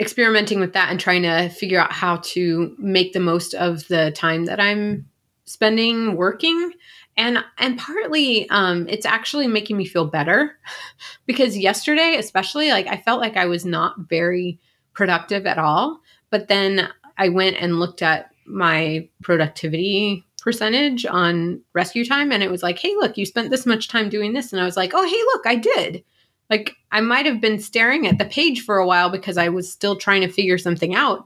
experimenting 0.00 0.60
with 0.60 0.72
that 0.72 0.90
and 0.90 0.98
trying 0.98 1.22
to 1.22 1.48
figure 1.48 1.80
out 1.80 1.92
how 1.92 2.16
to 2.18 2.74
make 2.78 3.12
the 3.12 3.20
most 3.20 3.54
of 3.54 3.86
the 3.88 4.10
time 4.12 4.46
that 4.46 4.60
I'm 4.60 5.08
spending 5.44 6.16
working. 6.16 6.72
And 7.16 7.44
and 7.58 7.78
partly 7.78 8.48
um 8.50 8.88
it's 8.88 9.06
actually 9.06 9.46
making 9.46 9.76
me 9.76 9.84
feel 9.84 10.06
better 10.06 10.58
because 11.26 11.56
yesterday 11.56 12.16
especially 12.18 12.70
like 12.70 12.88
I 12.88 12.96
felt 12.96 13.20
like 13.20 13.36
I 13.36 13.46
was 13.46 13.64
not 13.64 13.94
very 14.08 14.58
productive 14.94 15.46
at 15.46 15.58
all. 15.58 16.00
But 16.30 16.48
then 16.48 16.88
I 17.16 17.28
went 17.28 17.56
and 17.60 17.78
looked 17.78 18.02
at 18.02 18.33
my 18.46 19.08
productivity 19.22 20.24
percentage 20.40 21.06
on 21.06 21.60
RescueTime 21.76 22.32
and 22.32 22.42
it 22.42 22.50
was 22.50 22.62
like 22.62 22.78
hey 22.78 22.94
look 22.96 23.16
you 23.16 23.24
spent 23.24 23.50
this 23.50 23.64
much 23.64 23.88
time 23.88 24.10
doing 24.10 24.34
this 24.34 24.52
and 24.52 24.60
I 24.60 24.64
was 24.66 24.76
like 24.76 24.92
oh 24.94 25.02
hey 25.06 25.16
look 25.32 25.46
I 25.46 25.56
did 25.56 26.04
like 26.50 26.76
I 26.92 27.00
might 27.00 27.24
have 27.24 27.40
been 27.40 27.58
staring 27.58 28.06
at 28.06 28.18
the 28.18 28.26
page 28.26 28.60
for 28.62 28.76
a 28.76 28.86
while 28.86 29.08
because 29.08 29.38
I 29.38 29.48
was 29.48 29.72
still 29.72 29.96
trying 29.96 30.20
to 30.20 30.28
figure 30.28 30.58
something 30.58 30.94
out. 30.94 31.24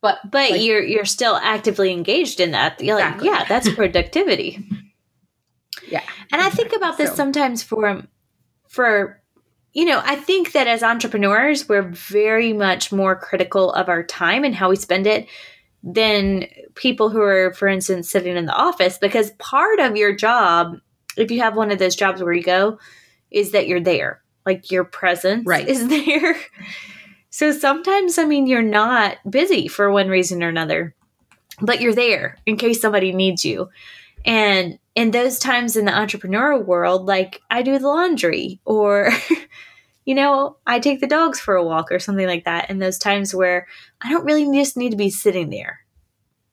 But 0.00 0.18
But 0.30 0.52
Like- 0.52 0.62
you're 0.62 0.82
you're 0.82 1.04
still 1.04 1.34
actively 1.34 1.90
engaged 1.90 2.38
in 2.38 2.52
that. 2.52 2.80
You're 2.80 2.98
Exactly. 2.98 3.28
like, 3.28 3.40
yeah, 3.40 3.44
that's 3.48 3.68
productivity. 3.74 4.64
yeah, 5.88 6.02
And 6.32 6.40
I 6.40 6.50
think 6.50 6.72
about 6.74 6.96
this 6.96 7.10
So- 7.10 7.16
sometimes 7.16 7.62
for 7.64 8.02
for 8.68 9.20
you 9.72 9.84
know, 9.86 10.00
I 10.04 10.14
think 10.14 10.52
that 10.52 10.68
as 10.68 10.84
entrepreneurs, 10.84 11.68
we're 11.68 11.82
very 11.82 12.52
much 12.52 12.92
more 12.92 13.16
critical 13.16 13.72
of 13.72 13.88
our 13.88 14.04
time 14.04 14.44
and 14.44 14.54
how 14.54 14.70
we 14.70 14.76
spend 14.76 15.08
it 15.08 15.26
than 15.86 16.46
people 16.74 17.10
who 17.10 17.20
are, 17.20 17.52
for 17.52 17.68
instance, 17.68 18.10
sitting 18.10 18.36
in 18.36 18.46
the 18.46 18.54
office 18.54 18.96
because 18.96 19.30
part 19.32 19.78
of 19.80 19.96
your 19.96 20.14
job, 20.16 20.78
if 21.18 21.30
you 21.30 21.40
have 21.40 21.56
one 21.56 21.70
of 21.70 21.78
those 21.78 21.94
jobs 21.94 22.22
where 22.22 22.32
you 22.32 22.42
go, 22.42 22.78
is 23.30 23.52
that 23.52 23.68
you're 23.68 23.80
there. 23.80 24.22
Like 24.46 24.70
your 24.70 24.84
presence 24.84 25.46
Right. 25.46 25.68
is 25.68 25.86
there. 26.06 26.36
So 27.28 27.52
sometimes, 27.52 28.16
I 28.16 28.24
mean, 28.24 28.46
you're 28.46 28.62
not 28.62 29.18
busy 29.28 29.68
for 29.68 29.90
one 29.90 30.08
reason 30.08 30.42
or 30.42 30.48
another, 30.48 30.94
but 31.60 31.80
you're 31.82 31.94
there 31.94 32.38
in 32.46 32.56
case 32.56 32.80
somebody 32.80 33.12
needs 33.12 33.44
you. 33.44 33.68
And 34.24 34.78
in 34.94 35.10
those 35.10 35.38
times 35.38 35.76
in 35.76 35.84
the 35.84 35.92
entrepreneurial 35.92 36.64
world, 36.64 37.04
like 37.04 37.42
I 37.50 37.60
do 37.62 37.78
the 37.78 37.88
laundry 37.88 38.60
or, 38.64 39.10
you 40.04 40.14
know, 40.14 40.56
I 40.66 40.80
take 40.80 41.00
the 41.00 41.06
dogs 41.06 41.40
for 41.40 41.54
a 41.54 41.64
walk 41.64 41.90
or 41.90 41.98
something 41.98 42.26
like 42.26 42.44
that. 42.44 42.70
In 42.70 42.78
those 42.78 42.98
times 42.98 43.34
where 43.34 43.66
I 44.00 44.10
don't 44.10 44.24
really 44.24 44.44
just 44.56 44.76
need 44.76 44.90
to 44.90 44.96
be 44.96 45.10
sitting 45.10 45.50
there. 45.50 45.80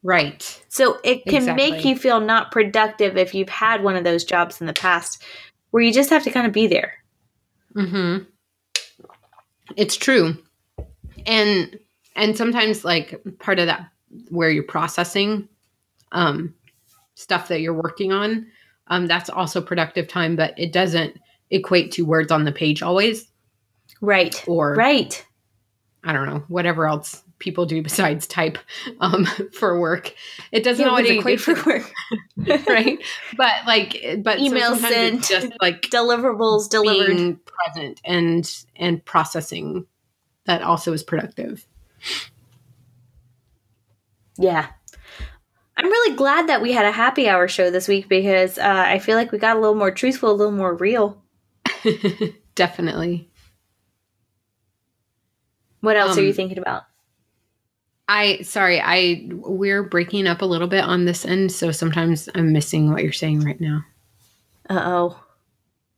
Right. 0.04 0.64
So 0.70 1.00
it 1.04 1.26
can 1.26 1.56
make 1.56 1.86
you 1.86 1.96
feel 1.96 2.20
not 2.20 2.52
productive 2.52 3.18
if 3.18 3.36
you've 3.36 3.50
had 3.50 3.84
one 3.84 3.96
of 3.96 4.04
those 4.04 4.24
jobs 4.24 4.60
in 4.60 4.68
the 4.68 4.74
past 4.74 5.24
where 5.70 5.84
you 5.84 5.94
just 5.94 6.10
have 6.10 6.24
to 6.24 6.32
kind 6.32 6.48
of 6.48 6.54
be 6.54 6.68
there. 6.68 6.94
Mm-hmm. 7.76 8.24
It's 9.78 9.96
true. 9.96 10.38
And 11.26 11.78
and 12.16 12.36
sometimes 12.36 12.84
like 12.84 13.22
part 13.40 13.60
of 13.60 13.68
that 13.68 13.88
where 14.30 14.50
you're 14.50 14.64
processing 14.64 15.48
um 16.12 16.54
stuff 17.14 17.48
that 17.50 17.62
you're 17.62 17.74
working 17.74 18.12
on, 18.12 18.48
um, 18.88 19.06
that's 19.08 19.30
also 19.30 19.62
productive 19.62 20.08
time, 20.08 20.36
but 20.36 20.58
it 20.58 20.74
doesn't 20.74 21.18
equate 21.52 21.92
to 21.92 22.06
words 22.06 22.32
on 22.32 22.44
the 22.44 22.52
page 22.52 22.82
always. 22.82 23.31
Right. 24.02 24.44
Or 24.48 24.74
Right. 24.76 25.26
I 26.04 26.14
don't 26.14 26.26
know, 26.26 26.44
whatever 26.48 26.88
else 26.88 27.24
people 27.38 27.66
do 27.66 27.82
besides 27.82 28.28
type 28.28 28.58
um 29.00 29.26
for 29.54 29.80
work. 29.80 30.14
It 30.52 30.64
doesn't 30.64 30.84
Yeah, 30.84 30.90
always 30.92 31.10
equate 31.10 31.40
for 31.42 31.54
work? 31.64 31.92
right. 32.68 33.00
But 33.38 33.54
like 33.68 34.20
but 34.24 34.38
so 34.38 34.44
Email 34.46 34.74
it's 34.74 34.82
sent. 34.82 35.24
just 35.24 35.52
like 35.62 35.82
Deliverables 35.84 36.70
delivered. 36.70 37.16
being 37.16 37.40
present 37.46 38.02
and 38.04 38.50
and 38.76 39.04
processing 39.06 39.86
that 40.46 40.62
also 40.64 40.92
is 40.94 41.04
productive. 41.04 41.66
Yeah. 44.38 44.68
I'm 45.78 45.86
really 45.86 46.16
glad 46.16 46.48
that 46.50 46.62
we 46.62 46.74
had 46.74 46.86
a 46.86 46.92
happy 46.92 47.28
hour 47.28 47.48
show 47.48 47.72
this 47.72 47.88
week 47.88 48.08
because 48.08 48.58
uh, 48.58 48.62
I 48.88 49.00
feel 49.00 49.16
like 49.18 49.32
we 49.32 49.38
got 49.38 49.58
a 49.58 49.60
little 49.60 49.76
more 49.76 49.92
truthful, 49.92 50.32
a 50.32 50.34
little 50.34 50.52
more 50.52 50.76
real. 50.76 51.24
Definitely. 52.56 53.31
What 55.82 55.98
else 55.98 56.18
are 56.18 56.22
Um, 56.22 56.28
you 56.28 56.34
thinking 56.34 56.58
about? 56.58 56.84
I 58.08 58.42
sorry, 58.42 58.82
I 58.82 59.28
we're 59.32 59.84
breaking 59.84 60.28
up 60.28 60.42
a 60.42 60.46
little 60.46 60.68
bit 60.68 60.84
on 60.84 61.06
this 61.06 61.26
end, 61.26 61.52
so 61.52 61.72
sometimes 61.72 62.28
I'm 62.36 62.52
missing 62.52 62.92
what 62.92 63.04
you're 63.04 63.12
saying 63.14 63.42
right 63.42 63.60
now. 63.60 63.84
Uh 64.70 64.82
oh. 64.84 65.24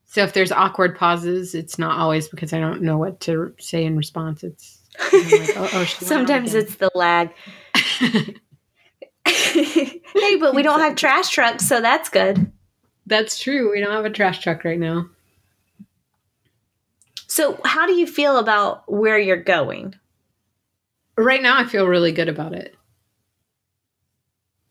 So 0.06 0.22
if 0.24 0.34
there's 0.34 0.52
awkward 0.52 0.96
pauses, 0.96 1.56
it's 1.56 1.80
not 1.80 1.98
always 1.98 2.28
because 2.28 2.54
I 2.54 2.60
don't 2.60 2.84
know 2.84 2.98
what 3.00 3.20
to 3.22 3.54
say 3.60 3.84
in 3.84 3.98
response. 3.98 4.44
It's 4.44 4.80
like, 5.12 5.58
oh, 5.58 5.70
oh, 5.74 5.86
Sometimes 5.86 6.54
it's 6.54 6.76
the 6.76 6.92
lag. 6.94 7.32
hey, 9.26 10.36
but 10.40 10.54
we 10.54 10.62
don't 10.62 10.82
have 10.82 10.96
trash 10.96 11.30
trucks, 11.30 11.66
so 11.68 11.82
that's 11.82 12.10
good. 12.10 12.52
That's 13.08 13.40
true. 13.40 13.72
We 13.72 13.82
don't 13.82 13.92
have 13.92 14.06
a 14.06 14.10
trash 14.12 14.44
truck 14.44 14.64
right 14.64 14.80
now. 14.80 15.08
So, 17.34 17.60
how 17.66 17.88
do 17.88 17.94
you 17.94 18.06
feel 18.06 18.38
about 18.38 18.84
where 18.88 19.18
you're 19.18 19.42
going? 19.42 19.96
Right 21.18 21.42
now, 21.42 21.58
I 21.58 21.66
feel 21.66 21.88
really 21.88 22.12
good 22.12 22.30
about 22.30 22.54
it. 22.54 22.76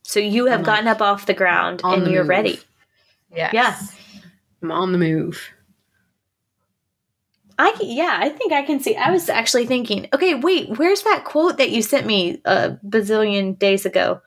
So, 0.04 0.20
you 0.20 0.46
have 0.46 0.60
I'm 0.60 0.64
gotten 0.64 0.86
up 0.86 1.02
off 1.02 1.26
the 1.26 1.34
ground 1.34 1.80
and 1.82 2.06
the 2.06 2.12
you're 2.12 2.22
move. 2.22 2.28
ready. 2.28 2.60
Yes. 3.34 3.52
Yeah. 3.52 3.82
I'm 4.62 4.70
on 4.70 4.92
the 4.92 4.98
move. 4.98 5.42
I 7.58 7.72
can, 7.72 7.90
yeah, 7.90 8.16
I 8.20 8.28
think 8.28 8.52
I 8.52 8.62
can 8.62 8.78
see. 8.78 8.94
I 8.94 9.10
was 9.10 9.28
actually 9.28 9.66
thinking, 9.66 10.06
okay, 10.12 10.36
wait, 10.36 10.78
where's 10.78 11.02
that 11.02 11.24
quote 11.24 11.58
that 11.58 11.70
you 11.70 11.82
sent 11.82 12.06
me 12.06 12.42
a 12.44 12.78
bazillion 12.86 13.58
days 13.58 13.84
ago? 13.86 14.22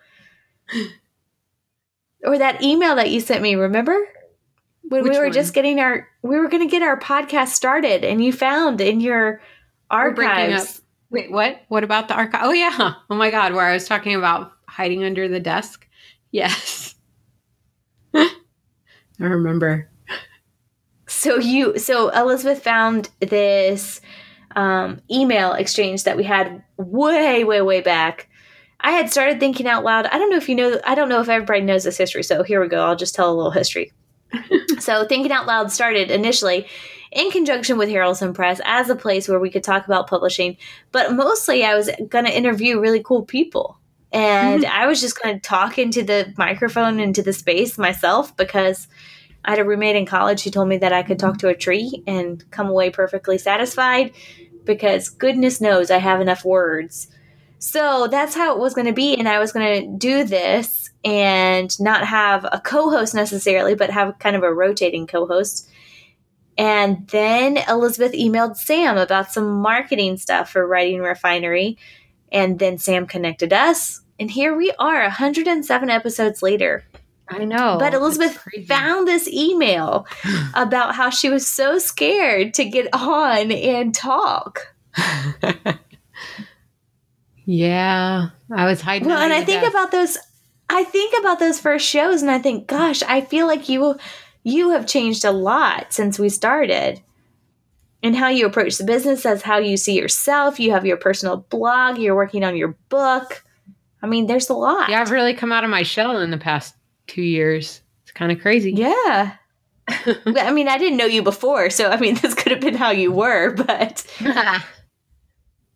or 2.26 2.38
that 2.38 2.62
email 2.62 2.96
that 2.98 3.12
you 3.12 3.22
sent 3.22 3.42
me, 3.42 3.56
remember? 3.56 3.98
When 4.90 5.04
Which 5.04 5.14
we 5.14 5.18
were 5.18 5.26
one? 5.26 5.34
just 5.34 5.54
getting 5.54 5.80
our 5.80 6.08
we 6.22 6.38
were 6.38 6.48
going 6.48 6.64
to 6.64 6.70
get 6.70 6.84
our 6.84 7.00
podcast 7.00 7.50
started 7.50 8.04
and 8.04 8.24
you 8.24 8.32
found 8.32 8.82
in 8.82 9.00
your 9.00 9.42
archives. 9.90 10.82
Wait, 11.10 11.32
what? 11.32 11.62
What 11.70 11.84
about 11.84 12.08
the 12.08 12.16
archive? 12.16 12.42
Oh 12.44 12.52
yeah. 12.52 12.94
Oh 13.10 13.16
my 13.16 13.32
god, 13.32 13.54
where 13.54 13.66
I 13.66 13.74
was 13.74 13.88
talking 13.88 14.16
about 14.16 14.52
hiding 14.68 15.04
under 15.04 15.28
the 15.28 15.40
desk. 15.40 15.88
Yes. 16.32 16.96
I 18.14 18.30
remember. 19.20 19.90
So 21.08 21.38
you 21.38 21.78
so 21.80 22.10
Elisabeth 22.10 22.62
found 22.64 23.10
this 23.20 24.02
um, 24.56 25.02
email 25.12 25.54
exchange 25.54 26.04
that 26.04 26.18
we 26.18 26.24
had 26.24 26.64
way 26.78 27.44
way 27.44 27.62
way 27.62 27.82
back. 27.82 28.28
I 28.82 28.92
had 28.92 29.10
started 29.10 29.40
thinking 29.40 29.68
out 29.68 29.84
loud. 29.84 30.06
I 30.08 30.18
don't 30.18 30.30
know 30.30 30.38
if 30.38 30.50
you 30.50 30.56
know. 30.56 30.80
I 30.86 30.96
don't 30.96 31.10
know 31.10 31.22
if 31.22 31.30
everybody 31.30 31.62
knows 31.62 31.84
this 31.86 31.98
history. 31.98 32.24
So 32.24 32.44
here 32.44 32.62
we 32.62 32.68
go. 32.68 32.86
I'll 32.86 32.96
just 32.96 33.16
tell 33.16 33.32
a 33.32 33.36
little 33.36 33.52
history. 33.52 33.92
So 34.80 35.06
thinking 35.06 35.32
out 35.32 35.48
loud 35.48 35.72
started 35.72 36.12
initially 36.12 36.68
in 37.12 37.32
conjunction 37.32 37.78
with 37.78 37.90
Harrelson 37.90 38.34
Press 38.34 38.60
as 38.66 38.90
a 38.90 38.96
place 38.96 39.28
where 39.28 39.40
we 39.40 39.50
could 39.50 39.64
talk 39.64 39.86
about 39.86 40.08
publishing, 40.08 40.58
but 40.92 41.14
mostly 41.14 41.64
I 41.64 41.76
was 41.76 41.90
going 42.10 42.26
to 42.26 42.38
interview 42.38 42.80
really 42.80 43.02
cool 43.02 43.24
people. 43.24 43.80
And 44.12 44.64
mm-hmm. 44.64 44.72
I 44.72 44.86
was 44.86 45.02
just 45.02 45.22
going 45.22 45.36
to 45.36 45.42
talk 45.42 45.78
into 45.78 46.04
the 46.04 46.34
microphone, 46.38 47.00
into 47.00 47.24
the 47.24 47.34
space 47.34 47.78
myself 47.78 48.36
because 48.38 48.88
I 49.44 49.52
had 49.52 49.60
a 49.60 49.66
roommate 49.66 49.96
in 49.96 50.06
college 50.06 50.44
who 50.44 50.50
told 50.50 50.68
me 50.68 50.78
that 50.78 50.94
I 50.94 51.04
could 51.04 51.20
talk 51.20 51.38
to 51.40 51.50
a 51.50 51.56
tree 51.56 52.04
and 52.06 52.44
come 52.52 52.68
away 52.68 52.90
perfectly 52.90 53.38
satisfied 53.38 54.14
because 54.64 55.10
goodness 55.10 55.62
knows 55.62 55.92
I 55.92 55.98
have 55.98 56.20
enough 56.20 56.44
words. 56.44 57.08
So 57.60 58.08
that's 58.08 58.36
how 58.36 58.54
it 58.54 58.60
was 58.60 58.74
going 58.74 58.88
to 58.88 58.94
be. 58.94 59.16
And 59.16 59.30
I 59.30 59.40
was 59.40 59.52
going 59.52 59.82
to 59.82 59.98
do 59.98 60.24
this 60.24 60.90
and 61.06 61.80
not 61.80 62.06
have 62.06 62.46
a 62.52 62.60
co 62.60 62.90
host 62.90 63.14
necessarily, 63.14 63.76
but 63.76 63.92
have 63.92 64.18
kind 64.20 64.36
of 64.36 64.44
a 64.44 64.54
rotating 64.54 65.06
co 65.06 65.28
host. 65.28 65.70
And 66.58 67.08
then 67.10 67.58
Elisabeth 67.70 68.14
emailed 68.14 68.58
Sam 68.58 68.98
about 68.98 69.32
some 69.32 69.62
marketing 69.62 70.18
stuff 70.18 70.50
for 70.50 70.66
Writing 70.66 71.02
Refinery. 71.02 71.78
And 72.32 72.58
then 72.60 72.78
Sam 72.80 73.06
connected 73.06 73.54
us. 73.54 74.02
And 74.20 74.32
here 74.32 74.56
we 74.56 74.72
are, 74.80 75.02
107 75.02 75.90
episodes 75.90 76.42
later. 76.42 76.86
I 77.28 77.44
know. 77.44 77.78
But 77.80 77.94
Elisabeth 77.94 78.38
found 78.68 79.08
this 79.08 79.28
email 79.28 80.08
about 80.54 80.96
how 80.96 81.10
she 81.10 81.30
was 81.30 81.46
so 81.46 81.78
scared 81.78 82.54
to 82.56 82.66
get 82.66 82.88
on 82.94 83.52
and 83.52 83.94
talk. 83.94 84.74
yeah, 87.46 88.30
I 88.52 88.66
was 88.66 88.82
hiding. 88.82 89.08
Well, 89.10 89.20
and 89.20 89.34
I 89.34 89.44
think 89.44 89.68
about 89.68 89.92
those 89.92 90.18
I 90.70 90.84
think 90.84 91.14
about 91.20 91.40
those 91.40 91.60
first 91.60 91.88
shows 91.88 92.22
and 92.22 92.32
I 92.32 92.40
think, 92.40 92.68
gosh, 92.68 93.04
I 93.04 93.22
feel 93.22 93.48
like 93.48 93.70
you 93.70 93.98
you 94.44 94.72
have 94.72 94.88
changed 94.88 95.26
a 95.26 95.32
lot 95.32 95.92
since 95.92 96.20
we 96.20 96.30
started. 96.30 97.02
And 98.04 98.16
how 98.16 98.28
you 98.30 98.46
approach 98.46 98.78
the 98.78 98.84
business 98.84 99.26
as 99.26 99.42
how 99.42 99.58
you 99.58 99.78
see 99.78 99.98
yourself. 99.98 100.60
You 100.60 100.72
have 100.72 100.86
your 100.86 100.98
personal 100.98 101.38
blog, 101.38 101.98
you're 101.98 102.16
working 102.16 102.44
on 102.44 102.56
your 102.56 102.78
book. 102.90 103.44
I 104.04 104.08
mean, 104.08 104.28
there's 104.28 104.50
a 104.50 104.54
lot. 104.54 104.90
Yeah, 104.90 105.02
I've 105.02 105.10
really 105.10 105.34
come 105.34 105.52
out 105.52 105.64
of 105.64 105.72
my 105.72 105.82
shell 105.82 106.20
in 106.20 106.30
the 106.30 106.38
past 106.38 106.76
two 107.08 107.24
years. 107.24 107.82
It's 108.04 108.12
kind 108.12 108.32
of 108.32 108.40
crazy. 108.40 108.72
Yeah. 108.74 109.36
I 109.88 110.52
mean, 110.52 110.68
I 110.68 110.78
didn't 110.78 110.98
know 110.98 111.06
you 111.06 111.24
before, 111.24 111.72
so 111.72 111.90
I 111.90 112.00
mean, 112.00 112.16
this 112.22 112.36
could 112.36 112.52
have 112.52 112.62
been 112.62 112.76
how 112.76 112.92
you 112.92 113.12
were, 113.12 113.52
but 113.54 114.06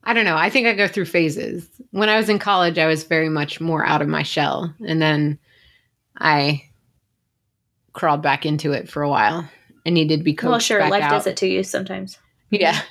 I 0.09 0.13
don't 0.13 0.25
know. 0.25 0.35
I 0.37 0.49
think 0.49 0.65
I 0.65 0.73
go 0.73 0.87
through 0.87 1.05
phases. 1.05 1.67
When 1.91 2.09
I 2.09 2.17
was 2.17 2.29
in 2.29 2.39
college, 2.39 2.79
I 2.79 2.87
was 2.87 3.03
very 3.03 3.29
much 3.29 3.61
more 3.61 3.85
out 3.85 4.01
of 4.01 4.07
my 4.07 4.23
shell, 4.23 4.73
and 4.83 4.99
then 4.99 5.37
I 6.17 6.63
crawled 7.93 8.23
back 8.23 8.43
into 8.43 8.71
it 8.71 8.89
for 8.89 9.03
a 9.03 9.09
while. 9.09 9.47
I 9.85 9.91
needed 9.91 10.17
to 10.17 10.23
be 10.23 10.33
coached. 10.33 10.49
well, 10.49 10.57
sure, 10.59 10.89
life 10.89 11.03
out. 11.03 11.11
does 11.11 11.27
it 11.27 11.37
to 11.37 11.47
you 11.47 11.61
sometimes. 11.63 12.17
Yeah, 12.49 12.81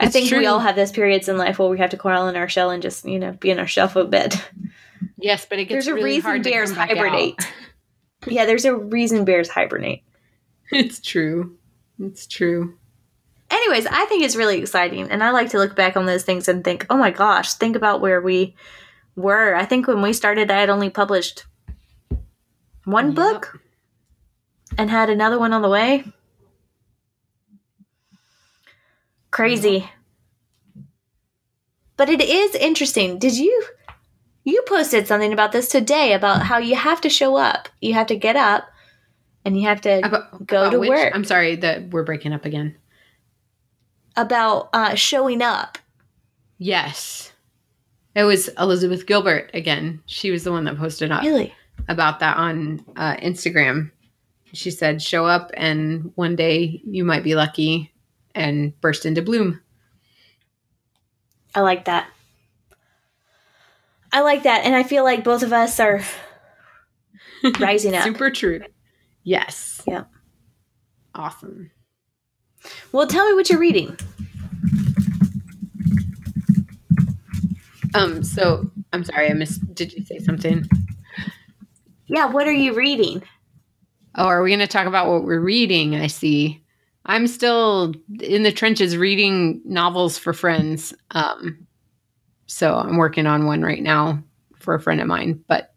I 0.00 0.06
It's 0.06 0.12
think 0.12 0.30
we 0.32 0.46
all 0.46 0.58
have 0.58 0.74
those 0.74 0.90
periods 0.90 1.28
in 1.28 1.36
life 1.38 1.60
where 1.60 1.68
we 1.68 1.78
have 1.78 1.90
to 1.90 1.96
crawl 1.96 2.26
in 2.26 2.34
our 2.34 2.48
shell 2.48 2.70
and 2.70 2.82
just, 2.82 3.04
you 3.04 3.20
know, 3.20 3.32
be 3.32 3.50
in 3.50 3.60
our 3.60 3.66
shell 3.68 3.86
for 3.86 4.00
a 4.00 4.04
bit. 4.06 4.36
yes, 5.18 5.46
but 5.48 5.60
it 5.60 5.66
gets 5.66 5.86
There's 5.86 5.86
a 5.86 5.94
really 5.94 6.14
reason 6.16 6.22
hard 6.22 6.42
to 6.44 6.50
bears 6.50 6.72
hibernate. 6.72 7.36
Yeah, 8.26 8.46
there's 8.46 8.64
a 8.64 8.74
reason 8.74 9.24
bears 9.24 9.48
hibernate. 9.48 10.02
It's 10.72 11.00
true. 11.00 11.56
It's 12.00 12.26
true. 12.26 12.76
Anyways, 13.50 13.86
I 13.86 14.04
think 14.06 14.22
it's 14.24 14.36
really 14.36 14.58
exciting. 14.58 15.10
And 15.10 15.22
I 15.24 15.30
like 15.30 15.50
to 15.50 15.58
look 15.58 15.74
back 15.74 15.96
on 15.96 16.06
those 16.06 16.22
things 16.24 16.48
and 16.48 16.62
think, 16.62 16.86
oh 16.90 16.96
my 16.96 17.10
gosh, 17.10 17.54
think 17.54 17.76
about 17.76 18.00
where 18.00 18.20
we 18.20 18.54
were. 19.16 19.54
I 19.54 19.64
think 19.64 19.86
when 19.86 20.02
we 20.02 20.12
started, 20.12 20.50
I 20.50 20.60
had 20.60 20.68
only 20.70 20.90
published 20.90 21.44
one 22.84 23.06
Yep. 23.08 23.14
book 23.16 23.60
and 24.76 24.90
had 24.90 25.08
another 25.10 25.38
one 25.38 25.52
on 25.54 25.62
the 25.62 25.68
way. 25.68 26.04
Crazy. 29.30 29.88
But 31.96 32.08
it 32.08 32.20
is 32.22 32.54
interesting. 32.54 33.18
Did 33.18 33.36
you 33.36 33.64
you 34.44 34.62
posted 34.66 35.06
something 35.06 35.32
about 35.32 35.52
this 35.52 35.68
today 35.68 36.14
about 36.14 36.42
how 36.42 36.56
you 36.58 36.74
have 36.74 37.00
to 37.02 37.10
show 37.10 37.36
up. 37.36 37.68
You 37.82 37.92
have 37.94 38.06
to 38.06 38.16
get 38.16 38.34
up 38.36 38.66
and 39.44 39.58
you 39.60 39.66
have 39.68 39.82
to 39.82 39.98
About, 40.06 40.46
go 40.46 40.60
about 40.62 40.70
to 40.70 40.78
which- 40.78 40.88
work. 40.88 41.12
I'm 41.14 41.24
sorry 41.24 41.56
that 41.56 41.90
we're 41.90 42.04
breaking 42.04 42.32
up 42.32 42.44
again. 42.46 42.76
About 44.20 44.68
uh, 44.72 44.94
showing 44.94 45.42
up. 45.42 45.78
Yes. 46.58 47.32
It 48.14 48.24
was 48.24 48.48
Elizabeth 48.58 49.06
Gilbert 49.06 49.50
again. 49.54 50.02
She 50.06 50.30
was 50.30 50.44
the 50.44 50.52
one 50.52 50.64
that 50.64 50.76
posted 50.76 51.10
up. 51.12 51.22
Really? 51.22 51.54
about 51.88 52.20
that 52.20 52.36
on 52.36 52.84
uh, 52.96 53.16
Instagram. 53.16 53.90
She 54.52 54.70
said, 54.70 55.02
"Show 55.02 55.26
up, 55.26 55.50
and 55.54 56.12
one 56.14 56.36
day 56.36 56.80
you 56.84 57.04
might 57.04 57.24
be 57.24 57.34
lucky 57.34 57.92
and 58.34 58.78
burst 58.80 59.06
into 59.06 59.22
bloom." 59.22 59.60
I 61.54 61.60
like 61.60 61.84
that. 61.86 62.08
I 64.12 64.20
like 64.20 64.44
that. 64.44 64.64
And 64.64 64.74
I 64.74 64.82
feel 64.82 65.04
like 65.04 65.24
both 65.24 65.42
of 65.42 65.52
us 65.52 65.78
are 65.80 66.02
rising 67.58 67.94
up. 67.94 68.04
Super 68.04 68.30
true. 68.30 68.60
Yes. 69.22 69.82
Yep. 69.86 70.08
Awesome. 71.14 71.70
Well, 72.92 73.06
tell 73.06 73.26
me 73.28 73.34
what 73.34 73.50
you're 73.50 73.58
reading. 73.58 73.96
Um. 77.94 78.22
So 78.22 78.70
I'm 78.92 79.04
sorry, 79.04 79.30
I 79.30 79.34
missed. 79.34 79.74
Did 79.74 79.92
you 79.92 80.04
say 80.04 80.18
something? 80.18 80.68
Yeah, 82.06 82.26
what 82.26 82.46
are 82.46 82.52
you 82.52 82.74
reading? 82.74 83.22
Oh, 84.14 84.26
are 84.26 84.42
we 84.42 84.50
going 84.50 84.60
to 84.60 84.66
talk 84.66 84.86
about 84.86 85.08
what 85.08 85.24
we're 85.24 85.40
reading? 85.40 85.94
I 85.94 86.06
see. 86.06 86.62
I'm 87.04 87.26
still 87.26 87.94
in 88.20 88.42
the 88.42 88.52
trenches 88.52 88.96
reading 88.96 89.60
novels 89.64 90.18
for 90.18 90.32
friends. 90.32 90.92
Um, 91.12 91.66
so 92.46 92.74
I'm 92.74 92.96
working 92.96 93.26
on 93.26 93.46
one 93.46 93.62
right 93.62 93.82
now 93.82 94.22
for 94.58 94.74
a 94.74 94.80
friend 94.80 95.00
of 95.00 95.06
mine, 95.06 95.42
but 95.48 95.74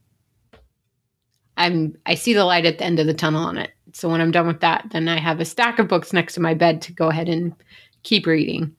I'm 1.58 1.96
I 2.06 2.16
see 2.16 2.34
the 2.34 2.46
light 2.46 2.66
at 2.66 2.80
the 2.80 2.84
end 2.84 3.00
of 3.00 3.08
the 3.08 3.14
tunnel 3.14 3.44
on 3.46 3.58
it. 3.58 3.72
So 3.94 4.10
when 4.10 4.22
I'm 4.22 4.32
done 4.32 4.48
with 4.48 4.62
that, 4.62 4.86
then 4.92 5.08
I 5.08 5.20
have 5.20 5.40
a 5.40 5.46
stack 5.46 5.80
of 5.80 5.88
books 5.88 6.14
next 6.14 6.36
to 6.36 6.42
my 6.42 6.54
bed 6.54 6.82
to 6.84 6.94
go 6.94 7.10
ahead 7.10 7.30
and 7.30 7.54
keep 8.04 8.26
reading. 8.26 8.76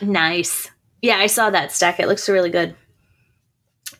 Nice. 0.00 0.70
Yeah, 1.02 1.16
I 1.16 1.26
saw 1.26 1.50
that 1.50 1.72
stack. 1.72 2.00
It 2.00 2.08
looks 2.08 2.28
really 2.28 2.50
good. 2.50 2.74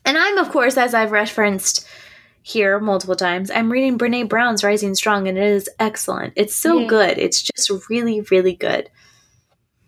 And 0.05 0.17
I'm, 0.17 0.37
of 0.37 0.51
course, 0.51 0.77
as 0.77 0.93
I've 0.93 1.11
referenced 1.11 1.87
here 2.41 2.79
multiple 2.79 3.15
times, 3.15 3.51
I'm 3.51 3.71
reading 3.71 3.97
Brene 3.97 4.29
Brown's 4.29 4.63
Rising 4.63 4.95
Strong, 4.95 5.27
and 5.27 5.37
it 5.37 5.43
is 5.43 5.69
excellent. 5.79 6.33
It's 6.35 6.55
so 6.55 6.87
good. 6.87 7.17
It's 7.17 7.41
just 7.41 7.69
really, 7.89 8.21
really 8.31 8.53
good. 8.53 8.89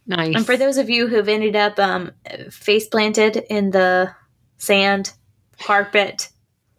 Nice. 0.06 0.36
And 0.36 0.46
for 0.46 0.58
those 0.58 0.78
of 0.78 0.90
you 0.90 1.08
who've 1.08 1.30
ended 1.30 1.56
up 1.56 1.80
um, 1.80 2.12
face 2.50 2.88
planted 2.88 3.38
in 3.50 3.72
the 3.72 4.14
sand, 4.58 5.14
carpet, 5.60 6.30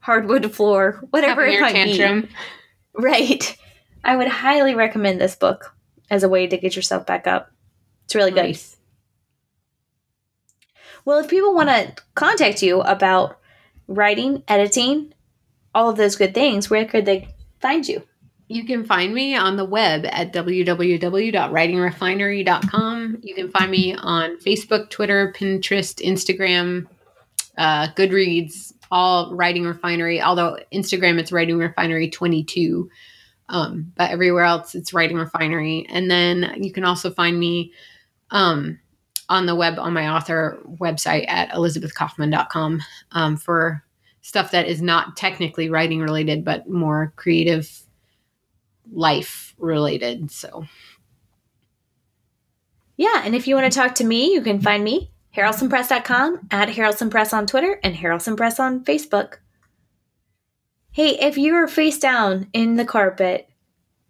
hardwood 0.00 0.52
floor, 0.52 1.00
whatever 1.10 1.44
it 1.46 1.60
might 1.60 1.72
tantrum. 1.72 2.22
be, 2.22 2.28
right? 2.94 3.56
I 4.04 4.16
would 4.16 4.28
highly 4.28 4.74
recommend 4.74 5.20
this 5.20 5.36
book 5.36 5.74
as 6.10 6.22
a 6.22 6.28
way 6.28 6.46
to 6.46 6.56
get 6.56 6.76
yourself 6.76 7.04
back 7.06 7.26
up. 7.26 7.50
It's 8.04 8.14
really 8.14 8.30
good. 8.30 8.44
Nice. 8.44 8.76
Well, 11.04 11.18
if 11.18 11.28
people 11.28 11.54
want 11.54 11.68
to 11.68 11.94
contact 12.14 12.62
you 12.62 12.80
about 12.82 13.38
writing, 13.86 14.42
editing, 14.48 15.12
all 15.74 15.90
of 15.90 15.96
those 15.96 16.16
good 16.16 16.34
things, 16.34 16.70
where 16.70 16.84
could 16.84 17.06
they 17.06 17.28
find 17.60 17.86
you? 17.86 18.02
You 18.48 18.64
can 18.64 18.84
find 18.84 19.14
me 19.14 19.36
on 19.36 19.56
the 19.56 19.64
web 19.64 20.04
at 20.06 20.32
www.writingrefinery.com. 20.32 23.18
You 23.22 23.34
can 23.34 23.50
find 23.50 23.70
me 23.70 23.94
on 23.94 24.38
Facebook, 24.38 24.90
Twitter, 24.90 25.32
Pinterest, 25.36 26.04
Instagram, 26.04 26.88
uh, 27.56 27.86
Goodreads, 27.94 28.72
all 28.90 29.34
Writing 29.34 29.64
Refinery. 29.64 30.20
Although 30.20 30.58
Instagram, 30.72 31.18
it's 31.18 31.32
Writing 31.32 31.58
Refinery 31.58 32.10
22. 32.10 32.90
Um, 33.48 33.92
but 33.96 34.10
everywhere 34.10 34.44
else, 34.44 34.74
it's 34.74 34.92
Writing 34.92 35.16
Refinery. 35.16 35.86
And 35.88 36.10
then 36.10 36.54
you 36.60 36.72
can 36.72 36.84
also 36.84 37.10
find 37.10 37.38
me 37.38 37.72
um, 38.30 38.78
on 39.28 39.46
the 39.46 39.54
web 39.54 39.78
on 39.78 39.92
my 39.92 40.08
author 40.08 40.60
website 40.80 41.28
at 41.28 41.50
elisabethkauffman.com 41.50 42.80
um, 43.12 43.36
for 43.36 43.84
stuff 44.22 44.50
that 44.50 44.68
is 44.68 44.82
not 44.82 45.16
technically 45.16 45.70
writing 45.70 46.00
related, 46.00 46.44
but 46.44 46.68
more 46.68 47.12
creative 47.16 47.82
life 48.92 49.54
related. 49.58 50.30
So 50.30 50.66
Yeah, 52.96 53.22
and 53.24 53.34
if 53.34 53.46
you 53.46 53.54
want 53.54 53.72
to 53.72 53.78
talk 53.78 53.94
to 53.96 54.04
me, 54.04 54.32
you 54.32 54.42
can 54.42 54.60
find 54.60 54.84
me 54.84 55.10
harrelsonpress.com, 55.40 56.48
at 56.50 56.68
harrelsonpress 56.68 57.32
on 57.32 57.46
Twitter, 57.46 57.80
and 57.82 57.96
harrelsonpress 57.96 58.60
on 58.60 58.84
Facebook. 58.84 59.36
Hey, 60.92 61.18
if 61.20 61.38
you're 61.38 61.68
face 61.68 61.98
down 61.98 62.48
in 62.52 62.76
the 62.76 62.84
carpet, 62.84 63.48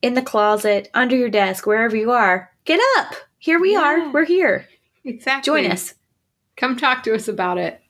in 0.02 0.14
the 0.14 0.22
closet, 0.22 0.88
under 0.94 1.14
your 1.14 1.28
desk, 1.30 1.66
wherever 1.66 1.94
you 1.96 2.10
are, 2.10 2.50
get 2.64 2.80
up. 2.98 3.14
Here 3.38 3.60
we 3.60 3.72
Yeah. 3.72 3.80
are. 3.80 4.10
We're 4.12 4.24
here. 4.24 4.66
exactly. 5.04 5.62
Join 5.62 5.70
us. 5.70 5.94
Come 6.56 6.76
talk 6.76 7.02
to 7.04 7.14
us 7.14 7.28
about 7.28 7.58
it. 7.58 7.80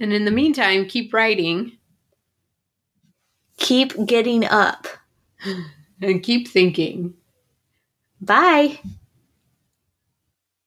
And 0.00 0.12
in 0.12 0.24
the 0.24 0.30
meantime, 0.30 0.86
keep 0.86 1.12
writing 1.12 1.72
Keep 3.56 4.06
getting 4.06 4.44
up. 4.44 4.86
and 6.00 6.22
keep 6.22 6.46
thinking. 6.46 7.14
Bye. 8.20 8.78